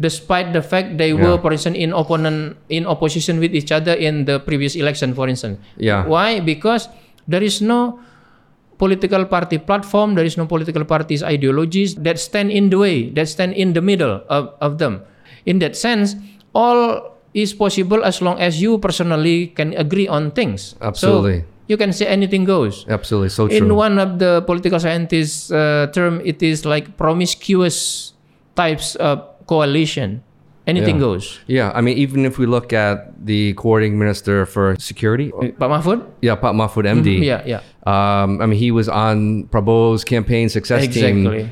despite 0.00 0.52
the 0.52 0.62
fact 0.62 0.98
they 0.98 1.12
were, 1.14 1.38
Yeah. 1.38 1.42
for 1.42 1.52
instance, 1.54 1.78
in 1.78 1.92
opponent 1.94 2.56
in 2.68 2.86
opposition 2.86 3.38
with 3.38 3.54
each 3.54 3.70
other 3.70 3.94
in 3.94 4.24
the 4.26 4.40
previous 4.42 4.74
election, 4.74 5.14
for 5.14 5.28
instance. 5.28 5.58
Yeah. 5.78 6.06
Why? 6.06 6.40
Because 6.42 6.88
there 7.30 7.42
is 7.42 7.62
no 7.62 8.02
political 8.78 9.24
party 9.24 9.58
platform, 9.58 10.14
there 10.18 10.26
is 10.26 10.34
no 10.36 10.46
political 10.50 10.84
parties 10.84 11.22
ideologies 11.22 11.94
that 12.02 12.18
stand 12.18 12.50
in 12.50 12.70
the 12.70 12.78
way, 12.78 13.10
that 13.14 13.28
stand 13.30 13.54
in 13.54 13.72
the 13.72 13.80
middle 13.80 14.22
of, 14.28 14.50
of 14.60 14.78
them. 14.82 15.02
In 15.46 15.62
that 15.62 15.76
sense, 15.78 16.16
all 16.54 17.14
is 17.34 17.54
possible 17.54 18.02
as 18.02 18.22
long 18.22 18.38
as 18.38 18.62
you 18.62 18.78
personally 18.78 19.48
can 19.54 19.74
agree 19.78 20.08
on 20.10 20.30
things. 20.34 20.74
Absolutely. 20.82 21.40
So 21.40 21.46
you 21.68 21.76
can 21.76 21.92
say 21.92 22.06
anything 22.06 22.44
goes. 22.44 22.84
Absolutely, 22.88 23.30
so 23.30 23.48
true. 23.48 23.56
In 23.56 23.74
one 23.74 23.98
of 23.98 24.18
the 24.18 24.42
political 24.46 24.78
scientists' 24.78 25.50
uh, 25.50 25.86
term, 25.94 26.20
it 26.24 26.42
is 26.42 26.64
like 26.64 26.96
promiscuous 26.96 28.12
types 28.54 28.94
of 28.96 29.22
coalition. 29.46 30.22
Anything 30.66 30.96
Yeah. 30.96 31.00
goes. 31.12 31.40
yeah, 31.46 31.72
I 31.76 31.82
mean, 31.84 31.98
even 31.98 32.24
if 32.24 32.38
we 32.38 32.46
look 32.46 32.72
at 32.72 33.12
the 33.26 33.52
coordinating 33.52 33.98
minister 33.98 34.46
for 34.46 34.74
security, 34.80 35.28
Pak 35.60 35.68
Mahfud? 35.68 36.00
yeah, 36.24 36.36
Pak 36.40 36.54
Mahfud 36.56 36.88
MD. 36.88 37.20
Yeah, 37.20 37.44
yeah. 37.44 37.60
Um, 37.84 38.40
I 38.40 38.46
mean, 38.48 38.58
he 38.58 38.70
was 38.72 38.88
on 38.88 39.44
Prabowo's 39.52 40.04
campaign 40.08 40.48
success 40.48 40.88
team. 40.88 41.26
Exactly. 41.28 41.50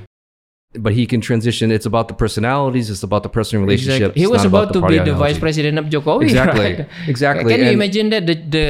but 0.80 0.97
he 0.97 1.05
can 1.05 1.20
transition. 1.20 1.68
It's 1.70 1.84
about 1.84 2.09
the 2.09 2.16
personalities. 2.16 2.88
It's 2.88 3.03
about 3.05 3.20
the 3.22 3.28
personal 3.28 3.61
relationship. 3.68 4.16
Exactly. 4.16 4.22
He 4.22 4.26
was 4.26 4.40
not 4.49 4.49
about, 4.49 4.72
to 4.72 4.80
be 4.88 4.97
the 4.97 5.12
vice 5.12 5.36
president 5.36 5.76
of 5.76 5.93
Jokowi. 5.93 6.32
Exactly. 6.32 6.64
right? 6.64 6.88
Exactly. 7.12 7.45
Can 7.53 7.61
you 7.68 7.72
imagine 7.76 8.09
that 8.09 8.24
the, 8.24 8.36
the 8.49 8.66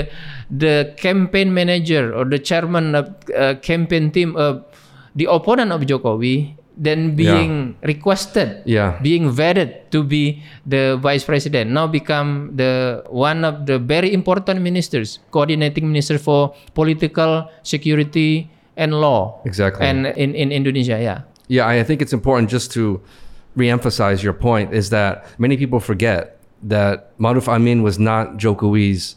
the 0.51 0.75
campaign 0.99 1.55
manager 1.55 2.11
or 2.11 2.27
the 2.27 2.41
chairman 2.43 2.99
of 2.99 3.14
uh, 3.31 3.55
campaign 3.62 4.11
team 4.11 4.35
of 4.35 4.66
the 5.14 5.31
opponent 5.31 5.70
of 5.70 5.87
Jokowi 5.87 6.59
then 6.77 7.14
being 7.16 7.77
requested, 7.83 8.62
Yeah. 8.64 8.99
being 9.03 9.29
vetted 9.31 9.91
to 9.91 10.03
be 10.03 10.43
the 10.66 10.97
vice 11.01 11.25
president, 11.25 11.70
now 11.70 11.87
become 11.87 12.57
the 12.57 13.05
one 13.11 13.45
of 13.45 13.66
the 13.66 13.79
very 13.79 14.12
important 14.12 14.61
ministers, 14.62 15.18
coordinating 15.31 15.87
minister 15.87 16.18
for 16.18 16.55
political 16.75 17.49
security 17.62 18.49
and 18.77 18.95
law. 18.95 19.41
Exactly. 19.45 19.85
And 19.87 20.07
in, 20.16 20.35
in 20.35 20.51
Indonesia, 20.53 20.97
yeah. 21.01 21.20
Yeah, 21.49 21.68
I 21.68 21.83
think 21.85 22.01
it's 22.01 22.12
important 22.14 22.49
just 22.49 22.73
to 22.73 23.01
reemphasize 23.57 24.23
your 24.23 24.33
point 24.33 24.73
is 24.73 24.89
that 24.91 25.27
many 25.39 25.57
people 25.57 25.81
forget 25.81 26.39
that 26.62 27.16
Maruf 27.18 27.49
Amin 27.49 27.83
was 27.83 27.99
not 27.99 28.39
Jokowi's 28.39 29.16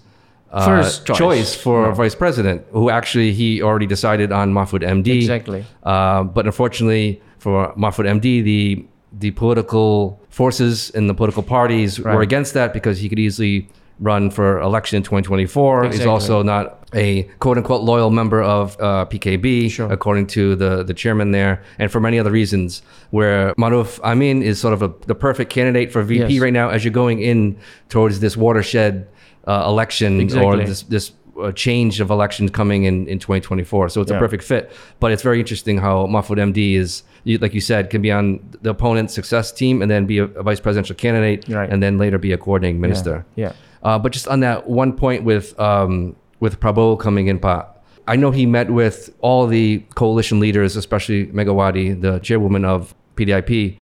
uh, 0.51 0.65
First 0.65 1.05
choice. 1.07 1.55
for 1.55 1.91
vice 1.93 2.15
president, 2.15 2.63
who 2.71 2.89
actually 2.89 3.31
he 3.33 3.61
already 3.61 3.85
decided 3.85 4.31
on 4.31 4.53
Mahfud 4.53 4.81
MD. 4.83 5.15
Exactly. 5.17 5.65
Uh, 5.83 6.23
but 6.23 6.45
unfortunately 6.45 7.21
for 7.45 7.71
Mahfud 7.77 8.05
MD, 8.19 8.43
the 8.43 8.85
the 9.23 9.31
political 9.31 10.19
forces 10.29 10.89
and 10.95 11.07
the 11.07 11.13
political 11.13 11.43
parties 11.43 11.99
were 11.99 12.23
against 12.29 12.51
that 12.55 12.73
because 12.73 12.97
he 13.03 13.07
could 13.07 13.19
easily 13.19 13.69
run 13.99 14.29
for 14.31 14.59
election 14.59 14.97
in 14.97 15.03
2024. 15.03 15.85
He's 15.91 16.05
also 16.07 16.41
not 16.43 16.63
a 16.93 17.23
quote 17.43 17.57
unquote 17.59 17.83
loyal 17.83 18.09
member 18.09 18.41
of 18.41 18.75
uh, 18.81 19.05
PKB, 19.11 19.69
Sure. 19.71 19.89
according 19.91 20.25
to 20.37 20.55
the, 20.55 20.83
the 20.83 20.93
chairman 20.93 21.31
there, 21.31 21.61
and 21.79 21.89
for 21.91 21.99
many 22.01 22.17
other 22.19 22.31
reasons, 22.31 22.81
where 23.11 23.53
Maruf 23.55 23.99
Amin 24.01 24.41
is 24.41 24.59
sort 24.59 24.73
of 24.73 24.81
a, 24.81 24.89
the 25.05 25.15
perfect 25.15 25.49
candidate 25.51 25.91
for 25.93 26.01
VP 26.01 26.33
Yes. 26.33 26.41
right 26.41 26.51
now 26.61 26.67
as 26.69 26.83
you're 26.83 26.99
going 27.03 27.19
in 27.21 27.57
towards 27.89 28.19
this 28.21 28.35
watershed 28.35 29.07
uh, 29.47 29.63
election 29.67 30.11
or 30.37 30.57
this, 30.57 30.81
this 30.83 31.11
uh, 31.41 31.51
change 31.51 31.99
of 31.99 32.09
elections 32.09 32.51
coming 32.51 32.83
in, 32.85 33.07
in 33.07 33.19
2024. 33.19 33.89
So 33.89 34.01
it's 34.01 34.11
a 34.11 34.17
perfect 34.17 34.43
fit. 34.43 34.71
But 34.99 35.11
it's 35.11 35.21
very 35.21 35.39
interesting 35.39 35.77
how 35.77 36.05
Mahfud 36.07 36.37
MD 36.37 36.75
is, 36.75 37.03
you, 37.23 37.37
like 37.39 37.53
you 37.53 37.61
said, 37.61 37.89
can 37.89 38.01
be 38.01 38.11
on 38.11 38.39
the 38.61 38.69
opponent's 38.69 39.13
success 39.13 39.51
team 39.51 39.81
and 39.81 39.89
then 39.91 40.05
be 40.05 40.19
a, 40.19 40.23
a 40.25 40.43
vice 40.43 40.59
presidential 40.59 40.95
candidate 40.95 41.47
Right. 41.49 41.69
and 41.69 41.81
then 41.83 41.97
later 41.97 42.17
be 42.17 42.31
a 42.31 42.37
coordinating 42.37 42.79
minister. 42.81 43.25
Yeah. 43.35 43.53
Uh, 43.83 43.99
but 43.99 44.11
just 44.13 44.27
on 44.27 44.39
that 44.39 44.67
one 44.67 44.93
point 44.93 45.23
with 45.23 45.57
um, 45.59 46.15
with 46.39 46.59
Prabowo 46.59 46.99
coming 46.99 47.27
in, 47.27 47.37
Pa, 47.39 47.67
I 48.07 48.15
know 48.15 48.31
he 48.31 48.45
met 48.45 48.69
with 48.71 49.13
all 49.21 49.45
the 49.47 49.79
coalition 49.95 50.39
leaders, 50.39 50.75
especially 50.75 51.27
Megawati, 51.27 51.99
the 52.01 52.19
chairwoman 52.19 52.65
of 52.65 52.93
PDIP. 53.15 53.77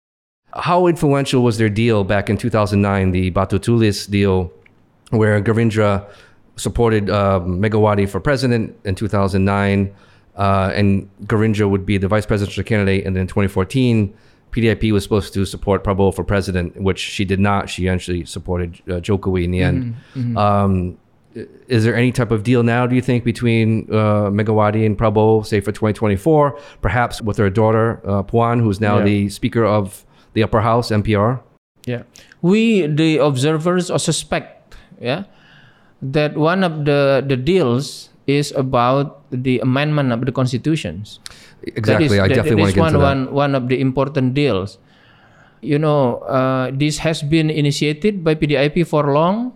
How 0.55 0.87
influential 0.87 1.43
was 1.43 1.59
their 1.59 1.69
deal 1.69 2.03
back 2.05 2.29
in 2.31 2.37
2009, 2.37 3.13
the 3.13 3.31
Batu 3.31 3.59
Tulis 3.59 4.09
deal, 4.11 4.53
where 5.11 5.41
Gerindra 5.41 6.05
supported 6.57 7.09
um, 7.11 7.61
Megawati 7.61 8.09
for 8.09 8.21
president 8.21 8.77
in 8.85 8.95
2009, 8.95 9.95
uh, 10.37 10.73
and 10.75 11.09
Gerindra 11.25 11.69
would 11.69 11.85
be 11.87 11.99
the 11.99 12.09
vice 12.09 12.27
presidential 12.27 12.65
candidate, 12.65 13.07
and 13.07 13.15
then 13.17 13.23
in 13.23 13.27
2014, 13.27 14.15
PDIP 14.53 14.91
was 14.93 15.03
supposed 15.05 15.33
to 15.35 15.45
support 15.45 15.85
Prabowo 15.85 16.15
for 16.15 16.25
president, 16.25 16.77
which 16.81 16.99
she 16.99 17.25
did 17.25 17.39
not. 17.39 17.71
She 17.71 17.89
actually 17.89 18.25
supported 18.25 18.75
uh, 18.89 18.95
Jokowi 19.01 19.45
in 19.45 19.51
the 19.53 19.63
end. 19.63 19.97
Um, 20.37 20.99
is 21.69 21.85
there 21.85 21.95
any 21.95 22.11
type 22.11 22.33
of 22.33 22.43
deal 22.43 22.65
now, 22.65 22.87
do 22.89 22.97
you 22.97 23.01
think, 23.01 23.23
between 23.23 23.87
uh, 23.91 24.29
Megawati 24.31 24.85
and 24.85 24.99
Prabowo, 24.99 25.47
say 25.47 25.61
for 25.61 25.71
2024, 25.71 26.59
perhaps 26.83 27.23
with 27.23 27.37
her 27.37 27.49
daughter, 27.49 28.01
uh, 28.05 28.25
Puan, 28.25 28.61
who's 28.61 28.81
now 28.81 28.99
Yeah. 28.99 29.05
the 29.05 29.29
Speaker 29.29 29.65
of 29.65 30.05
the 30.33 30.43
Upper 30.43 30.61
House, 30.63 30.91
MPR? 30.91 31.41
Yeah. 31.87 32.03
We, 32.43 32.87
the 32.89 33.19
observers, 33.19 33.89
or 33.91 34.01
suspect, 34.01 34.75
yeah, 35.01 35.25
that 36.03 36.37
one 36.37 36.65
of 36.65 36.85
the, 36.85 37.25
the 37.27 37.37
deals 37.37 38.09
is 38.27 38.53
about 38.53 39.23
the 39.31 39.59
amendment 39.61 40.13
of 40.13 40.25
the 40.25 40.33
constitutions. 40.33 41.21
Exactly. 41.63 42.09
That 42.09 42.15
is, 42.15 42.19
I 42.21 42.29
that- 42.29 42.35
definitely 42.35 42.73
that 42.73 42.81
want 42.81 42.93
to 42.93 42.99
get 42.99 43.05
one, 43.05 43.27
one, 43.27 43.35
one 43.35 43.55
of 43.55 43.69
the 43.69 43.81
important 43.81 44.35
deals. 44.35 44.79
You 45.61 45.79
know, 45.79 46.19
uh, 46.25 46.71
this 46.73 46.99
has 46.99 47.23
been 47.23 47.51
initiated 47.51 48.25
by 48.25 48.35
PDIP 48.35 48.87
for 48.87 49.13
long. 49.13 49.53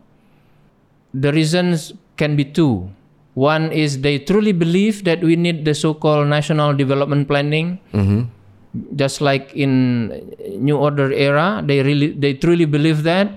The 1.15 1.33
reasons 1.33 1.95
can 2.17 2.37
be 2.37 2.45
two. 2.45 2.91
One 3.35 3.73
is 3.73 4.01
they 4.03 4.19
truly 4.19 4.53
believe 4.53 5.05
that 5.05 5.23
we 5.25 5.35
need 5.35 5.65
the 5.65 5.75
so-called 5.75 6.29
national 6.29 6.75
development 6.75 7.27
planning, 7.27 7.81
just 8.95 9.21
like 9.21 9.51
in 9.55 10.11
New 10.59 10.77
Order 10.77 11.11
era. 11.13 11.63
They 11.65 11.83
really, 11.83 12.13
they 12.13 12.35
truly 12.35 12.65
believe 12.65 13.03
that. 13.05 13.33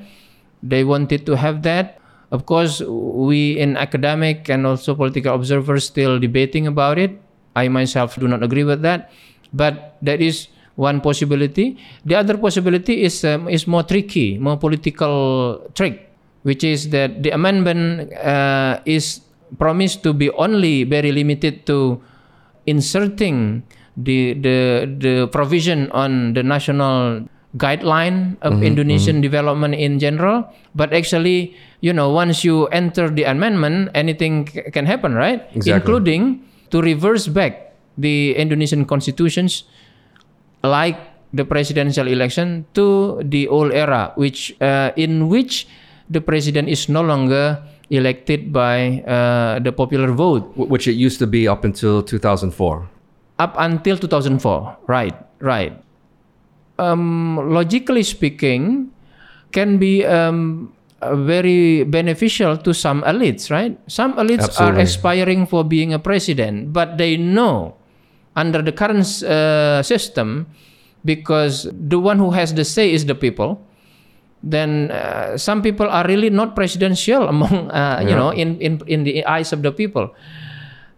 They 0.62 0.84
wanted 0.84 1.26
to 1.26 1.38
have 1.38 1.64
that. 1.64 1.97
Of 2.32 2.46
course, 2.46 2.84
we 2.84 3.56
in 3.56 3.78
academic 3.78 4.50
and 4.50 4.68
also 4.68 4.96
political 4.96 5.34
observers 5.34 5.88
still 5.88 6.20
debating 6.20 6.68
about 6.68 7.00
it. 7.00 7.16
I 7.56 7.68
myself 7.72 8.20
do 8.20 8.28
not 8.28 8.44
agree 8.44 8.64
with 8.68 8.84
that, 8.84 9.10
but 9.54 9.96
that 10.04 10.22
is 10.22 10.52
one 10.76 11.02
possibility. 11.02 11.80
The 12.06 12.16
other 12.16 12.38
possibility 12.38 13.04
is 13.04 13.24
um, 13.24 13.48
is 13.48 13.66
more 13.66 13.84
tricky, 13.84 14.38
more 14.38 14.60
political 14.60 15.66
trick, 15.74 16.12
which 16.44 16.64
is 16.64 16.92
that 16.92 17.24
the 17.24 17.32
amendment 17.32 18.14
uh, 18.14 18.84
is 18.86 19.24
promised 19.58 20.04
to 20.04 20.14
be 20.14 20.30
only 20.36 20.84
very 20.84 21.16
limited 21.16 21.66
to 21.72 22.04
inserting 22.68 23.64
the 23.96 24.36
the 24.38 24.86
the 25.00 25.14
provision 25.32 25.90
on 25.96 26.36
the 26.38 26.44
national 26.44 27.26
guideline 27.58 28.38
of 28.46 28.62
Indonesian 28.62 29.24
development 29.24 29.74
in 29.74 29.98
general. 29.98 30.46
But 30.76 30.94
actually, 30.94 31.58
you 31.82 31.94
know, 31.94 32.10
once 32.12 32.44
you 32.44 32.68
enter 32.68 33.10
the 33.10 33.24
amendment, 33.24 33.90
anything 33.94 34.48
c- 34.48 34.64
can 34.74 34.86
happen, 34.86 35.14
right? 35.14 35.46
Exactly. 35.54 35.74
Including 35.78 36.42
to 36.72 36.82
reverse 36.82 37.28
back 37.28 37.74
the 37.98 38.36
Indonesian 38.36 38.86
constitutions 38.86 39.64
like 40.64 40.98
the 41.34 41.46
presidential 41.46 42.08
election 42.08 42.66
to 42.74 43.20
the 43.24 43.48
old 43.48 43.72
era, 43.72 44.12
which 44.16 44.56
uh, 44.62 44.92
in 44.96 45.30
which 45.30 45.68
the 46.10 46.22
president 46.22 46.70
is 46.70 46.88
no 46.90 47.02
longer 47.02 47.62
elected 47.90 48.52
by 48.52 49.00
uh, 49.08 49.60
the 49.60 49.72
popular 49.72 50.12
vote 50.12 50.44
Wh- 50.56 50.68
Which 50.70 50.88
it 50.88 50.94
used 51.00 51.20
to 51.20 51.28
be 51.28 51.48
up 51.48 51.64
until 51.64 52.04
2004. 52.04 52.52
up 53.40 53.54
until 53.58 53.98
2004. 53.98 54.78
Right, 54.88 55.16
right. 55.40 55.78
Um, 56.80 57.38
logically 57.54 58.04
speaking, 58.04 58.92
can 59.52 59.78
be 59.78 60.06
um, 60.06 60.74
uh, 61.02 61.16
very 61.16 61.84
beneficial 61.84 62.58
to 62.58 62.74
some 62.74 63.04
elites, 63.04 63.52
right? 63.52 63.78
Some 63.88 64.14
elites 64.18 64.50
are 64.60 64.74
aspiring 64.78 65.46
for 65.46 65.64
being 65.64 65.94
a 65.94 66.00
president, 66.00 66.74
but 66.74 66.98
they 66.98 67.18
know 67.18 67.76
under 68.36 68.62
the 68.62 68.72
current 68.72 69.06
uh, 69.24 69.82
system, 69.84 70.48
because 71.06 71.70
the 71.72 72.00
one 72.00 72.18
who 72.18 72.32
has 72.32 72.54
the 72.54 72.66
say 72.66 72.92
is 72.92 73.06
the 73.06 73.16
people. 73.16 73.62
Then 74.44 74.92
uh, 74.92 75.38
some 75.38 75.62
people 75.62 75.90
are 75.90 76.06
really 76.06 76.30
not 76.30 76.56
presidential 76.56 77.28
among 77.34 77.72
uh, 77.72 78.06
you 78.06 78.14
know 78.14 78.30
in, 78.30 78.62
in 78.62 78.82
in 78.86 79.04
the 79.04 79.26
eyes 79.26 79.54
of 79.54 79.62
the 79.62 79.72
people. 79.72 80.14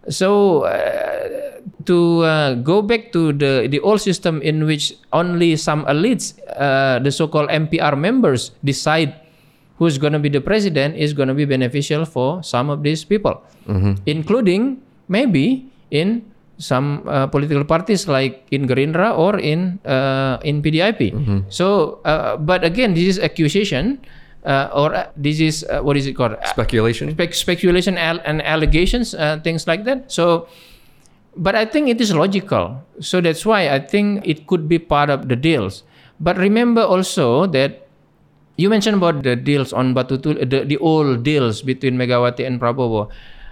So 0.10 0.64
uh, 0.64 1.60
to 1.86 2.24
uh, 2.24 2.54
go 2.60 2.82
back 2.82 3.12
to 3.14 3.32
the 3.32 3.68
the 3.70 3.80
old 3.80 4.02
system 4.02 4.42
in 4.42 4.66
which 4.66 4.96
only 5.14 5.56
some 5.56 5.86
elites, 5.86 6.36
uh, 6.56 7.00
the 7.00 7.12
so-called 7.12 7.50
MPR 7.50 7.96
members, 8.00 8.52
decide 8.64 9.29
who's 9.80 9.98
going 9.98 10.12
to 10.14 10.20
be 10.20 10.28
the 10.30 10.44
president 10.44 10.96
is 11.00 11.16
going 11.16 11.32
to 11.32 11.34
be 11.34 11.46
beneficial 11.48 12.04
for 12.06 12.44
some 12.44 12.70
of 12.70 12.84
these 12.84 13.04
people, 13.08 13.40
including 14.06 14.84
maybe 15.08 15.66
in 15.90 16.22
some 16.60 17.08
uh, 17.08 17.26
political 17.28 17.64
parties 17.64 18.08
like 18.08 18.44
in 18.52 18.68
Gerindra 18.68 19.16
or 19.18 19.40
in 19.40 19.80
uh, 19.88 20.38
in 20.44 20.62
PDIP. 20.62 21.16
So, 21.50 22.00
uh, 22.04 22.36
but 22.36 22.64
again, 22.68 22.94
this 22.94 23.08
is 23.16 23.18
accusation. 23.20 24.00
Uh, 24.40 24.72
or 24.72 24.96
uh, 24.96 25.12
this 25.20 25.40
is 25.44 25.68
uh, 25.68 25.84
what 25.84 25.98
is 26.00 26.08
it 26.08 26.16
called? 26.16 26.32
Speculation? 26.48 27.12
spec- 27.12 27.36
speculation 27.36 27.98
al- 28.00 28.24
and 28.24 28.40
allegations, 28.42 29.12
uh, 29.14 29.36
things 29.44 29.68
like 29.68 29.84
that. 29.84 30.08
So, 30.08 30.48
but 31.36 31.56
I 31.60 31.68
think 31.68 31.92
it 31.92 32.00
is 32.00 32.16
logical. 32.16 32.80
So 33.04 33.20
that's 33.20 33.44
why 33.46 33.68
I 33.68 33.80
think 33.84 34.24
it 34.24 34.48
could 34.48 34.72
be 34.72 34.80
part 34.80 35.10
of 35.12 35.28
the 35.28 35.36
deals. 35.36 35.84
But 36.24 36.40
remember 36.40 36.80
also 36.88 37.48
that 37.52 37.89
you 38.60 38.68
mentioned 38.68 39.00
about 39.00 39.24
the 39.24 39.40
deals 39.40 39.72
on 39.72 39.96
Batutul, 39.96 40.36
the, 40.44 40.68
the 40.68 40.76
old 40.84 41.24
deals 41.24 41.64
between 41.64 41.96
Megawati 41.96 42.44
and 42.44 42.60
Prabowo. 42.60 43.08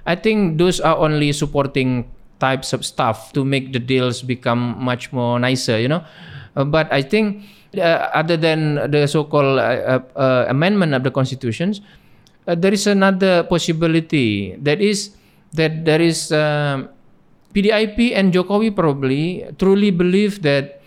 I 0.06 0.16
think 0.20 0.60
those 0.60 0.84
are 0.84 1.00
only 1.00 1.32
supporting 1.32 2.12
types 2.40 2.76
of 2.76 2.86
stuff 2.86 3.32
to 3.32 3.48
make 3.48 3.72
the 3.72 3.80
deals 3.80 4.22
become 4.22 4.76
much 4.84 5.14
more 5.16 5.40
nicer, 5.40 5.80
you 5.80 5.88
know. 5.88 6.04
Uh, 6.56 6.66
but 6.66 6.92
I 6.92 7.02
think 7.02 7.48
uh, 7.78 8.12
other 8.12 8.36
than 8.36 8.92
the 8.92 9.08
so-called 9.08 9.60
uh, 9.60 9.64
uh, 9.64 10.20
uh, 10.20 10.46
amendment 10.50 10.94
of 10.94 11.04
the 11.04 11.12
constitutions, 11.12 11.80
uh, 12.46 12.56
there 12.56 12.74
is 12.74 12.86
another 12.86 13.44
possibility 13.44 14.56
that 14.60 14.82
is 14.82 15.16
that 15.54 15.86
there 15.86 16.02
is 16.02 16.32
um, 16.36 16.90
PDIP 17.56 18.12
and 18.12 18.34
Jokowi 18.34 18.76
probably 18.76 19.48
truly 19.58 19.90
believe 19.90 20.44
that 20.44 20.82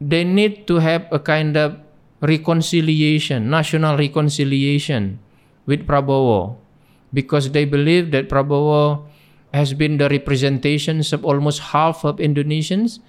they 0.00 0.22
need 0.22 0.66
to 0.66 0.76
have 0.76 1.08
a 1.10 1.18
kind 1.18 1.56
of 1.56 1.80
reconciliation, 2.22 3.50
national 3.50 3.98
reconciliation 3.98 5.18
with 5.66 5.86
Prabowo. 5.86 6.56
Because 7.12 7.50
they 7.50 7.66
believe 7.66 8.10
that 8.12 8.30
Prabowo 8.30 9.04
has 9.52 9.74
been 9.74 9.98
the 9.98 10.08
representations 10.08 11.12
of 11.12 11.26
almost 11.26 11.76
half 11.76 12.04
of 12.06 12.16
Indonesians 12.16 13.00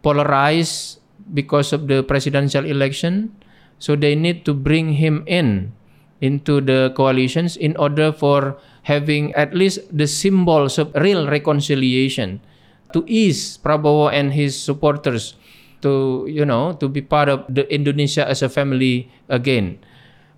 polarized 0.00 1.02
because 1.34 1.74
of 1.74 1.86
the 1.86 2.02
presidential 2.02 2.64
election. 2.64 3.36
So 3.78 3.94
they 3.94 4.14
need 4.14 4.46
to 4.46 4.54
bring 4.54 4.96
him 4.96 5.22
in 5.26 5.76
into 6.20 6.64
the 6.64 6.94
coalitions 6.96 7.60
in 7.60 7.76
order 7.76 8.08
for 8.08 8.56
having 8.88 9.34
at 9.34 9.52
least 9.52 9.84
the 9.92 10.06
symbols 10.06 10.78
of 10.78 10.88
real 10.96 11.28
reconciliation 11.28 12.40
to 12.94 13.04
ease 13.04 13.58
Prabowo 13.58 14.08
and 14.08 14.32
his 14.32 14.56
supporters 14.56 15.36
to 15.82 16.24
you 16.28 16.44
know 16.44 16.72
to 16.78 16.88
be 16.88 17.00
part 17.00 17.28
of 17.28 17.44
the 17.48 17.66
Indonesia 17.72 18.24
as 18.28 18.42
a 18.42 18.48
family 18.48 19.10
again. 19.28 19.78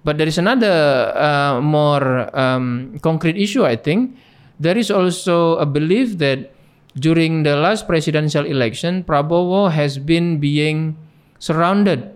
But 0.05 0.17
there 0.17 0.29
is 0.31 0.39
another 0.39 1.13
uh, 1.15 1.61
more 1.61 2.31
um, 2.33 2.97
concrete 3.03 3.37
issue 3.37 3.67
I 3.67 3.77
think. 3.77 4.17
There 4.59 4.77
is 4.77 4.91
also 4.91 5.55
a 5.63 5.67
belief 5.67 6.19
that 6.19 6.51
during 6.99 7.47
the 7.47 7.55
last 7.55 7.87
presidential 7.87 8.43
election 8.43 9.07
Prabowo 9.07 9.71
has 9.71 9.99
been 9.99 10.43
being 10.43 10.99
surrounded 11.39 12.11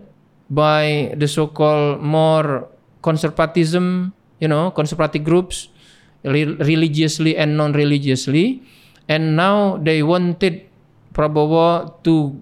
by 0.51 1.15
the 1.15 1.27
so-called 1.27 2.03
more 2.03 2.67
conservatism, 3.01 4.13
you 4.39 4.47
know, 4.47 4.71
conservative 4.71 5.23
groups, 5.23 5.69
re- 6.23 6.55
religiously 6.59 7.35
and 7.35 7.55
non-religiously, 7.57 8.63
and 9.07 9.35
now 9.35 9.77
they 9.77 10.03
wanted 10.03 10.67
Prabowo 11.13 11.93
to 12.03 12.35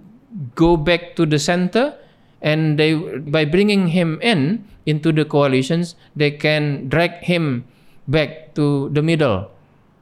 go 0.55 0.77
back 0.77 1.15
to 1.15 1.25
the 1.25 1.39
center, 1.39 1.95
and 2.41 2.77
they 2.79 2.93
by 3.19 3.45
bringing 3.45 3.87
him 3.87 4.19
in 4.21 4.65
into 4.85 5.11
the 5.11 5.25
coalitions, 5.25 5.95
they 6.15 6.31
can 6.31 6.89
drag 6.89 7.21
him 7.23 7.65
back 8.07 8.53
to 8.55 8.89
the 8.89 9.01
middle 9.01 9.51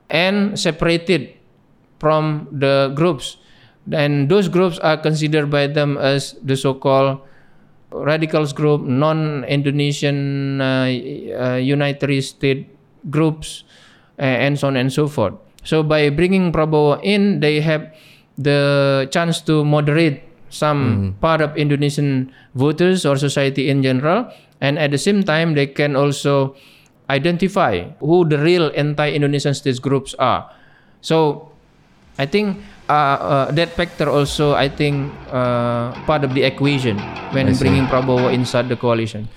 and 0.10 0.60
separated 0.60 1.34
from 2.00 2.48
the 2.52 2.92
groups. 2.96 3.38
And 3.92 4.30
those 4.30 4.48
groups 4.48 4.80
are 4.80 4.98
considered 4.98 5.50
by 5.50 5.68
them 5.68 5.98
as 5.98 6.36
the 6.44 6.56
so-called 6.56 7.22
radicals 7.92 8.54
group, 8.54 8.82
non-Indonesian 8.82 10.62
uh, 10.62 10.86
uh, 11.36 11.58
groups, 13.10 13.64
uh, 14.20 14.22
and 14.22 14.60
so 14.60 14.68
on 14.68 14.78
and 14.78 14.94
so 14.94 15.08
forth. 15.08 15.34
So 15.64 15.84
by 15.84 16.10
bringing 16.10 16.52
Prabowo 16.52 17.00
in, 17.04 17.40
they 17.40 17.62
have 17.62 17.94
the 18.40 19.08
chance 19.12 19.44
to 19.52 19.68
moderate 19.68 20.24
some 20.50 21.14
part 21.22 21.44
of 21.44 21.54
Indonesian 21.60 22.32
voters 22.56 23.06
or 23.06 23.20
society 23.20 23.70
in 23.70 23.84
general, 23.84 24.32
and 24.64 24.80
at 24.80 24.90
the 24.90 24.98
same 24.98 25.22
time, 25.22 25.54
they 25.54 25.68
can 25.68 25.96
also 26.00 26.56
identify 27.10 27.84
who 28.00 28.24
the 28.24 28.40
real 28.40 28.72
anti-Indonesian 28.74 29.54
states 29.54 29.78
groups 29.78 30.16
are. 30.18 30.50
So 31.02 31.52
I 32.18 32.26
think 32.26 32.58
uh, 32.88 32.94
uh, 32.94 33.52
that 33.52 33.70
factor 33.74 34.10
also 34.10 34.54
I 34.54 34.70
think 34.70 35.12
uh, 35.32 35.94
part 36.06 36.24
of 36.24 36.34
the 36.34 36.44
equation 36.44 37.00
when 37.32 37.52
bringing 37.58 37.86
Prabowo 37.86 38.32
inside 38.34 38.70
the 38.70 38.76
coalition. 38.76 39.28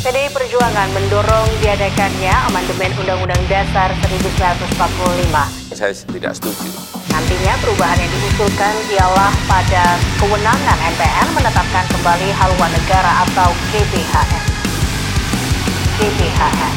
PDI 0.00 0.32
Perjuangan 0.32 0.88
mendorong 0.96 1.48
diadakannya 1.60 2.32
amandemen 2.48 2.88
Undang-Undang 3.04 3.44
Dasar 3.52 3.92
1945. 4.00 5.76
Saya 5.76 5.92
tidak 5.92 6.32
setuju. 6.40 6.99
Nantinya 7.10 7.54
perubahan 7.58 7.98
yang 7.98 8.10
diusulkan 8.14 8.74
ialah 8.94 9.32
pada 9.50 9.98
kewenangan 10.22 10.78
MPR 10.94 11.28
menetapkan 11.34 11.84
kembali 11.90 12.28
haluan 12.38 12.70
negara 12.70 13.26
atau 13.26 13.50
GBHN. 13.74 14.42
GBHN. 15.98 16.74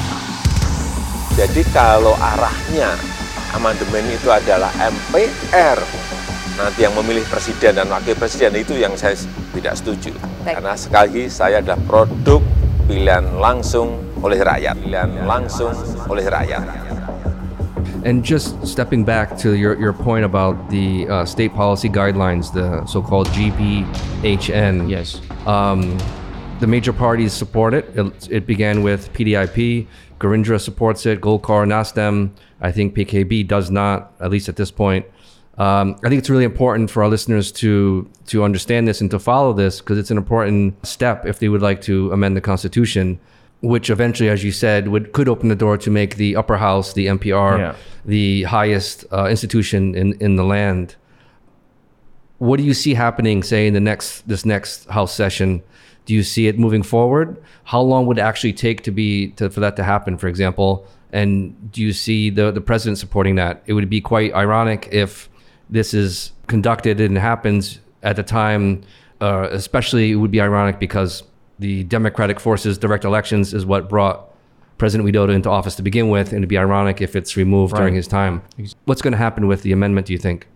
Jadi 1.37 1.61
kalau 1.73 2.17
arahnya 2.17 2.97
amandemen 3.53 4.05
itu 4.09 4.29
adalah 4.29 4.73
MPR 4.77 5.79
nanti 6.53 6.85
yang 6.85 6.93
memilih 6.93 7.25
presiden 7.25 7.73
dan 7.73 7.89
wakil 7.89 8.13
presiden 8.13 8.53
itu 8.53 8.77
yang 8.77 8.93
saya 8.93 9.17
tidak 9.53 9.73
setuju. 9.77 10.13
Baik. 10.45 10.61
Karena 10.61 10.73
sekali 10.77 11.01
lagi 11.09 11.23
saya 11.29 11.61
adalah 11.61 11.79
produk 11.85 12.41
pilihan 12.85 13.25
langsung 13.41 14.01
oleh 14.21 14.37
rakyat, 14.37 14.75
pilihan 14.77 15.25
langsung 15.25 15.73
oleh 16.09 16.25
rakyat. 16.29 16.61
And 18.05 18.23
just 18.23 18.65
stepping 18.67 19.05
back 19.05 19.37
to 19.39 19.53
your, 19.55 19.79
your 19.79 19.93
point 19.93 20.25
about 20.25 20.69
the 20.69 21.07
uh, 21.07 21.25
state 21.25 21.53
policy 21.53 21.89
guidelines, 21.89 22.53
the 22.53 22.85
so-called 22.85 23.27
GBHN. 23.29 24.89
Yes. 24.89 25.21
Um, 25.47 25.97
the 26.59 26.67
major 26.67 26.93
parties 26.93 27.33
support 27.33 27.73
it. 27.73 27.85
it. 27.97 28.31
It 28.31 28.45
began 28.45 28.83
with 28.83 29.11
PDIP. 29.13 29.87
Gerindra 30.19 30.59
supports 30.59 31.05
it. 31.05 31.21
Golkar, 31.21 31.65
Nasdem. 31.65 32.31
I 32.61 32.71
think 32.71 32.95
PKB 32.95 33.47
does 33.47 33.71
not, 33.71 34.13
at 34.19 34.31
least 34.31 34.49
at 34.49 34.55
this 34.55 34.71
point. 34.71 35.05
Um, 35.57 35.95
I 36.03 36.09
think 36.09 36.19
it's 36.19 36.29
really 36.29 36.45
important 36.45 36.89
for 36.89 37.03
our 37.03 37.09
listeners 37.09 37.51
to 37.53 38.09
to 38.27 38.43
understand 38.43 38.87
this 38.87 39.01
and 39.01 39.11
to 39.11 39.19
follow 39.19 39.53
this 39.53 39.81
because 39.81 39.99
it's 39.99 40.09
an 40.09 40.17
important 40.17 40.83
step 40.85 41.27
if 41.27 41.37
they 41.37 41.47
would 41.47 41.61
like 41.61 41.81
to 41.81 42.11
amend 42.11 42.35
the 42.35 42.41
constitution, 42.41 43.19
which 43.63 43.89
eventually, 43.89 44.29
as 44.29 44.43
you 44.43 44.51
said, 44.51 44.89
would 44.89 45.13
could 45.13 45.29
open 45.29 45.47
the 45.49 45.55
door 45.55 45.77
to 45.77 45.89
make 45.89 46.17
the 46.17 46.35
upper 46.35 46.57
house, 46.57 46.93
the 46.93 47.07
MPR, 47.07 47.57
Yeah. 47.57 47.75
the 48.05 48.43
highest 48.43 49.05
uh, 49.11 49.27
institution 49.29 49.95
in 49.95 50.13
in 50.19 50.35
the 50.35 50.43
land. 50.43 50.95
What 52.39 52.57
do 52.57 52.63
you 52.63 52.73
see 52.73 52.93
happening, 52.93 53.41
say, 53.43 53.67
in 53.67 53.73
the 53.73 53.79
next 53.79 54.27
this 54.27 54.45
next 54.45 54.89
house 54.89 55.13
session? 55.15 55.61
Do 56.05 56.13
you 56.13 56.23
see 56.23 56.47
it 56.47 56.59
moving 56.59 56.83
forward? 56.83 57.37
How 57.63 57.81
long 57.81 58.05
would 58.07 58.17
it 58.17 58.21
actually 58.21 58.51
take 58.53 58.81
to 58.83 58.91
be 58.91 59.29
to, 59.37 59.49
for 59.49 59.61
that 59.61 59.75
to 59.77 59.83
happen, 59.83 60.17
for 60.17 60.27
example? 60.27 60.85
And 61.13 61.71
do 61.71 61.81
you 61.81 61.93
see 61.93 62.29
the 62.29 62.51
the 62.51 62.59
president 62.61 62.97
supporting 62.97 63.35
that? 63.35 63.63
It 63.65 63.73
would 63.73 63.89
be 63.89 64.01
quite 64.01 64.33
ironic 64.33 64.89
if 64.91 65.29
this 65.69 65.93
is 65.93 66.33
conducted 66.47 66.99
and 66.99 67.17
happens 67.17 67.79
at 68.01 68.15
the 68.17 68.23
time. 68.23 68.81
Uh, 69.21 69.47
especially, 69.51 70.11
it 70.11 70.15
would 70.15 70.31
be 70.31 70.41
ironic 70.41 70.79
because 70.79 71.23
the 71.59 71.83
democratic 71.85 72.39
forces 72.39 72.77
direct 72.77 73.05
elections 73.05 73.53
is 73.53 73.65
what 73.65 73.89
brought 73.89 74.29
President 74.77 75.07
Widodo 75.07 75.33
into 75.33 75.49
office 75.49 75.75
to 75.75 75.83
begin 75.83 76.09
with, 76.09 76.29
and 76.29 76.39
it'd 76.39 76.49
be 76.49 76.57
ironic 76.57 77.01
if 77.01 77.15
it's 77.15 77.37
removed 77.37 77.75
during 77.75 77.93
his 77.93 78.07
time. 78.07 78.41
What's 78.85 79.01
going 79.01 79.13
to 79.13 79.17
happen 79.17 79.47
with 79.47 79.61
the 79.61 79.71
amendment? 79.71 80.07
Do 80.07 80.13
you 80.13 80.19
think? 80.19 80.47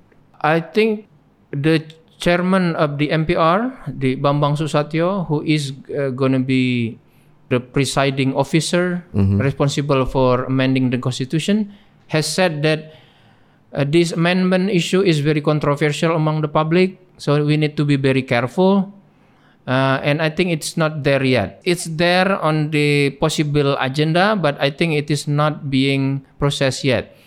I 0.42 0.60
think 0.60 1.08
the 1.52 1.86
chairman 2.18 2.76
of 2.76 2.98
the 2.98 3.10
MPR, 3.10 3.78
the 3.88 4.16
Bambang 4.18 4.58
Soesatyo, 4.58 5.28
who 5.28 5.44
is 5.44 5.72
uh, 5.94 6.10
going 6.10 6.34
to 6.34 6.40
be 6.40 6.98
the 7.50 7.60
presiding 7.60 8.36
officer 8.36 9.06
responsible 9.14 10.06
for 10.06 10.44
amending 10.46 10.90
the 10.90 10.98
constitution, 10.98 11.72
has 12.08 12.28
said 12.28 12.64
that 12.64 12.96
uh, 13.72 13.86
this 13.88 14.12
amendment 14.12 14.70
issue 14.70 15.02
is 15.02 15.20
very 15.20 15.42
controversial 15.42 16.16
among 16.16 16.42
the 16.42 16.48
public, 16.48 17.00
so 17.18 17.46
we 17.46 17.56
need 17.56 17.78
to 17.78 17.86
be 17.86 17.96
very 17.96 18.24
careful. 18.24 18.92
Uh, 19.68 20.00
and 20.00 20.24
I 20.24 20.32
think 20.32 20.56
it's 20.56 20.80
not 20.80 21.04
there 21.04 21.20
yet. 21.20 21.60
It's 21.68 21.92
there 21.92 22.40
on 22.40 22.72
the 22.72 23.12
possible 23.20 23.76
agenda, 23.76 24.40
but 24.40 24.56
I 24.64 24.72
think 24.72 24.96
it 24.96 25.12
is 25.12 25.28
not 25.28 25.68
being 25.68 26.24
processed 26.40 26.88
yet. 26.88 27.20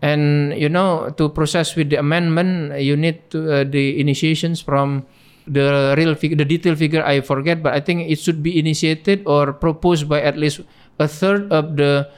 And 0.00 0.56
you 0.56 0.72
know, 0.72 1.12
to 1.20 1.28
process 1.28 1.76
with 1.76 1.92
the 1.92 2.00
amendment, 2.00 2.80
you 2.80 2.96
need 2.96 3.28
to, 3.28 3.60
uh, 3.60 3.64
the 3.68 4.00
initiations 4.00 4.64
from 4.64 5.04
the 5.44 5.92
real 6.00 6.16
figure, 6.16 6.36
the 6.36 6.48
detailed 6.48 6.80
figure. 6.80 7.04
I 7.04 7.20
forget, 7.20 7.62
but 7.62 7.76
I 7.76 7.80
think 7.84 8.08
it 8.08 8.16
should 8.24 8.42
be 8.42 8.56
initiated 8.56 9.28
or 9.28 9.52
proposed 9.52 10.08
by 10.08 10.24
at 10.24 10.40
least 10.40 10.64
a 10.96 11.04
third 11.04 11.52
of 11.52 11.76
the 11.76 12.08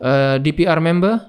uh, 0.00 0.40
DPR 0.40 0.80
member, 0.80 1.28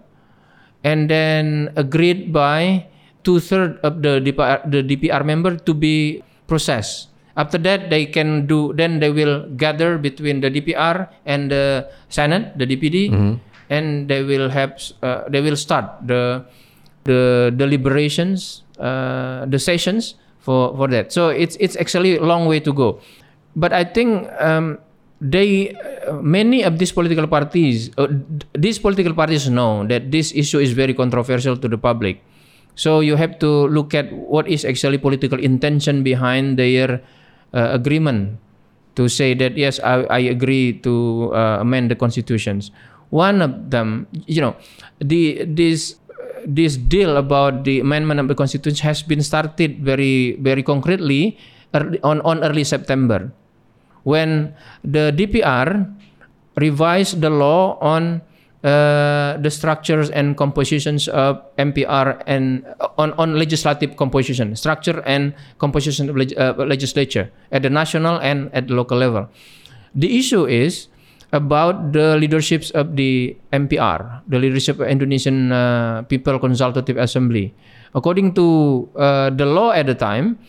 and 0.83 1.11
then 1.11 1.75
agreed 1.75 2.31
by 2.31 2.87
two 3.27 3.43
third 3.43 3.83
of 3.83 3.99
the 3.99 4.23
DPR, 4.23 4.63
the 4.63 4.79
DPR 4.79 5.27
member 5.27 5.59
to 5.59 5.73
be 5.75 6.23
processed. 6.47 7.14
After 7.35 7.59
that, 7.67 7.89
they 7.91 8.07
can 8.07 8.47
do. 8.47 8.71
Then 8.71 8.99
they 9.03 9.11
will 9.11 9.43
gather 9.59 9.97
between 9.99 10.39
the 10.39 10.47
DPR 10.47 11.11
and 11.27 11.51
the 11.51 11.91
Senate, 12.07 12.55
the 12.55 12.63
DPD, 12.65 13.11
and 13.69 14.07
they 14.07 14.23
will 14.23 14.47
have. 14.49 14.79
Uh, 15.03 15.27
they 15.27 15.43
will 15.43 15.59
start 15.59 15.99
the 16.07 16.47
the 17.03 17.51
deliberations, 17.55 18.63
uh, 18.79 19.43
the 19.51 19.59
sessions 19.59 20.15
for 20.39 20.71
for 20.79 20.87
that. 20.95 21.11
So 21.11 21.27
it's 21.27 21.59
it's 21.59 21.75
actually 21.75 22.15
a 22.15 22.23
long 22.23 22.47
way 22.47 22.63
to 22.63 22.71
go, 22.71 22.99
but 23.55 23.73
I 23.73 23.83
think. 23.83 24.31
Um, 24.39 24.79
they 25.21 25.71
uh, 25.71 26.19
many 26.19 26.61
of 26.63 26.77
these 26.77 26.91
political 26.91 27.25
parties 27.25 27.89
uh, 27.97 28.07
these 28.51 28.77
political 28.77 29.15
parties 29.15 29.49
know 29.49 29.87
that 29.87 30.11
this 30.11 30.35
issue 30.35 30.59
is 30.59 30.75
very 30.75 30.93
controversial 30.93 31.55
to 31.55 31.71
the 31.71 31.77
public 31.79 32.19
so 32.75 32.99
you 32.99 33.15
have 33.15 33.39
to 33.39 33.67
look 33.71 33.95
at 33.95 34.11
what 34.11 34.47
is 34.47 34.65
actually 34.67 34.99
political 34.99 35.39
intention 35.39 36.03
behind 36.03 36.59
their 36.59 37.01
uh, 37.55 37.71
agreement 37.71 38.37
to 38.93 39.07
say 39.07 39.33
that 39.33 39.55
yes 39.57 39.79
i, 39.79 40.03
I 40.11 40.21
agree 40.29 40.79
to 40.83 41.31
uh, 41.33 41.63
amend 41.63 41.89
the 41.91 41.95
constitutions. 41.95 42.71
One 43.09 43.39
of 43.39 43.71
them 43.71 44.11
you 44.27 44.41
know 44.41 44.59
the 44.99 45.47
this 45.47 45.95
this 46.45 46.75
deal 46.75 47.17
about 47.17 47.63
the 47.63 47.79
amendment 47.79 48.19
of 48.19 48.27
the 48.27 48.35
constitution 48.35 48.83
has 48.83 49.01
been 49.01 49.23
started 49.23 49.79
very 49.79 50.35
very 50.43 50.61
concretely 50.61 51.37
early, 51.73 52.01
on 52.03 52.19
on 52.21 52.43
early 52.43 52.63
september 52.63 53.31
when 54.05 54.53
the 54.85 55.09
DPR 55.11 55.89
revised 56.61 57.19
the 57.19 57.29
law 57.29 57.77
on 57.81 58.21
uh, 58.65 59.37
the 59.37 59.53
structures 59.53 60.09
and 60.09 60.33
compositions 60.33 61.07
of 61.07 61.37
MPR 61.61 62.17
and 62.25 62.65
uh, 62.81 62.89
on, 62.97 63.13
on 63.13 63.37
legislative 63.37 63.95
composition, 63.95 64.55
structure 64.57 65.05
and 65.05 65.37
composition 65.61 66.09
of 66.09 66.17
leg- 66.17 66.33
uh, 66.33 66.57
legislature 66.57 67.29
at 67.51 67.61
the 67.61 67.69
national 67.69 68.17
and 68.25 68.49
at 68.57 68.67
the 68.67 68.73
local 68.73 68.97
level. 68.97 69.29
The 69.93 70.17
issue 70.17 70.49
is 70.49 70.89
about 71.31 71.93
the 71.93 72.17
leaderships 72.17 72.71
of 72.71 72.95
the 72.95 73.37
MPR, 73.53 74.25
the 74.27 74.39
leadership 74.39 74.79
of 74.79 74.87
Indonesian 74.87 75.51
uh, 75.51 76.01
People 76.09 76.39
Consultative 76.39 76.97
Assembly. 76.97 77.53
According 77.93 78.33
to 78.33 78.89
uh, 78.97 79.29
the 79.29 79.45
law 79.45 79.71
at 79.71 79.85
the 79.85 79.95
time, 79.95 80.39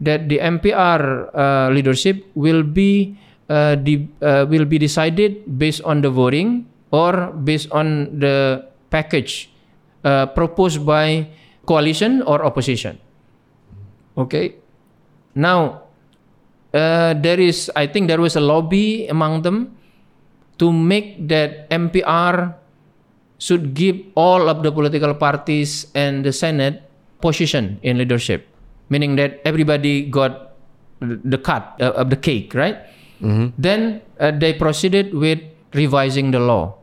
that 0.00 0.28
the 0.28 0.38
MPR 0.42 1.30
uh, 1.30 1.70
leadership 1.70 2.26
will 2.34 2.62
be 2.62 3.16
uh, 3.48 3.74
de- 3.76 4.08
uh, 4.22 4.46
will 4.48 4.64
be 4.64 4.78
decided 4.78 5.44
based 5.58 5.82
on 5.84 6.00
the 6.00 6.10
voting 6.10 6.66
or 6.90 7.32
based 7.32 7.70
on 7.70 8.18
the 8.18 8.66
package 8.90 9.50
uh, 10.04 10.26
proposed 10.26 10.84
by 10.84 11.28
coalition 11.66 12.22
or 12.22 12.44
opposition. 12.44 12.98
Okay. 14.18 14.56
Now, 15.34 15.86
uh, 16.74 17.14
there 17.14 17.38
is 17.38 17.70
I 17.74 17.86
think 17.86 18.08
there 18.08 18.20
was 18.20 18.34
a 18.36 18.42
lobby 18.42 19.06
among 19.06 19.42
them 19.42 19.78
to 20.58 20.72
make 20.72 21.28
that 21.28 21.70
MPR 21.70 22.54
should 23.38 23.72
give 23.72 23.96
all 24.14 24.50
of 24.50 24.62
the 24.62 24.70
political 24.70 25.14
parties 25.14 25.86
and 25.94 26.24
the 26.24 26.32
Senate 26.32 26.84
position 27.22 27.78
in 27.82 27.96
leadership 27.96 28.50
meaning 28.90 29.16
that 29.16 29.40
everybody 29.46 30.04
got 30.10 30.58
the 31.00 31.38
cut 31.38 31.78
uh, 31.80 31.94
of 31.96 32.10
the 32.10 32.16
cake, 32.18 32.52
right? 32.52 32.76
Then 33.56 34.02
uh, 34.18 34.32
they 34.32 34.52
proceeded 34.52 35.14
with 35.14 35.40
revising 35.72 36.32
the 36.32 36.40
law, 36.40 36.76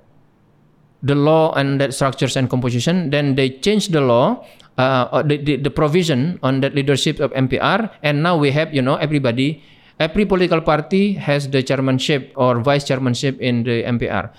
the 1.03 1.15
law 1.15 1.53
and 1.53 1.79
that 1.81 1.93
structures 1.93 2.35
and 2.35 2.49
composition. 2.49 3.09
Then 3.09 3.35
they 3.35 3.49
changed 3.49 3.91
the 3.91 4.01
law, 4.01 4.45
uh, 4.77 5.21
the, 5.23 5.37
the 5.37 5.55
the 5.57 5.69
provision 5.69 6.39
on 6.41 6.61
that 6.61 6.73
leadership 6.73 7.19
of 7.19 7.31
MPR, 7.33 7.91
and 8.01 8.23
now 8.23 8.37
we 8.37 8.51
have 8.51 8.73
you 8.73 8.81
know 8.81 8.95
everybody, 8.97 9.61
every 9.99 10.25
political 10.25 10.61
party 10.61 11.13
has 11.13 11.49
the 11.49 11.61
chairmanship 11.61 12.33
or 12.35 12.59
vice 12.59 12.85
chairmanship 12.85 13.37
in 13.39 13.63
the 13.63 13.83
MPR. 13.83 14.29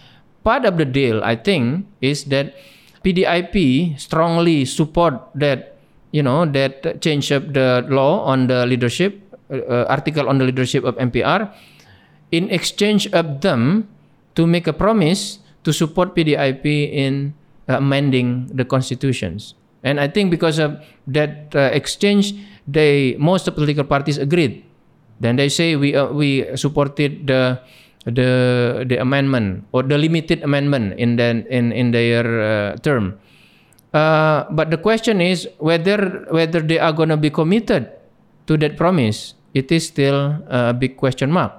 Part 0.43 0.65
of 0.65 0.79
the 0.79 0.87
deal, 0.87 1.23
I 1.23 1.37
think, 1.37 1.87
is 2.01 2.25
that 2.31 2.55
PDIP 3.05 3.99
strongly 3.99 4.65
support 4.65 5.19
that 5.35 5.79
you 6.11 6.23
know 6.23 6.47
that 6.47 7.03
change 7.03 7.31
of 7.31 7.55
the 7.55 7.87
law 7.87 8.25
on 8.25 8.49
the 8.49 8.67
leadership 8.67 9.21
uh, 9.51 9.85
article 9.87 10.29
on 10.29 10.39
the 10.39 10.45
leadership 10.45 10.85
of 10.85 10.97
MPR 10.97 11.53
in 12.33 12.51
exchange 12.51 13.09
of 13.13 13.41
them 13.41 13.89
to 14.35 14.47
make 14.47 14.67
a 14.67 14.73
promise 14.73 15.41
to 15.69 15.71
support 15.77 16.17
PDIP 16.17 16.65
in 16.65 17.37
uh, 17.69 17.77
amending 17.77 18.49
the 18.49 18.65
constitutions 18.65 19.53
and 19.85 20.01
I 20.01 20.09
think 20.09 20.33
because 20.33 20.57
of 20.57 20.81
that 21.13 21.53
uh, 21.53 21.69
exchange 21.77 22.33
they 22.65 23.21
most 23.21 23.45
of 23.45 23.53
the 23.53 23.61
political 23.61 23.85
parties 23.85 24.17
agreed 24.17 24.65
then 25.21 25.37
they 25.37 25.53
say 25.53 25.77
we 25.77 25.93
uh, 25.93 26.09
we 26.09 26.49
supported 26.57 27.29
the 27.29 27.61
the 28.09 28.31
the 28.89 28.97
amendment 28.97 29.69
or 29.77 29.85
the 29.85 30.01
limited 30.01 30.41
amendment 30.41 30.97
in 30.97 31.21
the 31.21 31.45
in 31.53 31.77
in 31.77 31.93
their 31.93 32.25
term 32.81 33.21
uh, 33.93 34.45
but 34.51 34.71
the 34.73 34.81
question 34.81 35.21
is 35.21 35.49
whether 35.59 36.25
whether 36.33 36.61
they 36.61 36.81
are 36.81 36.93
going 36.93 37.09
to 37.09 37.21
be 37.21 37.29
committed 37.31 37.93
to 38.49 38.57
that 38.57 38.77
promise. 38.77 39.37
It 39.55 39.73
is 39.73 39.89
still 39.89 40.45
a 40.49 40.77
big 40.77 40.97
question 40.97 41.33
mark. 41.33 41.53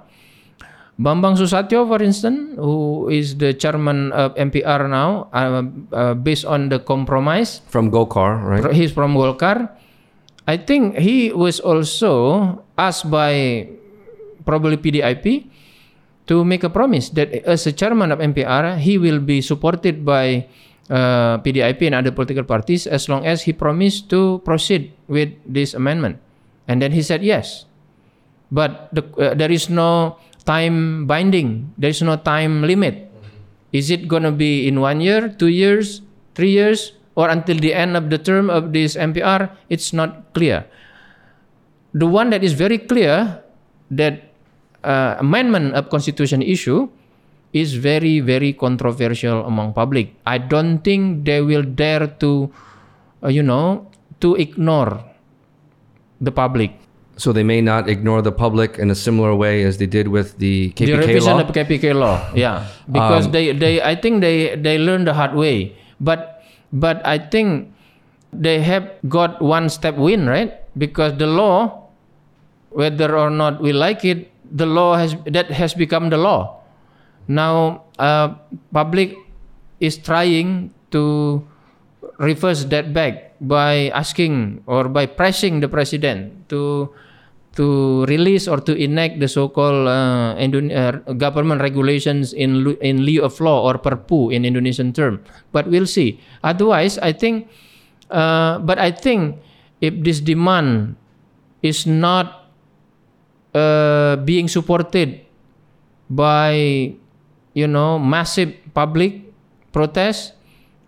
Bambang 1.00 1.39
Susatyo, 1.39 1.88
for 1.88 2.04
instance, 2.04 2.60
who 2.60 3.08
is 3.08 3.39
the 3.39 3.56
chairman 3.56 4.12
of 4.12 4.36
MPR 4.36 4.91
now, 4.91 5.32
uh, 5.32 5.64
uh, 5.95 6.14
based 6.14 6.43
on 6.43 6.68
the 6.68 6.84
compromise, 6.84 7.64
From 7.72 7.88
Gokar, 7.88 8.43
right? 8.43 8.76
he's 8.76 8.91
from 8.91 9.16
Golkar. 9.16 9.72
I 10.43 10.60
think 10.60 11.00
he 11.00 11.32
was 11.32 11.64
also 11.64 12.60
asked 12.76 13.08
by 13.08 13.64
probably 14.43 14.76
PDIP 14.76 15.47
to 16.28 16.43
make 16.43 16.68
a 16.68 16.70
promise 16.70 17.16
that 17.16 17.32
as 17.47 17.64
a 17.64 17.72
chairman 17.72 18.12
of 18.12 18.20
MPR, 18.20 18.76
he 18.76 18.97
will 19.00 19.24
be 19.24 19.39
supported 19.39 20.04
by 20.04 20.52
uh, 20.91 21.39
PDIP 21.39 21.80
and 21.88 21.95
other 21.95 22.12
political 22.12 22.43
parties 22.43 22.84
as 22.86 23.08
long 23.08 23.24
as 23.26 23.47
he 23.47 23.54
promised 23.54 24.10
to 24.10 24.43
proceed 24.43 24.91
with 25.08 25.32
this 25.47 25.74
amendment. 25.74 26.20
And 26.68 26.82
then 26.82 26.91
he 26.91 27.02
said 27.02 27.24
yes. 27.24 27.64
But 28.52 28.89
the, 28.91 29.06
uh, 29.16 29.34
there 29.38 29.52
is 29.52 29.70
no 29.70 30.18
time 30.46 31.08
binding, 31.08 31.74
there 31.78 31.90
is 31.90 32.02
no 32.02 32.16
time 32.16 32.64
limit. 32.64 33.10
Is 33.72 33.92
it 33.92 34.08
going 34.08 34.24
to 34.24 34.32
be 34.32 34.68
in 34.68 34.82
one 34.82 35.02
year, 35.02 35.30
two 35.30 35.48
years, 35.48 36.02
three 36.34 36.52
years, 36.52 36.94
or 37.16 37.30
until 37.30 37.58
the 37.58 37.74
end 37.74 37.96
of 37.96 38.10
the 38.10 38.18
term 38.18 38.50
of 38.50 38.74
this 38.74 38.96
MPR? 38.96 39.52
It's 39.70 39.94
not 39.94 40.34
clear. 40.34 40.66
The 41.94 42.08
one 42.08 42.30
that 42.32 42.44
is 42.44 42.54
very 42.54 42.78
clear 42.78 43.44
that 43.92 44.34
uh, 44.84 45.18
amendment 45.20 45.76
of 45.76 45.90
constitution 45.90 46.42
issue 46.42 46.90
is 47.52 47.74
very 47.74 48.20
very 48.20 48.54
controversial 48.54 49.46
among 49.46 49.74
public. 49.74 50.14
I 50.26 50.38
don't 50.38 50.80
think 50.80 51.26
they 51.26 51.42
will 51.42 51.64
dare 51.64 52.08
to, 52.22 52.52
uh, 53.24 53.28
you 53.28 53.44
know, 53.44 53.90
to 54.22 54.36
ignore 54.36 55.04
the 56.22 56.32
public. 56.32 56.78
So 57.20 57.36
they 57.36 57.43
may 57.43 57.59
not 57.59 57.91
ignore 57.91 58.24
the 58.24 58.32
public 58.32 58.80
in 58.80 58.88
a 58.88 58.95
similar 58.95 59.36
way 59.36 59.67
as 59.67 59.76
they 59.76 59.86
did 59.91 60.07
with 60.07 60.39
the 60.39 60.72
KPK 60.80 60.88
the 60.88 60.97
revision 61.03 61.36
law. 61.36 61.43
of 61.43 61.51
KPK 61.51 61.86
law, 61.91 62.15
yeah, 62.32 62.63
because 62.88 63.28
Um, 63.28 63.36
they 63.36 63.51
they 63.51 63.84
I 63.84 63.99
think 63.99 64.24
they 64.24 64.55
they 64.55 64.80
learned 64.80 65.03
the 65.03 65.13
hard 65.20 65.36
way, 65.36 65.76
but 65.99 66.39
but 66.72 67.03
I 67.03 67.20
think 67.20 67.76
they 68.32 68.63
have 68.63 68.88
got 69.11 69.43
one 69.43 69.67
step 69.67 69.99
win 69.99 70.32
right 70.32 70.63
because 70.80 71.20
the 71.20 71.28
law, 71.28 71.91
whether 72.72 73.20
or 73.20 73.28
not 73.28 73.59
we 73.59 73.76
like 73.76 74.07
it, 74.07 74.32
the 74.47 74.63
law 74.65 74.95
has 74.95 75.20
that 75.28 75.51
has 75.51 75.76
become 75.76 76.07
the 76.07 76.17
law. 76.17 76.63
Now, 77.28 77.84
uh, 77.99 78.39
public 78.72 79.20
is 79.84 79.99
trying 79.99 80.72
to 80.95 81.43
reverse 82.15 82.63
that 82.72 82.95
back 82.95 83.36
by 83.43 83.91
asking 83.91 84.63
or 84.72 84.88
by 84.88 85.03
pressing 85.05 85.59
the 85.59 85.67
president 85.67 86.47
to 86.47 86.89
to 87.56 88.06
release 88.06 88.47
or 88.47 88.62
to 88.62 88.76
enact 88.76 89.20
the 89.20 89.28
so-called 89.28 89.88
uh, 89.88 90.38
uh, 90.38 90.91
government 91.18 91.62
regulations 91.62 92.34
in 92.34 92.78
in 92.80 93.02
lieu 93.04 93.24
of 93.26 93.36
law 93.41 93.66
or 93.66 93.78
perpu 93.82 94.34
in 94.34 94.45
Indonesian 94.45 94.93
term. 94.93 95.20
But 95.52 95.68
we'll 95.68 95.89
see. 95.89 96.20
Otherwise, 96.43 96.97
I 97.00 97.14
think. 97.14 97.50
Uh, 98.10 98.58
but 98.66 98.82
I 98.82 98.89
think 98.89 99.38
if 99.86 99.93
this 100.02 100.18
demand 100.18 100.97
is 101.62 101.86
not 101.86 102.50
uh, 103.54 104.18
being 104.26 104.50
supported 104.50 105.22
by 106.10 106.89
you 107.54 107.68
know 107.70 108.02
massive 108.02 108.58
public 108.74 109.30
protest, 109.70 110.34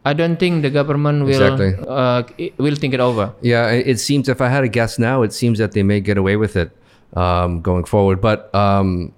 I 0.04 0.14
don't 0.14 0.38
think 0.42 0.64
the 0.66 0.70
government 0.74 1.26
will 1.30 1.38
Exactly. 1.38 1.78
uh, 1.88 2.24
will 2.58 2.76
think 2.76 2.94
it 2.94 3.00
over. 3.00 3.34
Yeah, 3.42 3.70
it 3.70 4.00
seems 4.02 4.28
if 4.30 4.42
I 4.42 4.50
had 4.50 4.64
a 4.64 4.68
guess 4.68 4.98
now, 4.98 5.22
it 5.22 5.32
seems 5.34 5.60
that 5.62 5.74
they 5.78 5.84
may 5.84 6.02
get 6.02 6.18
away 6.18 6.38
with 6.42 6.56
it 6.58 6.72
um, 7.14 7.62
going 7.62 7.86
forward. 7.86 8.18
But 8.22 8.50
um, 8.56 9.14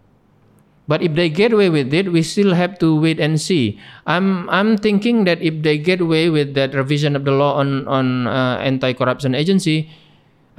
But 0.84 1.00
if 1.00 1.16
they 1.16 1.32
get 1.32 1.56
away 1.56 1.72
with 1.72 1.94
it, 1.96 2.12
we 2.12 2.20
still 2.28 2.52
have 2.52 2.76
to 2.84 2.92
wait 3.00 3.16
and 3.16 3.40
see. 3.40 3.80
I'm 4.04 4.52
I'm 4.52 4.76
thinking 4.76 5.24
that 5.24 5.40
if 5.40 5.64
they 5.64 5.80
get 5.80 6.04
away 6.04 6.28
with 6.28 6.60
that 6.60 6.76
revision 6.76 7.16
of 7.16 7.24
the 7.24 7.32
law 7.32 7.56
on 7.56 7.88
on 7.88 8.28
uh, 8.28 8.60
anti-corruption 8.60 9.32
agency, 9.32 9.88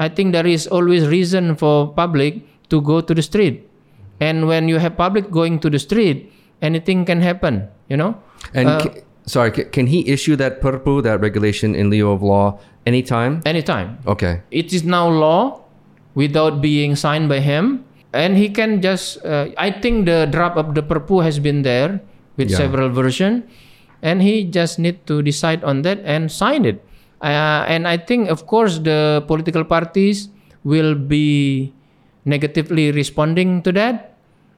I 0.01 0.09
think 0.09 0.33
there 0.33 0.49
is 0.49 0.65
always 0.65 1.05
reason 1.05 1.53
for 1.61 1.93
public 1.93 2.41
to 2.73 2.81
go 2.81 3.05
to 3.05 3.13
the 3.13 3.21
street. 3.21 3.69
And 4.25 4.49
when 4.49 4.73
you 4.73 4.81
have 4.81 4.97
public 4.97 5.29
going 5.29 5.61
to 5.61 5.69
the 5.69 5.77
street, 5.77 6.33
anything 6.65 7.05
can 7.05 7.21
happen. 7.21 7.69
You 7.93 8.01
know. 8.01 8.17
and 8.57 8.65
Uh, 8.65 8.81
ca- 8.81 9.05
sorry, 9.27 9.51
ca- 9.51 9.69
can 9.71 9.87
he 9.87 10.09
issue 10.09 10.37
that 10.37 10.61
perpu, 10.61 11.03
that 11.03 11.21
regulation 11.21 11.75
in 11.75 11.91
lieu 11.91 12.11
of 12.11 12.23
law, 12.23 12.59
anytime? 12.87 13.41
anytime. 13.45 13.99
Okay. 14.07 14.41
it 14.51 14.73
is 14.73 14.85
now 14.85 15.09
law 15.09 15.61
without 16.15 16.61
being 16.61 16.95
signed 16.95 17.29
by 17.29 17.41
him 17.41 17.85
and 18.13 18.37
he 18.39 18.47
can 18.49 18.79
just 18.81 19.19
uh, 19.27 19.49
i 19.59 19.67
think 19.71 20.07
the 20.07 20.29
draft 20.31 20.55
of 20.57 20.75
the 20.79 20.83
perpu 20.83 21.19
has 21.25 21.41
been 21.43 21.63
there 21.67 21.99
with 22.37 22.51
Yeah. 22.51 22.59
several 22.63 22.89
version 22.95 23.43
and 24.03 24.23
he 24.23 24.45
just 24.47 24.79
need 24.79 25.03
to 25.11 25.23
decide 25.27 25.65
on 25.65 25.83
that 25.83 25.99
and 26.07 26.31
sign 26.31 26.63
it 26.69 26.79
uh, 27.25 27.67
and 27.67 27.89
i 27.91 27.97
think 27.99 28.29
of 28.31 28.47
course 28.47 28.79
the 28.79 29.25
political 29.27 29.65
parties 29.67 30.29
will 30.63 30.95
be 30.95 31.73
negatively 32.25 32.93
responding 32.93 33.59
to 33.67 33.73
that 33.73 34.15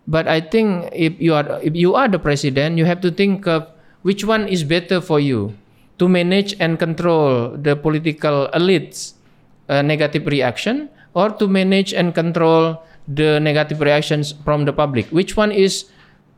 but 0.07 0.29
i 0.29 0.41
think 0.41 0.91
if 0.93 1.17
you 1.19 1.33
are 1.33 1.47
if 1.62 1.73
you 1.75 1.95
are 1.97 2.09
the 2.12 2.19
president 2.21 2.77
you 2.77 2.85
have 2.85 3.01
to 3.01 3.09
think 3.11 3.47
of 3.49 3.64
which 4.07 4.22
one 4.22 4.46
is 4.46 4.62
better 4.62 5.02
for 5.02 5.18
you? 5.18 5.59
To 5.98 6.07
manage 6.07 6.54
and 6.62 6.78
control 6.78 7.59
the 7.59 7.74
political 7.74 8.46
elites 8.54 9.18
uh, 9.66 9.82
negative 9.82 10.30
reaction 10.30 10.88
or 11.14 11.34
to 11.42 11.48
manage 11.48 11.90
and 11.90 12.14
control 12.14 12.78
the 13.09 13.40
negative 13.40 13.80
reactions 13.80 14.30
from 14.44 14.64
the 14.64 14.72
public? 14.72 15.11
Which 15.11 15.36
one 15.36 15.50
is 15.50 15.90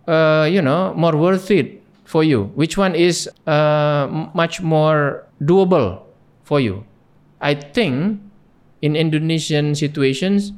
uh, 0.09 0.49
you 0.49 0.63
know 0.63 0.95
more 0.95 1.13
worth 1.13 1.51
it 1.51 1.83
for 2.09 2.25
you? 2.25 2.49
Which 2.57 2.79
one 2.79 2.95
is 2.95 3.29
uh, 3.45 4.09
much 4.33 4.63
more 4.63 5.27
doable 5.43 6.01
for 6.49 6.61
you? 6.65 6.89
I 7.43 7.53
think 7.53 8.23
in 8.81 8.97
indonesian 8.97 9.75
situations 9.75 10.57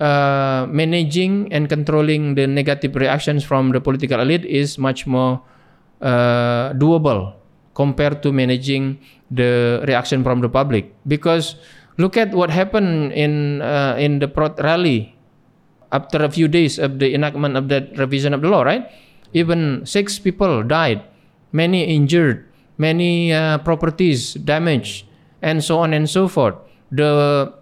uh, 0.00 0.64
managing 0.70 1.52
and 1.52 1.68
controlling 1.68 2.34
the 2.34 2.46
negative 2.46 2.96
reactions 2.96 3.44
from 3.44 3.72
the 3.72 3.80
political 3.80 4.20
elite 4.20 4.46
is 4.46 4.78
much 4.78 5.04
more 5.04 5.42
uh, 6.00 6.72
doable 6.74 7.34
compared 7.74 8.22
to 8.22 8.32
managing 8.32 8.98
the 9.30 9.82
reaction 9.86 10.24
from 10.24 10.40
the 10.40 10.48
public. 10.48 10.92
Because 11.06 11.56
look 11.98 12.16
at 12.16 12.32
what 12.32 12.50
happened 12.50 13.12
in 13.12 13.62
uh, 13.62 13.96
in 13.98 14.18
the 14.18 14.28
prot 14.28 14.56
rally 14.62 15.16
after 15.92 16.24
a 16.24 16.30
few 16.30 16.48
days 16.48 16.78
of 16.78 16.98
the 16.98 17.14
enactment 17.14 17.56
of 17.56 17.68
that 17.68 17.96
revision 17.96 18.34
of 18.34 18.42
the 18.42 18.48
law 18.48 18.62
right? 18.62 18.88
Even 19.32 19.84
six 19.84 20.18
people 20.18 20.62
died 20.62 21.02
many 21.52 21.84
injured 21.84 22.46
many 22.78 23.32
uh, 23.32 23.58
properties 23.58 24.34
damaged 24.34 25.08
and 25.42 25.64
so 25.64 25.78
on 25.78 25.92
and 25.92 26.08
so 26.08 26.28
forth. 26.28 26.54
The 26.92 27.52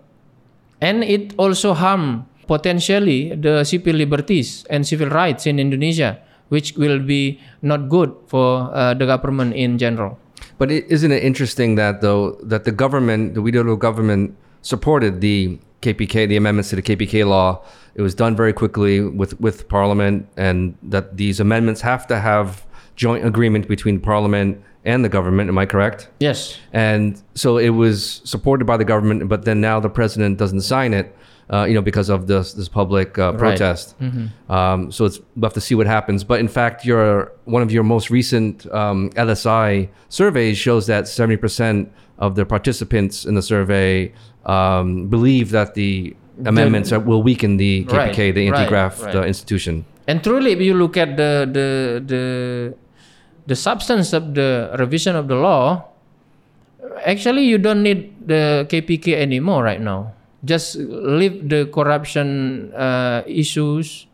and 0.80 1.02
it 1.02 1.32
also 1.38 1.72
harm 1.74 2.26
potentially 2.46 3.34
the 3.34 3.64
civil 3.64 3.96
liberties 3.96 4.66
and 4.68 4.86
civil 4.86 5.08
rights 5.08 5.46
in 5.46 5.58
Indonesia, 5.58 6.20
which 6.54 6.72
will 6.82 7.00
be 7.00 7.40
not 7.62 7.88
good 7.88 8.14
for 8.32 8.70
uh, 8.72 8.94
the 8.94 9.06
government 9.12 9.54
in 9.66 9.78
general. 9.84 10.18
But 10.58 10.70
is 10.70 10.82
isn't 10.96 11.12
it 11.18 11.22
interesting 11.30 11.74
that 11.82 12.00
though 12.00 12.22
that 12.52 12.62
the 12.64 12.74
government, 12.84 13.34
the 13.34 13.42
Widodo 13.46 13.76
government, 13.88 14.36
supported 14.62 15.20
the 15.20 15.58
KPK, 15.84 16.28
the 16.28 16.36
amendments 16.36 16.70
to 16.70 16.76
the 16.76 16.82
KPK 16.82 17.26
law. 17.26 17.62
It 17.94 18.02
was 18.02 18.14
done 18.14 18.34
very 18.34 18.52
quickly 18.52 19.00
with 19.00 19.38
with 19.40 19.68
Parliament, 19.68 20.26
and 20.36 20.76
that 20.82 21.16
these 21.16 21.40
amendments 21.40 21.80
have 21.82 22.06
to 22.08 22.18
have 22.18 22.64
joint 22.96 23.24
agreement 23.26 23.68
between 23.68 24.00
Parliament 24.00 24.62
and 24.84 25.04
the 25.04 25.08
government. 25.08 25.48
Am 25.48 25.58
I 25.58 25.66
correct? 25.66 26.08
Yes. 26.20 26.58
And 26.72 27.20
so 27.34 27.58
it 27.58 27.70
was 27.70 28.22
supported 28.24 28.64
by 28.64 28.76
the 28.76 28.84
government, 28.84 29.28
but 29.28 29.44
then 29.44 29.60
now 29.60 29.80
the 29.80 29.90
president 29.90 30.38
doesn't 30.38 30.62
sign 30.62 30.94
it, 30.94 31.14
uh, 31.52 31.64
you 31.68 31.74
know, 31.74 31.82
because 31.82 32.08
of 32.08 32.26
this 32.26 32.52
this 32.54 32.68
public 32.68 33.18
uh, 33.18 33.32
Right. 33.32 33.38
protest. 33.38 33.94
Um, 34.48 34.90
so 34.92 35.04
it's 35.04 35.20
we'll 35.36 35.44
have 35.48 35.54
to 35.54 35.60
see 35.60 35.74
what 35.74 35.86
happens. 35.86 36.24
But 36.24 36.40
in 36.40 36.48
fact, 36.48 36.84
your 36.84 37.32
one 37.44 37.62
of 37.62 37.70
your 37.72 37.82
most 37.84 38.10
recent 38.10 38.66
um, 38.72 39.10
LSI 39.10 39.88
surveys 40.08 40.56
shows 40.58 40.86
that 40.86 41.06
seventy 41.08 41.36
percent 41.36 41.90
of 42.18 42.34
the 42.36 42.44
participants 42.46 43.24
in 43.24 43.34
the 43.34 43.42
survey 43.42 44.12
um, 44.46 45.08
believe 45.08 45.50
that 45.50 45.74
the 45.74 46.14
amendments 46.46 46.92
are, 46.92 47.00
will 47.00 47.22
weaken 47.22 47.56
the 47.58 47.84
KPK, 47.84 47.92
Right, 47.96 48.14
the 48.34 48.50
right, 48.50 48.58
anti-graft 48.58 49.02
right. 49.02 49.14
uh, 49.16 49.22
institution. 49.24 49.84
And 50.06 50.22
truly, 50.22 50.52
if 50.52 50.60
you 50.60 50.74
look 50.74 50.96
at 50.96 51.16
the 51.16 51.48
the 51.50 51.68
the 52.04 52.22
the 53.46 53.56
substance 53.56 54.12
of 54.12 54.34
the 54.34 54.74
revision 54.78 55.16
of 55.16 55.28
the 55.28 55.34
law, 55.36 55.84
actually 57.04 57.44
you 57.44 57.58
don't 57.58 57.82
need 57.82 58.14
the 58.26 58.66
KPK 58.70 59.14
anymore 59.14 59.62
right 59.62 59.80
now. 59.80 60.12
Just 60.44 60.76
leave 60.76 61.48
the 61.48 61.66
corruption 61.72 62.72
uh, 62.74 63.22
issues 63.26 64.06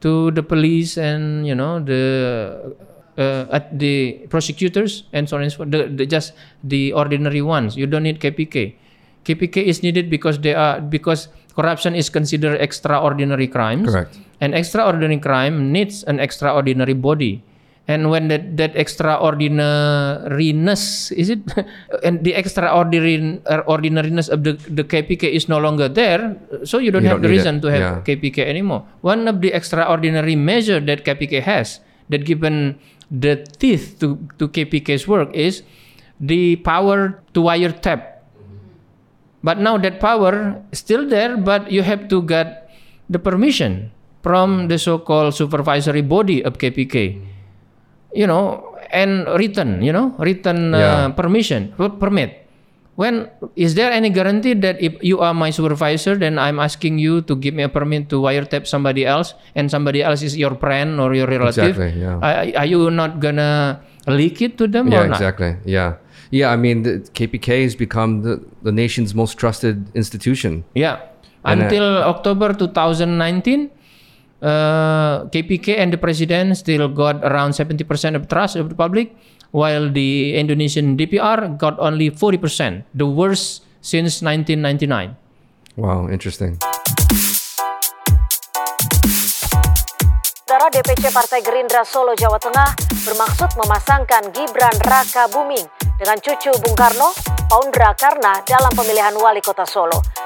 to 0.00 0.30
the 0.30 0.42
police 0.42 0.96
and 0.96 1.46
you 1.46 1.54
know 1.54 1.80
the 1.80 2.76
uh, 3.18 3.46
at 3.50 3.72
the 3.78 4.26
prosecutors 4.28 5.04
and 5.12 5.28
so 5.28 5.36
on 5.36 5.42
and 5.42 5.50
so 5.50 5.64
forth. 5.64 5.70
The, 5.72 5.88
the 5.88 6.06
just 6.06 6.32
the 6.62 6.92
ordinary 6.92 7.42
ones. 7.42 7.76
You 7.76 7.86
don't 7.86 8.04
need 8.04 8.20
KPK. 8.20 8.76
KPK 9.24 9.64
is 9.64 9.82
needed 9.82 10.08
because 10.08 10.38
they 10.38 10.54
are 10.54 10.80
because 10.80 11.28
corruption 11.56 11.94
is 11.94 12.08
considered 12.08 12.60
extraordinary 12.60 13.48
crimes. 13.48 13.88
Correct. 13.88 14.14
An 14.40 14.54
extraordinary 14.54 15.18
crime 15.18 15.72
needs 15.72 16.04
an 16.04 16.20
extraordinary 16.20 16.94
body. 16.94 17.42
And 17.86 18.10
when 18.10 18.26
that, 18.28 18.56
that 18.58 18.74
extraordinariness 18.74 21.14
is 21.14 21.30
it 21.30 21.38
and 22.02 22.26
the 22.26 22.34
extraordinary 22.34 23.38
ordinariness 23.46 24.26
of 24.28 24.42
the, 24.42 24.54
the 24.66 24.82
KPK 24.82 25.30
is 25.30 25.48
no 25.48 25.58
longer 25.58 25.88
there, 25.88 26.34
so 26.66 26.78
you 26.78 26.90
don't 26.90 27.04
You 27.06 27.14
have 27.14 27.22
don't 27.22 27.30
the 27.30 27.32
reason 27.36 27.58
it, 27.58 27.62
to 27.62 27.68
have 27.70 27.80
yeah. 27.80 28.02
KPK 28.02 28.38
anymore. 28.42 28.84
One 29.02 29.28
of 29.28 29.40
the 29.40 29.52
extraordinary 29.54 30.34
measure 30.34 30.80
that 30.80 31.04
KPK 31.04 31.42
has 31.42 31.78
that 32.10 32.26
given 32.26 32.80
the 33.10 33.46
teeth 33.58 33.98
to, 34.00 34.18
to 34.38 34.48
KPK's 34.48 35.06
work 35.06 35.34
is 35.34 35.62
the 36.18 36.56
power 36.56 37.22
to 37.34 37.40
wiretap. 37.40 38.14
But 39.44 39.60
now 39.60 39.76
that 39.78 40.00
power 40.00 40.60
is 40.72 40.80
still 40.80 41.08
there, 41.08 41.36
but 41.36 41.70
you 41.70 41.82
have 41.82 42.08
to 42.08 42.22
get 42.22 42.68
the 43.08 43.20
permission 43.20 43.92
from 44.26 44.66
the 44.66 44.78
so-called 44.78 45.34
supervisory 45.34 46.02
body 46.02 46.42
of 46.42 46.58
KPK. 46.58 47.22
You 48.16 48.24
know, 48.26 48.64
and 48.90 49.28
written, 49.36 49.82
you 49.84 49.92
know, 49.92 50.16
written 50.16 50.72
uh, 50.72 50.78
Yeah. 50.78 51.08
permission, 51.12 51.76
permit. 51.76 52.48
When 52.96 53.28
is 53.60 53.76
there 53.76 53.92
any 53.92 54.08
guarantee 54.08 54.56
that 54.64 54.80
if 54.80 54.96
you 55.04 55.20
are 55.20 55.36
my 55.36 55.52
supervisor, 55.52 56.16
then 56.16 56.40
I'm 56.40 56.56
asking 56.56 56.96
you 56.96 57.20
to 57.28 57.36
give 57.36 57.52
me 57.52 57.60
a 57.62 57.68
permit 57.68 58.08
to 58.08 58.16
wiretap 58.24 58.64
somebody 58.64 59.04
else, 59.04 59.36
and 59.52 59.68
somebody 59.68 60.00
else 60.00 60.24
is 60.24 60.32
your 60.32 60.56
friend 60.56 60.96
or 60.96 61.12
your 61.12 61.28
relative? 61.28 61.76
Exactly, 61.76 62.00
yeah. 62.00 62.16
Are, 62.24 62.64
are 62.64 62.64
you 62.64 62.88
not 62.88 63.20
gonna 63.20 63.84
leak 64.08 64.40
it 64.40 64.56
to 64.56 64.64
them 64.66 64.88
Yeah, 64.88 65.04
or 65.04 65.08
not? 65.12 65.20
exactly. 65.20 65.60
Yeah. 65.68 66.00
Yeah, 66.32 66.48
I 66.50 66.56
mean, 66.56 66.82
the 66.88 67.04
KPK 67.12 67.68
has 67.68 67.76
become 67.76 68.22
the, 68.24 68.40
the 68.64 68.72
nation's 68.72 69.12
most 69.14 69.36
trusted 69.36 69.92
institution. 69.94 70.64
Yeah. 70.74 71.04
And, 71.44 71.60
uh, 71.60 71.64
Until 71.68 71.84
October 72.02 72.56
2019, 72.56 73.70
uh, 74.42 75.26
KPK 75.32 75.78
and 75.78 75.92
the 75.92 76.00
president 76.00 76.56
still 76.56 76.88
got 76.88 77.24
around 77.24 77.52
70% 77.52 77.82
of 78.16 78.28
trust 78.28 78.56
of 78.56 78.68
the 78.68 78.74
public, 78.74 79.16
while 79.50 79.88
the 79.90 80.36
Indonesian 80.36 80.96
DPR 80.96 81.56
got 81.58 81.78
only 81.78 82.10
40%, 82.10 82.84
the 82.94 83.06
worst 83.06 83.64
since 83.80 84.20
1999. 84.22 85.16
Wow, 85.76 86.08
interesting. 86.08 86.58
Saudara 90.46 90.72
DPC 90.72 91.12
Partai 91.12 91.44
Gerindra 91.44 91.84
Solo 91.84 92.16
Jawa 92.16 92.40
Tengah 92.40 92.70
bermaksud 93.04 93.50
memasangkan 93.60 94.32
Gibran 94.32 94.72
Raka 94.82 95.28
Buming 95.28 95.68
dengan 96.00 96.16
cucu 96.16 96.48
Bung 96.64 96.72
Karno, 96.72 97.12
Paundra 97.44 97.92
Karna 97.92 98.40
dalam 98.40 98.72
pemilihan 98.72 99.14
wali 99.20 99.44
kota 99.44 99.68
Solo. 99.68 100.25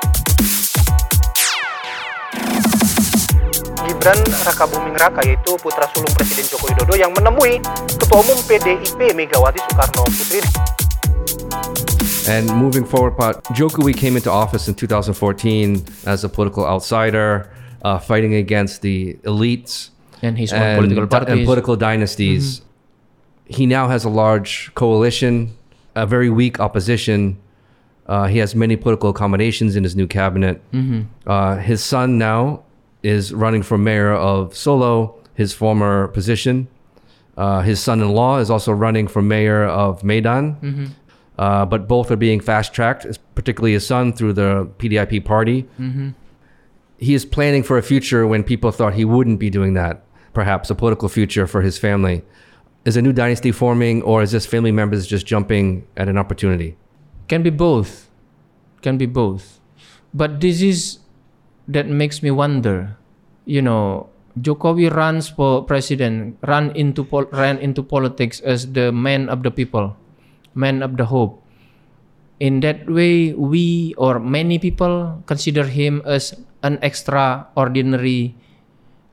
Gibran 3.91 4.23
Rakabuming 4.47 4.95
Raka 5.03 5.27
yaitu 5.27 5.59
putra 5.59 5.83
sulung 5.91 6.15
Presiden 6.15 6.47
Joko 6.47 6.71
Widodo 6.71 6.95
yang 6.95 7.11
menemui 7.11 7.59
Ketua 7.99 8.23
Umum 8.23 8.39
PDIP 8.47 9.19
Megawati 9.19 9.59
Soekarnoputri 9.67 10.39
And 12.31 12.47
moving 12.55 12.85
forward, 12.87 13.19
Pat, 13.19 13.43
Jokowi 13.51 13.91
came 13.97 14.15
into 14.15 14.31
office 14.31 14.69
in 14.71 14.75
2014 14.79 15.83
as 16.07 16.23
a 16.23 16.29
political 16.29 16.63
outsider, 16.65 17.51
uh, 17.83 17.99
fighting 17.99 18.35
against 18.39 18.83
the 18.83 19.15
elites 19.27 19.91
And 20.23 20.39
his 20.39 20.53
own 20.53 20.63
and, 20.63 20.79
political 20.79 21.07
di- 21.11 21.27
and 21.33 21.45
political 21.45 21.75
dynasties. 21.75 22.63
He 23.51 23.67
now 23.67 23.89
has 23.89 24.05
a 24.05 24.09
large 24.09 24.71
coalition, 24.79 25.51
a 25.97 26.07
very 26.07 26.31
weak 26.31 26.61
opposition. 26.61 27.39
Uh, 28.07 28.29
he 28.31 28.39
has 28.39 28.55
many 28.55 28.77
political 28.77 29.11
accommodations 29.11 29.75
in 29.75 29.83
his 29.83 29.97
new 29.97 30.07
cabinet. 30.07 30.63
Uh, 31.27 31.57
his 31.57 31.83
son 31.83 32.19
now 32.19 32.63
is 33.03 33.33
running 33.33 33.63
for 33.63 33.79
mayor 33.79 34.13
of 34.13 34.57
Solo, 34.57 35.17
his 35.35 35.53
former 35.53 36.09
position. 36.09 36.69
Uh, 37.37 37.63
his 37.63 37.81
son-in-law 37.81 38.39
is 38.39 38.51
also 38.51 38.73
running 38.73 39.09
for 39.09 39.23
mayor 39.23 39.65
of 39.65 40.05
Medan. 40.05 40.95
Uh, 41.39 41.65
but 41.65 41.89
both 41.89 42.11
are 42.11 42.17
being 42.17 42.39
fast-tracked, 42.39 43.07
particularly 43.35 43.73
his 43.73 43.87
son 43.87 44.13
through 44.13 44.35
the 44.35 44.67
PDIP 44.79 45.25
party. 45.25 45.67
He 46.99 47.15
is 47.15 47.25
planning 47.25 47.63
for 47.63 47.79
a 47.79 47.83
future 47.83 48.27
when 48.27 48.45
people 48.45 48.71
thought 48.71 48.93
he 48.93 49.07
wouldn't 49.07 49.39
be 49.39 49.49
doing 49.49 49.73
that. 49.75 50.05
Perhaps 50.35 50.69
a 50.71 50.75
political 50.75 51.09
future 51.09 51.47
for 51.47 51.63
his 51.63 51.79
family. 51.79 52.23
Is 52.85 52.97
a 52.97 53.03
new 53.03 53.13
dynasty 53.13 53.53
forming, 53.53 54.03
or 54.03 54.23
is 54.23 54.33
this 54.33 54.47
family 54.47 54.71
members 54.73 55.07
just 55.07 55.27
jumping 55.27 55.87
at 55.97 56.09
an 56.09 56.17
opportunity? 56.19 56.77
Can 57.29 57.43
be 57.43 57.51
both. 57.51 58.11
Can 58.83 58.97
be 58.99 59.07
both. 59.07 59.61
But 60.13 60.41
this 60.41 60.61
is 60.63 61.00
that 61.71 61.87
makes 61.87 62.23
me 62.23 62.31
wonder. 62.31 62.99
You 63.47 63.63
know, 63.63 64.11
Jokowi 64.39 64.91
runs 64.91 65.31
for 65.31 65.65
president, 65.65 66.39
run 66.47 66.75
into 66.75 67.03
pol- 67.03 67.31
ran 67.33 67.59
into 67.59 67.83
politics 67.83 68.39
as 68.41 68.73
the 68.73 68.93
man 68.93 69.29
of 69.29 69.43
the 69.43 69.51
people, 69.51 69.97
man 70.55 70.83
of 70.83 70.99
the 70.99 71.07
hope. 71.07 71.43
In 72.41 72.61
that 72.61 72.89
way, 72.89 73.35
we 73.35 73.95
or 73.99 74.19
many 74.19 74.59
people 74.59 75.23
consider 75.27 75.65
him 75.65 76.01
as 76.07 76.33
an 76.63 76.79
extraordinary 76.81 78.35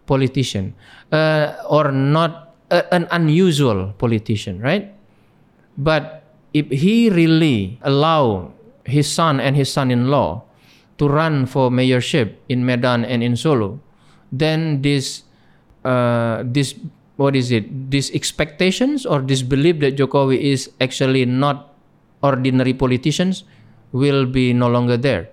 politician, 0.07 0.73
uh, 1.11 1.59
or 1.67 1.91
not 1.91 2.55
a, 2.71 2.87
an 2.93 3.07
unusual 3.11 3.91
politician, 3.99 4.63
right? 4.63 4.95
But 5.77 6.23
if 6.53 6.71
he 6.71 7.09
really 7.11 7.79
allow 7.83 8.53
his 8.87 9.11
son 9.11 9.39
and 9.43 9.55
his 9.55 9.67
son-in-law 9.71 10.46
to 10.97 11.07
run 11.07 11.45
for 11.45 11.69
mayorship 11.69 12.35
in 12.49 12.65
Medan 12.65 13.05
and 13.05 13.21
in 13.21 13.35
Solo, 13.35 13.79
then 14.31 14.81
this 14.81 15.23
uh, 15.85 16.43
this 16.45 16.75
what 17.17 17.35
is 17.35 17.51
it? 17.51 17.89
These 17.89 18.11
expectations 18.13 19.05
or 19.05 19.21
this 19.21 19.41
belief 19.41 19.79
that 19.81 19.97
Jokowi 19.97 20.37
is 20.37 20.69
actually 20.81 21.25
not 21.25 21.73
ordinary 22.21 22.73
politicians 22.73 23.43
will 23.91 24.25
be 24.25 24.53
no 24.53 24.69
longer 24.69 24.97
there. 24.97 25.29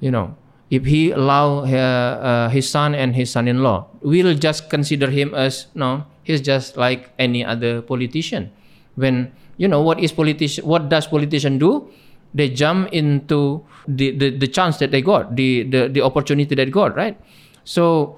You 0.00 0.10
know, 0.10 0.34
if 0.70 0.86
he 0.86 1.10
allow 1.10 1.66
uh, 1.66 1.68
uh, 1.68 2.48
his 2.48 2.68
son 2.68 2.94
and 2.94 3.14
his 3.14 3.30
son-in-law, 3.30 3.86
we'll 4.02 4.34
just 4.34 4.70
consider 4.70 5.10
him 5.10 5.34
as 5.34 5.66
no, 5.74 6.06
he's 6.22 6.40
just 6.40 6.76
like 6.76 7.10
any 7.18 7.44
other 7.44 7.82
politician. 7.82 8.50
When 8.94 9.32
you 9.58 9.68
know 9.68 9.82
what 9.82 10.00
is 10.00 10.12
politician, 10.12 10.66
what 10.66 10.88
does 10.88 11.06
politician 11.06 11.58
do? 11.58 11.90
They 12.34 12.48
jump 12.48 12.88
into 12.92 13.64
the, 13.86 14.10
the, 14.16 14.30
the 14.38 14.48
chance 14.48 14.78
that 14.78 14.90
they 14.90 15.02
got, 15.02 15.36
the, 15.36 15.64
the 15.64 15.88
the 15.88 16.00
opportunity 16.00 16.54
that 16.54 16.64
they 16.64 16.70
got, 16.72 16.96
right? 16.96 17.18
So, 17.64 18.16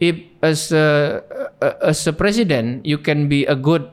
if 0.00 0.16
as 0.42 0.72
a, 0.72 1.22
a- 1.62 1.88
as 1.88 2.06
a 2.06 2.12
president, 2.12 2.84
you 2.84 2.98
can 2.98 3.28
be 3.28 3.46
a 3.46 3.56
good 3.56 3.88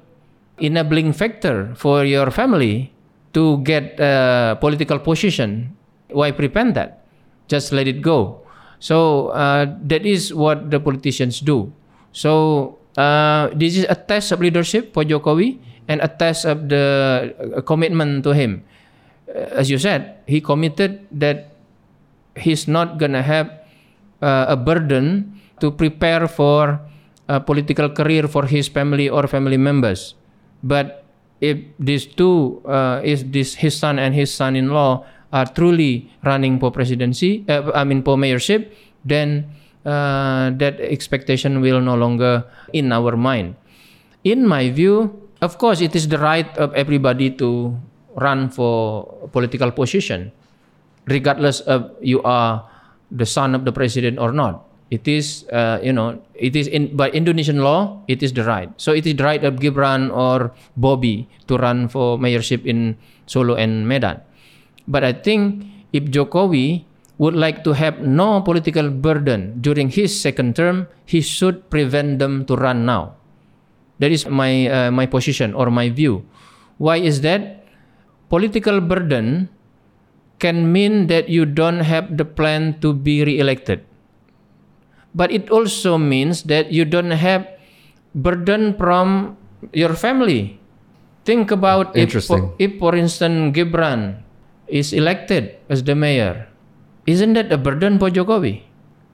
enabling 0.59 1.13
factor 1.13 1.73
for 1.75 2.03
your 2.05 2.29
family 2.31 2.91
to 3.33 3.59
get 3.63 3.95
a 3.99 4.57
political 4.59 4.99
position, 4.99 5.75
why 6.11 6.31
prevent 6.31 6.75
that? 6.75 7.05
Just 7.47 7.71
let 7.71 7.87
it 7.87 8.01
go. 8.01 8.43
So 8.79 9.29
uh, 9.29 9.67
that 9.87 10.05
is 10.05 10.33
what 10.33 10.69
the 10.71 10.79
politicians 10.79 11.39
do. 11.39 11.71
So 12.11 12.77
uh, 12.97 13.49
this 13.55 13.77
is 13.77 13.85
a 13.89 13.95
test 13.95 14.31
of 14.31 14.41
leadership 14.41 14.93
for 14.93 15.03
Jokowi 15.03 15.59
and 15.87 16.01
a 16.01 16.07
test 16.07 16.45
of 16.45 16.67
the 16.69 17.33
uh, 17.57 17.61
commitment 17.61 18.23
to 18.25 18.31
him. 18.33 18.63
Uh, 19.31 19.55
As 19.55 19.71
you 19.71 19.79
said, 19.79 20.19
he 20.27 20.41
committed 20.41 21.07
that 21.11 21.55
he's 22.35 22.67
not 22.67 22.99
gonna 22.99 23.21
have 23.23 23.47
uh, 24.21 24.45
a 24.49 24.55
burden 24.55 25.39
to 25.59 25.71
prepare 25.71 26.27
for 26.27 26.79
a 27.27 27.39
political 27.39 27.89
career 27.89 28.27
for 28.27 28.45
his 28.45 28.67
family 28.67 29.07
or 29.07 29.27
family 29.27 29.57
members. 29.57 30.15
But 30.63 31.03
if 31.39 31.57
these 31.79 32.05
two, 32.05 32.61
uh, 32.67 33.01
is 33.03 33.23
this 33.31 33.55
his 33.55 33.77
son 33.77 33.99
and 33.99 34.13
his 34.13 34.33
son-in-law 34.33 35.05
are 35.31 35.47
truly 35.47 36.11
running 36.23 36.59
for 36.59 36.71
presidency, 36.71 37.45
uh, 37.47 37.71
I 37.73 37.83
mean 37.83 38.03
for 38.03 38.17
mayorship, 38.17 38.69
then 39.05 39.47
uh, 39.85 40.51
that 40.59 40.79
expectation 40.79 41.61
will 41.61 41.81
no 41.81 41.95
longer 41.95 42.45
in 42.73 42.91
our 42.91 43.15
mind. 43.15 43.55
In 44.23 44.45
my 44.45 44.69
view, 44.69 45.17
of 45.41 45.57
course, 45.57 45.81
it 45.81 45.95
is 45.95 46.07
the 46.07 46.19
right 46.19 46.45
of 46.57 46.73
everybody 46.75 47.31
to 47.41 47.73
run 48.15 48.49
for 48.49 49.05
political 49.31 49.71
position 49.71 50.31
regardless 51.07 51.61
of 51.65 51.89
you 52.01 52.21
are 52.23 52.67
the 53.09 53.25
son 53.25 53.55
of 53.55 53.65
the 53.65 53.71
president 53.71 54.19
or 54.19 54.31
not. 54.31 54.67
It 54.91 55.07
is, 55.07 55.47
uh, 55.55 55.79
you 55.79 55.95
know, 55.95 56.19
it 56.35 56.55
is 56.55 56.67
in 56.67 56.95
by 56.99 57.09
Indonesian 57.15 57.63
law, 57.63 58.03
it 58.11 58.19
is 58.19 58.35
the 58.35 58.43
right. 58.43 58.67
So 58.75 58.91
it 58.91 59.07
is 59.07 59.15
the 59.15 59.23
right 59.23 59.43
of 59.43 59.63
Gibran 59.63 60.11
or 60.11 60.51
Bobby 60.75 61.31
to 61.47 61.55
run 61.55 61.87
for 61.87 62.19
mayorship 62.19 62.67
in 62.67 62.99
Solo 63.23 63.55
and 63.55 63.87
Medan. 63.87 64.19
But 64.91 65.07
I 65.07 65.15
think 65.15 65.63
if 65.95 66.11
Jokowi 66.11 66.83
would 67.23 67.35
like 67.35 67.63
to 67.63 67.71
have 67.71 68.03
no 68.03 68.41
political 68.43 68.91
burden 68.91 69.63
during 69.63 69.87
his 69.87 70.11
second 70.11 70.59
term, 70.59 70.91
he 71.07 71.21
should 71.23 71.69
prevent 71.71 72.19
them 72.19 72.43
to 72.51 72.59
run 72.59 72.83
now. 72.83 73.15
That 74.03 74.11
is 74.11 74.27
my 74.27 74.67
uh, 74.67 74.91
my 74.91 75.07
position 75.07 75.55
or 75.55 75.71
my 75.71 75.87
view. 75.87 76.27
Why 76.83 76.99
is 76.99 77.23
that? 77.23 77.60
Political 78.31 78.79
burden 78.87 79.51
can 80.39 80.71
mean 80.71 81.11
that 81.11 81.27
you 81.27 81.43
don't 81.43 81.83
have 81.83 82.15
the 82.15 82.23
plan 82.23 82.79
to 82.79 82.95
be 82.95 83.27
re-elected. 83.27 83.83
But 85.13 85.35
it 85.35 85.51
also 85.51 85.99
means 85.99 86.47
that 86.47 86.71
you 86.71 86.87
don't 86.87 87.11
have 87.11 87.45
burden 88.15 88.73
from 88.79 89.35
your 89.75 89.93
family. 89.93 90.57
Think 91.27 91.51
about 91.51 91.91
if, 91.91 92.15
for, 92.23 92.55
if 92.57 92.79
for 92.79 92.95
instance, 92.95 93.51
Gibran 93.51 94.23
is 94.67 94.93
elected 94.93 95.59
as 95.67 95.83
the 95.83 95.93
mayor. 95.93 96.47
Isn't 97.05 97.33
that 97.33 97.51
a 97.51 97.57
burden 97.57 97.99
for 97.99 98.09
Jokowi? 98.09 98.63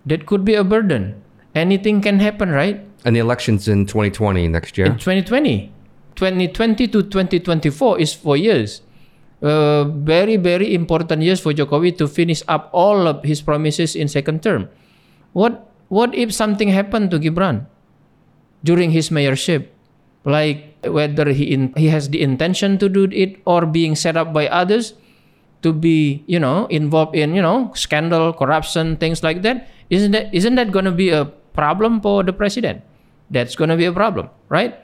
That 0.05 0.27
could 0.27 0.45
be 0.45 0.53
a 0.53 0.63
burden. 0.63 1.19
Anything 1.55 2.01
can 2.01 2.19
happen, 2.19 2.51
right? 2.51 2.85
And 3.03 3.15
the 3.15 3.19
elections 3.19 3.67
in 3.67 3.87
2020 3.87 4.47
next 4.47 4.77
year. 4.77 4.85
in 4.85 4.93
2020. 4.93 5.73
2020 6.15 6.87
to 6.87 7.01
2024 7.01 7.99
is 7.99 8.13
four 8.13 8.37
years. 8.37 8.81
Uh, 9.37 9.85
very, 10.01 10.35
very 10.35 10.73
important 10.73 11.21
years 11.21 11.39
for 11.39 11.53
Jokowi 11.53 11.95
to 12.01 12.07
finish 12.07 12.41
up 12.47 12.73
all 12.73 13.05
of 13.05 13.21
his 13.21 13.37
promises 13.37 13.95
in 13.95 14.07
second 14.09 14.41
term. 14.41 14.65
What 15.33 15.69
what 15.93 16.09
if 16.17 16.33
something 16.33 16.73
happened 16.73 17.13
to 17.13 17.19
Gibran 17.21 17.69
during 18.65 18.89
his 18.89 19.13
mayorship? 19.13 19.69
Like 20.25 20.73
whether 20.81 21.29
he 21.29 21.53
in, 21.53 21.69
he 21.77 21.85
has 21.93 22.09
the 22.09 22.25
intention 22.25 22.81
to 22.81 22.89
do 22.89 23.05
it 23.13 23.37
or 23.45 23.69
being 23.69 23.93
set 23.93 24.17
up 24.17 24.33
by 24.33 24.49
others 24.49 24.97
to 25.61 25.71
be, 25.71 26.25
you 26.25 26.39
know, 26.39 26.65
involved 26.73 27.15
in, 27.15 27.35
you 27.35 27.41
know, 27.41 27.71
scandal, 27.75 28.33
corruption, 28.33 28.97
things 28.97 29.21
like 29.21 29.43
that. 29.43 29.69
Isn't 29.93 30.17
that 30.17 30.33
isn't 30.33 30.55
that 30.55 30.71
going 30.73 30.85
to 30.85 30.91
be 30.91 31.13
a 31.13 31.25
problem 31.53 32.01
for 32.01 32.23
the 32.23 32.33
president? 32.33 32.81
That's 33.29 33.55
going 33.55 33.69
to 33.69 33.77
be 33.77 33.85
a 33.85 33.93
problem, 33.93 34.33
right? 34.49 34.81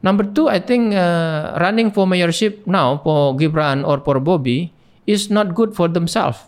Number 0.00 0.24
two, 0.24 0.48
I 0.48 0.60
think 0.60 0.96
uh, 0.96 1.56
running 1.60 1.92
for 1.92 2.06
mayorship 2.08 2.64
now 2.66 3.04
for 3.04 3.36
Gibran 3.36 3.84
or 3.84 4.00
for 4.00 4.16
Bobby 4.20 4.72
is 5.06 5.28
not 5.28 5.54
good 5.54 5.76
for 5.76 5.88
themselves. 5.88 6.40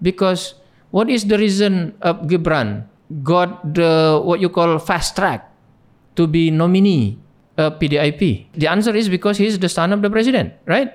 Because 0.00 0.54
what 0.94 1.10
is 1.10 1.26
the 1.26 1.36
reason 1.36 1.98
of 2.00 2.30
Gibran 2.30 2.86
got 3.22 3.74
the 3.74 4.22
what 4.22 4.38
you 4.38 4.48
call 4.48 4.78
fast 4.78 5.16
track 5.16 5.50
to 6.14 6.26
be 6.30 6.50
nominee 6.50 7.18
of 7.58 7.78
PDIP? 7.82 8.54
The 8.54 8.70
answer 8.70 8.94
is 8.94 9.10
because 9.10 9.38
he's 9.38 9.58
the 9.58 9.68
son 9.68 9.92
of 9.92 10.02
the 10.02 10.10
president, 10.10 10.54
right? 10.66 10.94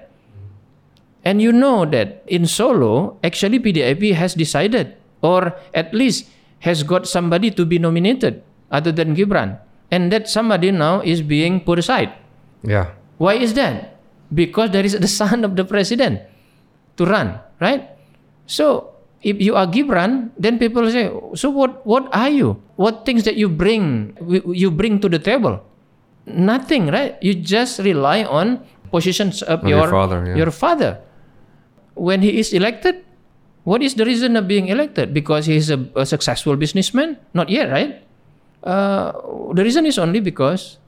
And 1.25 1.41
you 1.41 1.51
know 1.51 1.83
that 1.89 2.23
in 2.27 2.45
Solo, 2.45 3.19
actually 3.23 3.59
PDIP 3.59 4.13
has 4.13 4.33
decided, 4.33 4.95
or 5.21 5.57
at 5.73 5.91
least 5.91 6.29
has 6.59 6.83
got 6.83 7.07
somebody 7.07 7.51
to 7.51 7.65
be 7.65 7.79
nominated 7.79 8.43
other 8.71 8.93
than 8.93 9.15
Gibran. 9.15 9.59
And 9.91 10.11
that 10.11 10.27
somebody 10.27 10.71
now 10.71 11.01
is 11.01 11.21
being 11.21 11.61
put 11.61 11.79
aside. 11.79 12.13
Yeah. 12.63 12.91
Why 13.17 13.35
is 13.35 13.53
that? 13.53 14.01
Because 14.33 14.71
there 14.71 14.83
is 14.83 14.97
the 14.97 15.07
son 15.07 15.45
of 15.45 15.55
the 15.55 15.63
president 15.63 16.21
to 16.97 17.05
run, 17.05 17.39
right? 17.61 17.93
So 18.47 18.95
if 19.21 19.41
you 19.41 19.55
are 19.55 19.65
Gibran, 19.65 20.31
then 20.37 20.57
people 20.57 20.89
say, 20.89 21.09
so 21.33 21.49
what? 21.49 21.85
What 21.85 22.09
are 22.13 22.29
you? 22.29 22.61
What 22.77 23.05
things 23.05 23.25
that 23.25 23.35
you 23.37 23.49
bring 23.49 24.13
you 24.45 24.69
bring 24.69 25.01
to 25.01 25.09
the 25.09 25.17
table? 25.17 25.61
Nothing, 26.25 26.89
right? 26.93 27.17
You 27.21 27.33
just 27.33 27.81
rely 27.81 28.25
on 28.25 28.65
positions 28.93 29.41
of 29.41 29.65
Of 29.65 29.69
your 29.69 29.89
father, 29.89 30.25
yeah. 30.25 30.35
your 30.37 30.51
father. 30.53 31.01
When 31.97 32.21
he 32.21 32.37
is 32.37 32.53
elected, 32.53 33.01
what 33.65 33.81
is 33.81 33.97
the 33.97 34.05
reason 34.05 34.37
of 34.37 34.45
being 34.45 34.69
elected? 34.69 35.13
Because 35.13 35.49
he 35.49 35.57
is 35.57 35.73
a, 35.73 35.81
a 35.97 36.05
successful 36.05 36.57
businessman? 36.57 37.17
Not 37.33 37.49
yet, 37.49 37.73
right? 37.73 38.04
Uh, 38.65 39.13
the 39.53 39.63
reason 39.63 39.85
is 39.85 40.01
only 40.01 40.19
because 40.19 40.81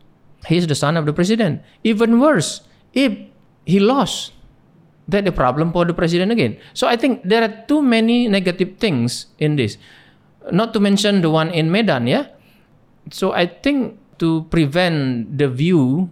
he 0.50 0.58
is 0.58 0.66
the 0.66 0.76
son 0.76 0.98
of 0.98 1.06
the 1.06 1.14
president. 1.14 1.62
Even 1.84 2.20
worse, 2.20 2.62
if 2.94 3.14
he 3.66 3.80
lost, 3.80 4.34
then 5.08 5.24
the 5.24 5.32
problem 5.32 5.72
for 5.72 5.86
the 5.86 5.94
president 5.94 6.32
again. 6.32 6.58
So 6.74 6.88
I 6.88 6.98
think 6.98 7.22
there 7.24 7.44
are 7.44 7.54
too 7.70 7.82
many 7.82 8.28
negative 8.28 8.78
things 8.78 9.28
in 9.40 9.56
this. 9.56 9.78
Not 10.52 10.74
to 10.74 10.80
mention 10.80 11.22
the 11.22 11.30
one 11.30 11.52
in 11.52 11.72
Medan, 11.72 12.08
yeah. 12.08 12.28
So 13.12 13.32
I 13.32 13.48
think 13.48 14.00
to 14.20 14.44
prevent 14.50 15.38
the 15.38 15.48
view 15.48 16.10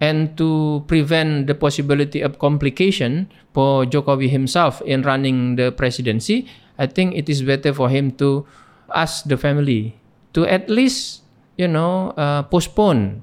and 0.00 0.36
to 0.38 0.84
prevent 0.88 1.46
the 1.46 1.54
possibility 1.54 2.22
of 2.22 2.38
complication 2.38 3.28
for 3.52 3.84
Jokowi 3.84 4.30
himself 4.30 4.80
in 4.82 5.02
running 5.02 5.56
the 5.56 5.72
presidency, 5.72 6.48
I 6.78 6.86
think 6.86 7.14
it 7.14 7.28
is 7.28 7.42
better 7.42 7.74
for 7.74 7.90
him 7.90 8.12
to 8.16 8.46
ask 8.94 9.28
the 9.28 9.36
family 9.36 9.99
to 10.32 10.46
at 10.46 10.70
least, 10.70 11.22
you 11.56 11.68
know, 11.68 12.10
uh, 12.16 12.42
postpone 12.44 13.22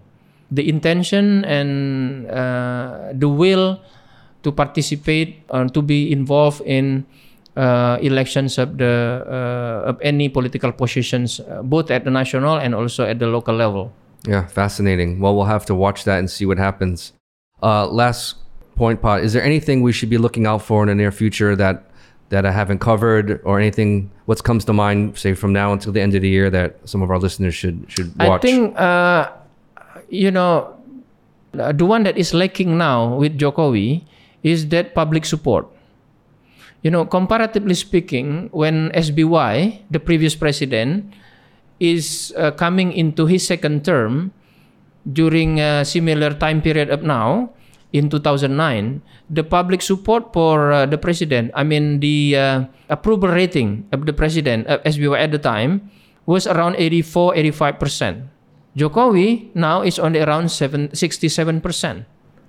the 0.52 0.70
intention 0.70 1.44
and 1.46 2.28
uh, 2.28 3.12
the 3.14 3.28
will 3.28 3.80
to 4.44 4.52
participate 4.52 5.44
or 5.50 5.68
to 5.68 5.82
be 5.82 6.12
involved 6.12 6.62
in 6.62 7.06
uh, 7.58 7.98
elections 8.02 8.58
of 8.58 8.78
the 8.78 9.26
uh, 9.28 9.90
of 9.90 9.98
any 10.02 10.30
political 10.30 10.72
positions, 10.72 11.40
uh, 11.40 11.62
both 11.64 11.92
at 11.92 12.06
the 12.06 12.12
national 12.12 12.56
and 12.58 12.76
also 12.76 13.04
at 13.04 13.20
the 13.20 13.28
local 13.28 13.56
level. 13.56 13.92
Yeah, 14.28 14.46
fascinating. 14.48 15.20
Well, 15.20 15.36
we'll 15.36 15.50
have 15.50 15.66
to 15.68 15.76
watch 15.76 16.04
that 16.04 16.20
and 16.20 16.30
see 16.30 16.46
what 16.46 16.58
happens. 16.58 17.14
Uh, 17.62 17.88
last 17.88 18.36
point, 18.76 19.02
Pot. 19.02 19.22
Is 19.22 19.34
there 19.34 19.44
anything 19.44 19.82
we 19.82 19.92
should 19.92 20.10
be 20.10 20.18
looking 20.18 20.46
out 20.46 20.62
for 20.62 20.84
in 20.84 20.90
the 20.90 20.96
near 20.96 21.12
future 21.12 21.56
that 21.56 21.87
that 22.30 22.46
I 22.46 22.52
haven't 22.52 22.80
covered, 22.80 23.40
or 23.44 23.60
anything? 23.60 24.12
What 24.26 24.44
comes 24.44 24.66
to 24.66 24.74
mind, 24.74 25.18
say 25.18 25.34
from 25.34 25.54
now 25.54 25.72
until 25.72 25.92
the 25.92 26.02
end 26.02 26.16
of 26.16 26.22
the 26.22 26.30
year, 26.30 26.50
that 26.50 26.78
some 26.88 27.02
of 27.02 27.10
our 27.10 27.20
listeners 27.20 27.56
should 27.56 27.86
should 27.88 28.12
watch? 28.20 28.44
I 28.44 28.48
think 28.48 28.80
uh, 28.80 29.32
you 30.10 30.32
know 30.32 30.76
uh, 31.58 31.72
the 31.72 31.86
one 31.86 32.04
that 32.04 32.18
is 32.18 32.34
lacking 32.34 32.78
now 32.78 33.16
with 33.16 33.38
Jokowi 33.38 34.04
is 34.44 34.70
that 34.70 34.94
public 34.94 35.26
support. 35.26 35.68
You 36.84 36.92
know, 36.92 37.06
comparatively 37.06 37.74
speaking, 37.74 38.50
when 38.54 38.92
SBY, 38.94 39.82
the 39.90 40.00
previous 40.00 40.36
president, 40.36 41.12
is 41.80 42.34
uh, 42.38 42.52
coming 42.52 42.94
into 42.94 43.26
his 43.26 43.46
second 43.46 43.84
term 43.84 44.32
during 45.04 45.60
a 45.60 45.84
similar 45.84 46.34
time 46.34 46.62
period 46.62 46.90
of 46.90 47.02
now 47.02 47.50
in 47.94 48.10
2009 48.10 49.02
the 49.30 49.44
public 49.44 49.82
support 49.82 50.34
for 50.34 50.72
uh, 50.72 50.86
the 50.86 50.98
president 50.98 51.52
i 51.56 51.64
mean 51.64 52.00
the 52.00 52.36
uh, 52.36 52.66
approval 52.90 53.30
rating 53.30 53.88
of 53.92 54.06
the 54.06 54.14
president 54.14 54.68
of 54.68 54.84
SBY 54.84 55.18
at 55.18 55.32
the 55.32 55.40
time 55.40 55.90
was 56.26 56.48
around 56.48 56.76
84 56.76 57.36
85% 57.80 58.28
jokowi 58.76 59.50
now 59.56 59.82
is 59.82 59.98
only 59.98 60.20
around 60.20 60.52
7, 60.52 60.90
67% 60.90 62.06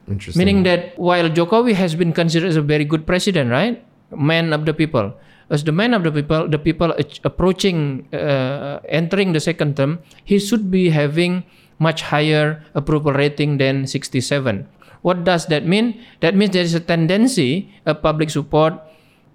Interesting. 0.08 0.40
Meaning 0.40 0.62
that 0.64 0.98
while 0.98 1.28
Jokowi 1.28 1.74
has 1.76 1.94
been 1.94 2.12
considered 2.12 2.48
as 2.48 2.56
a 2.56 2.64
very 2.64 2.84
good 2.84 3.06
president, 3.06 3.50
right? 3.50 3.84
Man 4.10 4.52
of 4.52 4.64
the 4.64 4.72
people. 4.72 5.12
As 5.50 5.64
the 5.64 5.72
man 5.72 5.92
of 5.92 6.02
the 6.02 6.12
people, 6.12 6.48
the 6.48 6.58
people 6.58 6.92
approaching, 7.24 8.08
uh, 8.12 8.80
entering 8.88 9.32
the 9.32 9.40
second 9.40 9.76
term, 9.76 10.00
he 10.24 10.38
should 10.38 10.70
be 10.70 10.90
having 10.90 11.44
much 11.78 12.02
higher 12.02 12.64
approval 12.74 13.12
rating 13.12 13.58
than 13.58 13.86
67. 13.86 14.66
What 15.02 15.24
does 15.24 15.46
that 15.46 15.66
mean? 15.66 16.00
That 16.20 16.34
means 16.34 16.52
there 16.52 16.62
is 16.62 16.74
a 16.74 16.80
tendency 16.80 17.70
of 17.86 18.02
public 18.02 18.30
support 18.30 18.74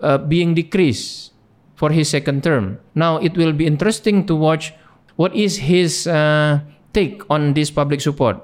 uh, 0.01 0.17
being 0.17 0.53
decreased 0.53 1.31
for 1.75 1.91
his 1.91 2.09
second 2.09 2.43
term. 2.43 2.79
Now 2.95 3.17
it 3.17 3.37
will 3.37 3.53
be 3.53 3.65
interesting 3.65 4.25
to 4.27 4.35
watch 4.35 4.73
what 5.15 5.35
is 5.35 5.57
his 5.57 6.07
uh, 6.07 6.59
take 6.93 7.21
on 7.29 7.53
this 7.53 7.71
public 7.71 8.01
support. 8.01 8.37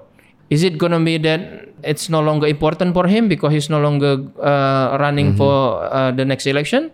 Is 0.50 0.64
it 0.64 0.78
going 0.78 0.92
to 0.92 1.00
be 1.00 1.18
that 1.20 1.70
it's 1.84 2.10
no 2.10 2.22
longer 2.22 2.48
important 2.48 2.94
for 2.94 3.06
him 3.06 3.28
because 3.30 3.54
he's 3.54 3.70
no 3.70 3.80
longer 3.80 4.26
uh, 4.42 4.98
running 5.00 5.36
for 5.36 5.84
uh, 5.84 6.12
the 6.12 6.26
next 6.26 6.48
election? 6.48 6.92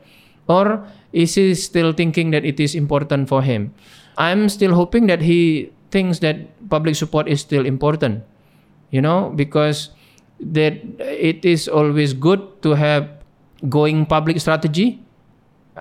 Or 0.48 0.86
is 1.14 1.36
he 1.36 1.56
still 1.56 1.94
thinking 1.94 2.32
that 2.32 2.44
it 2.44 2.60
is 2.60 2.76
important 2.76 3.30
for 3.30 3.42
him? 3.42 3.74
I'm 4.18 4.50
still 4.50 4.76
hoping 4.76 5.08
that 5.08 5.22
he 5.22 5.72
thinks 5.92 6.20
that 6.20 6.70
public 6.70 6.96
support 6.96 7.28
is 7.28 7.40
still 7.40 7.66
important, 7.66 8.24
you 8.92 9.02
know, 9.02 9.32
because 9.36 9.90
that 10.40 10.74
it 11.00 11.46
is 11.46 11.68
always 11.68 12.14
good 12.14 12.42
to 12.62 12.74
have 12.74 13.10
going 13.70 14.06
public 14.06 14.40
strategy 14.40 15.00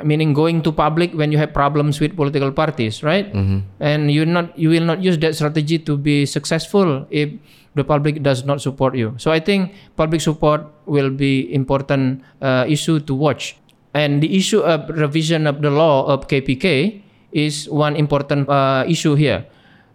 meaning 0.03 0.35
going 0.35 0.59
to 0.63 0.73
public 0.73 1.15
when 1.15 1.31
you 1.31 1.39
have 1.39 1.55
problems 1.55 2.01
with 2.01 2.17
political 2.17 2.51
parties 2.51 3.03
right? 3.03 3.31
And 3.79 4.11
you 4.11 4.27
not 4.27 4.59
you 4.59 4.71
will 4.71 4.83
not 4.83 4.99
use 5.03 5.19
that 5.23 5.39
strategy 5.39 5.79
to 5.87 5.97
be 5.97 6.27
successful 6.27 7.07
if 7.11 7.31
the 7.75 7.85
public 7.85 8.23
does 8.23 8.43
not 8.45 8.61
support 8.61 8.95
you. 8.95 9.15
So 9.19 9.31
i 9.31 9.39
think 9.39 9.75
public 9.95 10.21
support 10.21 10.67
will 10.87 11.11
be 11.11 11.47
important 11.55 12.23
uh, 12.43 12.65
issue 12.67 12.99
to 13.07 13.15
watch. 13.15 13.57
And 13.95 14.19
the 14.19 14.35
issue 14.35 14.59
of 14.59 14.91
revision 14.91 15.47
of 15.47 15.63
the 15.63 15.71
law 15.71 16.07
of 16.11 16.27
kpk 16.27 17.03
is 17.31 17.69
one 17.71 17.95
important 17.95 18.49
uh, 18.49 18.83
issue 18.89 19.15
here. 19.15 19.47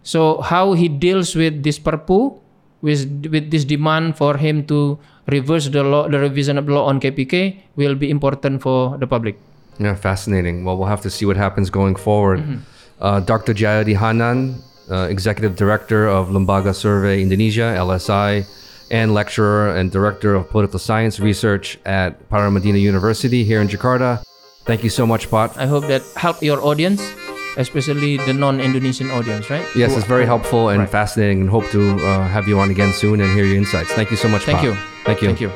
So 0.02 0.40
how 0.40 0.72
he 0.72 0.88
deals 0.88 1.36
with 1.36 1.62
this 1.62 1.78
Perppu 1.78 2.40
with 2.82 3.26
with 3.30 3.50
this 3.50 3.64
demand 3.64 4.16
for 4.16 4.36
him 4.36 4.64
to 4.66 4.98
reverse 5.26 5.68
the 5.68 5.82
law 5.82 6.08
the 6.08 6.18
revision 6.18 6.58
of 6.58 6.68
law 6.68 6.84
on 6.86 7.00
kpk 7.00 7.56
will 7.76 7.94
be 7.94 8.10
important 8.10 8.60
for 8.62 8.96
the 8.98 9.06
public 9.06 9.36
Yeah, 9.80 9.96
fascinating. 9.96 10.64
Well, 10.64 10.76
we'll 10.76 10.92
have 10.92 11.00
to 11.08 11.10
see 11.10 11.24
what 11.24 11.38
happens 11.40 11.70
going 11.70 11.96
forward. 11.96 12.40
Mm-hmm. 12.40 12.58
Uh, 13.00 13.20
Dr. 13.20 13.54
Djayadi 13.54 13.96
Hanan, 13.96 14.60
uh, 14.90 15.08
Executive 15.08 15.56
Director 15.56 16.06
of 16.06 16.28
Lembaga 16.28 16.74
Survey 16.74 17.22
Indonesia, 17.22 17.72
LSI, 17.80 18.44
and 18.90 19.14
lecturer 19.14 19.74
and 19.74 19.90
Director 19.90 20.34
of 20.34 20.50
Political 20.50 20.78
Science 20.80 21.18
Research 21.18 21.78
at 21.86 22.28
Paramadina 22.28 22.78
University 22.78 23.42
here 23.42 23.62
in 23.64 23.68
Jakarta. 23.68 24.20
Thank 24.68 24.84
you 24.84 24.90
so 24.90 25.06
much, 25.06 25.30
Pat. 25.30 25.56
i 25.56 25.64
hope 25.64 25.88
that 25.88 26.04
helped 26.14 26.42
your 26.44 26.60
audience 26.60 27.00
especially 27.56 28.16
the 28.18 28.32
non-indonesian 28.32 29.10
audience 29.10 29.50
right 29.50 29.64
Yes, 29.76 29.96
it's 29.96 30.06
very 30.06 30.26
helpful 30.26 30.68
and 30.70 30.80
Right. 30.80 30.88
fascinating, 30.88 31.40
and 31.42 31.50
hope 31.50 31.68
to 31.70 31.80
uh, 32.06 32.28
have 32.28 32.46
you 32.48 32.58
on 32.60 32.70
again 32.70 32.92
soon 32.92 33.20
and 33.20 33.28
hear 33.34 33.44
your 33.44 33.56
insights. 33.56 33.92
Thank 33.92 34.10
you 34.10 34.16
so 34.16 34.28
much. 34.28 34.42
thank 34.44 34.62
you 34.62 34.74
Thank 35.04 35.22
you. 35.22 35.28
thank 35.28 35.40
you 35.40 35.50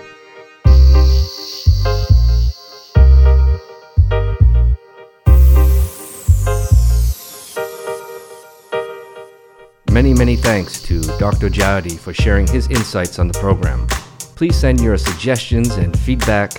Many, 9.91 10.13
many 10.13 10.35
thanks 10.37 10.83
to 10.83 11.01
Dr. 11.19 11.49
Djayadi 11.49 11.99
for 11.99 12.13
sharing 12.13 12.47
his 12.49 12.69
insights 12.69 13.19
on 13.19 13.29
the 13.29 13.39
program. 13.39 13.87
Please 14.35 14.57
send 14.57 14.81
your 14.81 14.97
suggestions 14.99 15.77
and 15.77 15.97
feedback 16.01 16.51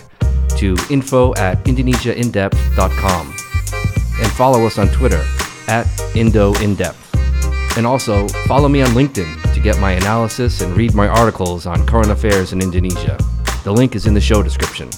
to 0.57 0.77
info 0.89 1.33
at 1.35 1.61
indonesiaindepth.com 1.65 3.35
and 4.21 4.31
follow 4.31 4.65
us 4.65 4.77
on 4.77 4.87
Twitter 4.89 5.23
at 5.67 5.87
Indo 6.15 6.53
In 6.55 6.75
Depth. 6.75 7.01
And 7.77 7.85
also 7.85 8.27
follow 8.47 8.69
me 8.69 8.81
on 8.81 8.89
LinkedIn 8.89 9.53
to 9.53 9.59
get 9.59 9.79
my 9.79 9.93
analysis 9.93 10.61
and 10.61 10.75
read 10.75 10.93
my 10.93 11.07
articles 11.07 11.65
on 11.65 11.85
current 11.85 12.11
affairs 12.11 12.53
in 12.53 12.61
Indonesia. 12.61 13.17
The 13.63 13.73
link 13.73 13.95
is 13.95 14.05
in 14.05 14.13
the 14.13 14.21
show 14.21 14.41
description. 14.41 14.89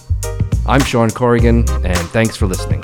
I'm 0.68 0.82
Shawn 0.82 1.09
Corrigan, 1.09 1.65
and 1.86 1.97
thanks 2.09 2.36
for 2.36 2.45
listening. 2.45 2.84